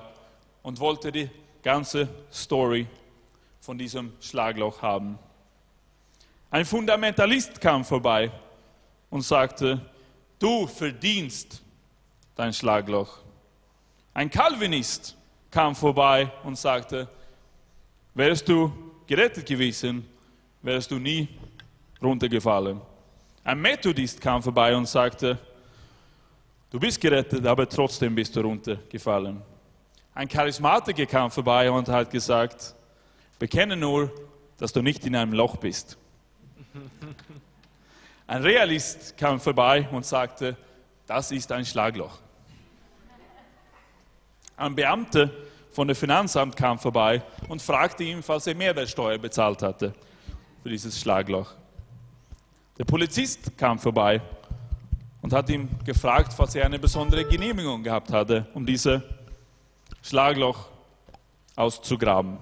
und 0.66 0.80
wollte 0.80 1.11
die 1.11 1.30
ganze 1.61 2.09
Story 2.34 2.88
von 3.61 3.78
diesem 3.78 4.13
Schlagloch 4.20 4.82
haben. 4.82 5.20
Ein 6.49 6.66
Fundamentalist 6.66 7.61
kam 7.61 7.86
vorbei 7.86 8.32
und 9.11 9.22
sagte, 9.22 9.80
du 10.39 10.66
verdienst 10.66 11.61
dein 12.36 12.51
Schlagloch. 12.51 13.20
Ein 14.11 14.28
Calvinist 14.28 15.16
kam 15.51 15.76
vorbei 15.76 16.32
und 16.43 16.57
sagte, 16.57 17.07
wärst 18.16 18.49
du 18.49 18.74
gerettet 19.05 19.45
gewesen, 19.45 20.03
wärst 20.63 20.89
du 20.89 20.97
nie 20.97 21.28
runtergefallen. 22.01 22.82
Ein 23.43 23.61
Methodist 23.61 24.20
kam 24.20 24.41
vorbei 24.41 24.76
und 24.76 24.88
sagte, 24.88 25.38
Du 26.72 26.80
bist 26.80 26.99
gerettet, 26.99 27.45
aber 27.45 27.70
trotzdem 27.70 28.16
bist 28.16 28.36
du 28.36 28.41
runtergefallen. 28.41 29.55
Ein 30.16 30.30
Charismatiker 30.30 31.05
kam 31.05 31.30
vorbei 31.30 31.70
und 31.70 31.89
hat 31.89 32.09
gesagt, 32.09 32.74
bekenne 33.38 33.76
nur, 33.76 34.09
dass 34.57 34.72
du 34.72 34.82
nicht 34.82 35.05
in 35.05 35.13
einem 35.13 35.34
Loch 35.34 35.57
bist. 35.57 35.97
Ein 38.28 38.41
Realist 38.41 39.18
kam 39.18 39.41
vorbei 39.41 39.86
und 39.91 40.05
sagte, 40.05 40.55
das 41.05 41.32
ist 41.32 41.51
ein 41.51 41.66
Schlagloch. 41.66 42.18
Ein 44.55 44.74
Beamter 44.74 45.30
von 45.72 45.86
der 45.86 45.95
Finanzamt 45.97 46.55
kam 46.55 46.80
vorbei 46.80 47.22
und 47.49 47.61
fragte 47.61 48.05
ihn, 48.05 48.24
falls 48.24 48.47
er 48.47 48.55
Mehrwertsteuer 48.55 49.18
bezahlt 49.18 49.61
hatte 49.61 49.93
für 50.63 50.70
dieses 50.70 50.99
Schlagloch. 50.99 51.53
Der 52.78 52.86
Polizist 52.86 53.57
kam 53.57 53.78
vorbei 53.78 54.22
und 55.22 55.34
hat 55.34 55.49
ihn 55.49 55.70
gefragt, 55.84 56.32
falls 56.32 56.55
er 56.55 56.66
eine 56.66 56.80
besondere 56.80 57.26
Genehmigung 57.26 57.84
gehabt 57.84 58.11
hatte, 58.13 58.47
um 58.53 58.66
dieses 58.66 59.01
Schlagloch 60.06 60.68
auszugraben. 61.56 62.38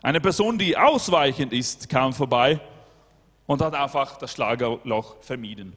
Eine 0.00 0.20
Person, 0.20 0.56
die 0.56 0.76
ausweichend 0.76 1.52
ist, 1.52 1.88
kam 1.88 2.12
vorbei 2.12 2.60
und 3.48 3.60
hat 3.60 3.74
einfach 3.74 4.16
das 4.16 4.30
Schlagloch 4.30 5.16
vermieden. 5.22 5.76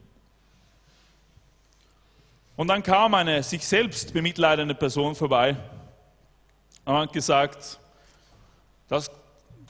Und 2.56 2.68
dann 2.68 2.84
kam 2.84 3.16
eine 3.16 3.42
sich 3.42 3.66
selbst 3.66 4.14
bemitleidende 4.14 4.76
Person 4.76 5.16
vorbei 5.16 5.58
und 6.86 6.94
hat 6.94 7.14
gesagt, 7.14 7.80
du 8.90 8.96
hast 8.96 9.12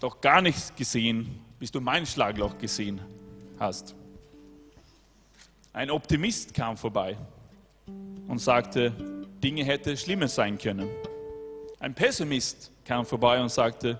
doch 0.02 0.20
gar 0.20 0.42
nichts 0.42 0.76
gesehen, 0.76 1.40
bis 1.60 1.72
du 1.72 1.80
mein 1.80 2.06
Schlagloch 2.06 2.58
gesehen 2.58 3.00
hast. 3.58 3.96
Ein 5.72 5.92
Optimist 5.92 6.54
kam 6.54 6.76
vorbei 6.76 7.16
und 8.28 8.40
sagte, 8.40 9.19
Dinge 9.44 9.64
hätte 9.64 9.96
schlimmer 9.96 10.28
sein 10.28 10.58
können. 10.58 10.90
Ein 11.80 11.96
Pessimist 11.96 12.72
kam 12.84 13.06
vorbei 13.06 13.42
und 13.42 13.50
sagte, 13.50 14.00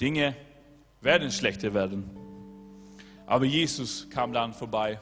Dinge 0.00 0.36
werden 1.00 1.30
schlechter 1.30 1.72
werden. 1.72 2.10
Aber 3.26 3.46
Jesus 3.46 4.08
kam 4.10 4.32
dann 4.32 4.52
vorbei 4.52 5.00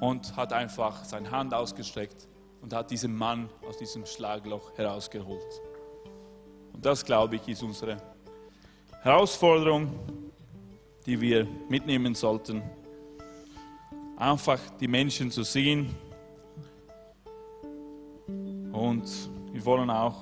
und 0.00 0.34
hat 0.36 0.52
einfach 0.52 1.04
seine 1.04 1.30
Hand 1.30 1.54
ausgestreckt 1.54 2.26
und 2.60 2.74
hat 2.74 2.90
diesen 2.90 3.14
Mann 3.14 3.48
aus 3.66 3.78
diesem 3.78 4.04
Schlagloch 4.04 4.76
herausgeholt. 4.76 5.60
Und 6.72 6.84
das, 6.84 7.04
glaube 7.04 7.36
ich, 7.36 7.46
ist 7.46 7.62
unsere 7.62 7.98
Herausforderung, 9.02 9.92
die 11.06 11.20
wir 11.20 11.46
mitnehmen 11.68 12.14
sollten. 12.14 12.62
Einfach 14.16 14.60
die 14.80 14.88
Menschen 14.88 15.30
zu 15.30 15.44
sehen. 15.44 15.94
Und 18.72 19.30
wir 19.52 19.64
wollen 19.64 19.90
auch, 19.90 20.16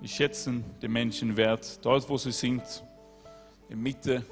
wir 0.00 0.08
schätzen 0.08 0.64
den 0.80 0.92
Menschen 0.92 1.36
wert, 1.36 1.84
dort 1.84 2.08
wo 2.08 2.16
sie 2.16 2.32
sind, 2.32 2.62
in 3.68 3.82
Mitte 3.82 4.24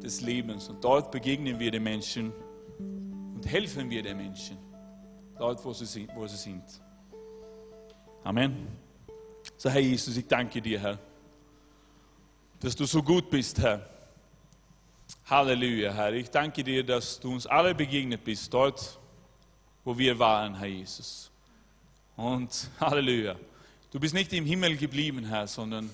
des 0.00 0.20
Lebens. 0.20 0.68
Und 0.68 0.82
dort 0.84 1.10
begegnen 1.10 1.58
wir 1.58 1.70
den 1.70 1.82
Menschen 1.82 2.32
und 3.34 3.44
helfen 3.44 3.90
wir 3.90 4.02
den 4.02 4.16
Menschen, 4.16 4.56
dort 5.36 5.64
wo 5.64 5.72
sie, 5.72 6.08
wo 6.14 6.26
sie 6.26 6.36
sind. 6.36 6.62
Amen. 8.22 8.68
So, 9.56 9.68
Herr 9.68 9.80
Jesus, 9.80 10.16
ich 10.16 10.26
danke 10.26 10.62
dir, 10.62 10.78
Herr, 10.78 10.98
dass 12.60 12.76
du 12.76 12.84
so 12.84 13.02
gut 13.02 13.28
bist, 13.30 13.58
Herr. 13.58 13.88
Halleluja, 15.24 15.92
Herr. 15.92 16.12
Ich 16.12 16.30
danke 16.30 16.62
dir, 16.62 16.84
dass 16.84 17.18
du 17.18 17.32
uns 17.32 17.46
alle 17.46 17.74
begegnet 17.74 18.22
bist, 18.22 18.52
dort, 18.52 18.98
wo 19.84 19.96
wir 19.96 20.18
waren, 20.18 20.54
Herr 20.54 20.68
Jesus. 20.68 21.29
Und 22.20 22.70
Halleluja. 22.80 23.36
Du 23.90 23.98
bist 23.98 24.14
nicht 24.14 24.32
im 24.32 24.44
Himmel 24.44 24.76
geblieben, 24.76 25.24
Herr, 25.24 25.46
sondern 25.46 25.90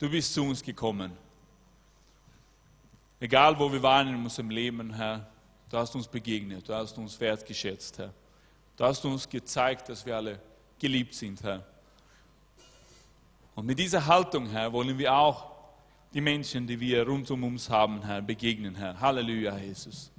du 0.00 0.10
bist 0.10 0.32
zu 0.34 0.42
uns 0.42 0.62
gekommen. 0.62 1.12
Egal, 3.20 3.58
wo 3.58 3.70
wir 3.70 3.82
waren 3.82 4.08
in 4.08 4.16
unserem 4.16 4.50
Leben, 4.50 4.94
Herr, 4.94 5.32
Du 5.72 5.78
hast 5.78 5.94
uns 5.94 6.06
begegnet, 6.06 6.68
du 6.68 6.74
hast 6.74 6.98
uns 6.98 7.18
wertgeschätzt, 7.18 7.96
Herr. 7.96 8.12
Du 8.76 8.84
hast 8.84 9.02
uns 9.06 9.26
gezeigt, 9.26 9.88
dass 9.88 10.04
wir 10.04 10.14
alle 10.14 10.38
geliebt 10.78 11.14
sind, 11.14 11.42
Herr. 11.42 11.64
Und 13.54 13.64
mit 13.64 13.78
dieser 13.78 14.04
Haltung, 14.04 14.50
Herr, 14.50 14.70
wollen 14.70 14.98
wir 14.98 15.14
auch 15.14 15.50
die 16.12 16.20
Menschen, 16.20 16.66
die 16.66 16.78
wir 16.78 17.06
rund 17.06 17.30
um 17.30 17.44
uns 17.44 17.70
haben, 17.70 18.04
Herr, 18.04 18.20
begegnen, 18.20 18.74
Herr. 18.74 19.00
Halleluja, 19.00 19.56
Jesus. 19.56 20.12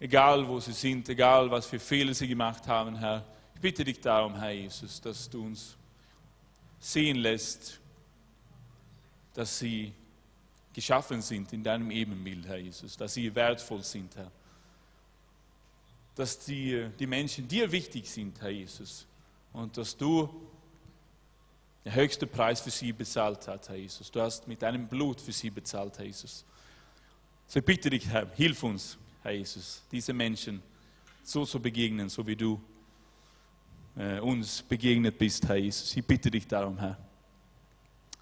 Egal, 0.00 0.48
wo 0.48 0.58
sie 0.58 0.72
sind, 0.72 1.08
egal, 1.08 1.48
was 1.48 1.66
für 1.66 1.78
Fehler 1.78 2.14
sie 2.14 2.26
gemacht 2.26 2.66
haben, 2.66 2.96
Herr. 2.96 3.24
Bitte 3.64 3.82
dich 3.82 3.98
darum, 3.98 4.38
Herr 4.38 4.50
Jesus, 4.50 5.00
dass 5.00 5.30
du 5.30 5.46
uns 5.46 5.74
sehen 6.78 7.16
lässt, 7.16 7.80
dass 9.32 9.58
sie 9.58 9.90
geschaffen 10.74 11.22
sind 11.22 11.50
in 11.54 11.62
deinem 11.62 11.90
Ebenbild, 11.90 12.46
Herr 12.46 12.58
Jesus, 12.58 12.94
dass 12.94 13.14
sie 13.14 13.34
wertvoll 13.34 13.82
sind, 13.82 14.14
Herr. 14.16 14.30
Dass 16.14 16.38
die, 16.40 16.90
die 16.98 17.06
Menschen 17.06 17.48
dir 17.48 17.72
wichtig 17.72 18.06
sind, 18.06 18.38
Herr 18.42 18.50
Jesus. 18.50 19.06
Und 19.54 19.78
dass 19.78 19.96
du 19.96 20.28
den 21.86 21.94
höchsten 21.94 22.28
Preis 22.28 22.60
für 22.60 22.70
sie 22.70 22.92
bezahlt 22.92 23.48
hast, 23.48 23.70
Herr 23.70 23.76
Jesus. 23.76 24.10
Du 24.10 24.20
hast 24.20 24.46
mit 24.46 24.60
deinem 24.60 24.86
Blut 24.86 25.22
für 25.22 25.32
sie 25.32 25.48
bezahlt, 25.48 25.96
Herr 25.96 26.04
Jesus. 26.04 26.44
So 27.46 27.62
bitte 27.62 27.88
dich, 27.88 28.06
Herr, 28.08 28.30
hilf 28.34 28.62
uns, 28.62 28.98
Herr 29.22 29.32
Jesus, 29.32 29.82
diese 29.90 30.12
Menschen 30.12 30.62
so 31.22 31.46
zu 31.46 31.58
begegnen, 31.58 32.10
so 32.10 32.26
wie 32.26 32.36
du 32.36 32.60
uns 34.22 34.62
begegnet 34.62 35.16
bist, 35.18 35.46
Herr 35.48 35.56
Jesus. 35.56 35.96
Ich 35.96 36.04
bitte 36.04 36.30
dich 36.30 36.46
darum, 36.46 36.78
Herr. 36.78 36.96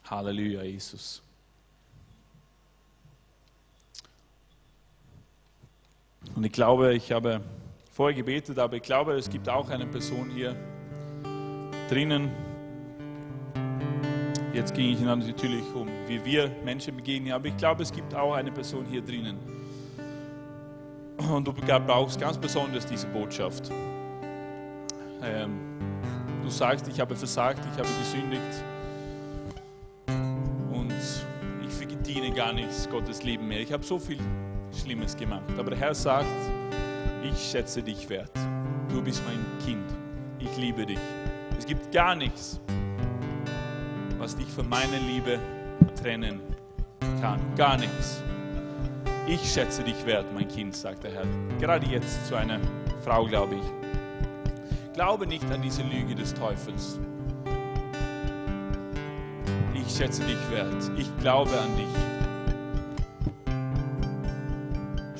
Halleluja, 0.05 0.63
Jesus. 0.63 1.23
Und 6.35 6.45
ich 6.45 6.53
glaube, 6.53 6.95
ich 6.95 7.11
habe 7.13 7.41
vorher 7.93 8.17
gebetet, 8.17 8.59
aber 8.59 8.77
ich 8.77 8.83
glaube, 8.83 9.15
es 9.15 9.29
gibt 9.29 9.49
auch 9.49 9.69
eine 9.69 9.87
Person 9.87 10.31
hier 10.31 10.57
drinnen. 11.89 12.31
Jetzt 14.55 14.75
ging 14.75 14.93
ich 14.93 15.01
natürlich 15.01 15.65
um, 15.75 15.89
wie 16.07 16.23
wir 16.25 16.51
Menschen 16.65 16.97
begegnen, 16.97 17.33
aber 17.33 17.47
ich 17.47 17.57
glaube, 17.57 17.83
es 17.83 17.93
gibt 17.93 18.15
auch 18.15 18.35
eine 18.35 18.53
Person 18.53 18.85
hier 18.87 19.03
drinnen. 19.03 19.39
Und 21.17 21.47
du 21.47 21.53
brauchst 21.53 22.21
ganz 22.21 22.37
besonders 22.37 22.85
diese 22.87 23.07
Botschaft. 23.07 23.71
Sagst, 26.53 26.87
ich 26.87 27.01
habe 27.01 27.17
versagt, 27.17 27.61
ich 27.73 27.79
habe 27.79 27.89
gesündigt 27.99 28.63
und 30.71 30.93
ich 31.67 31.73
verdiene 31.73 32.31
gar 32.31 32.53
nichts 32.53 32.89
Gottes 32.89 33.23
Leben 33.23 33.49
mehr. 33.49 33.61
Ich 33.61 33.73
habe 33.73 33.83
so 33.83 33.99
viel 33.99 34.19
Schlimmes 34.71 35.17
gemacht. 35.17 35.51
Aber 35.59 35.71
der 35.71 35.79
Herr 35.79 35.95
sagt, 35.95 36.27
ich 37.25 37.51
schätze 37.51 37.83
dich 37.83 38.09
wert. 38.09 38.31
Du 38.91 39.03
bist 39.03 39.23
mein 39.27 39.45
Kind. 39.65 39.91
Ich 40.39 40.57
liebe 40.57 40.85
dich. 40.85 40.99
Es 41.59 41.67
gibt 41.67 41.91
gar 41.91 42.15
nichts, 42.15 42.61
was 44.19 44.37
dich 44.37 44.49
von 44.49 44.69
meiner 44.69 44.99
Liebe 44.99 45.39
trennen 46.01 46.41
kann. 47.21 47.41
Gar 47.57 47.79
nichts. 47.79 48.23
Ich 49.27 49.53
schätze 49.53 49.83
dich 49.83 50.05
wert, 50.05 50.27
mein 50.35 50.49
Kind, 50.49 50.77
sagt 50.77 51.05
der 51.05 51.13
Herr. 51.13 51.27
Gerade 51.59 51.87
jetzt 51.87 52.27
zu 52.27 52.37
einer 52.37 52.61
Frau, 53.05 53.25
glaube 53.25 53.55
ich. 53.55 53.82
Glaube 54.95 55.27
nicht 55.27 55.51
an 55.51 55.63
diese 55.63 55.83
Lüge 55.83 56.15
des 56.15 56.35
Teufels. 56.35 56.99
Ich 59.75 59.97
schätze 59.97 60.23
dich 60.25 60.39
wert. 60.51 60.91
Ich 60.97 61.09
glaube 61.19 61.51
an 61.59 61.77
dich. 61.77 62.13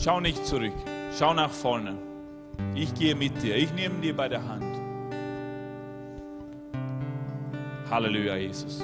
Schau 0.03 0.21
nicht 0.21 0.45
zurück, 0.45 0.73
schau 1.17 1.33
nach 1.33 1.51
vorne. 1.51 1.97
Ich 2.75 2.93
gehe 2.95 3.15
mit 3.15 3.41
dir, 3.43 3.57
ich 3.57 3.73
nehme 3.73 4.01
dir 4.01 4.17
bei 4.17 4.29
der 4.29 4.47
Hand. 4.47 4.65
Halleluja, 7.89 8.37
Jesus. 8.37 8.83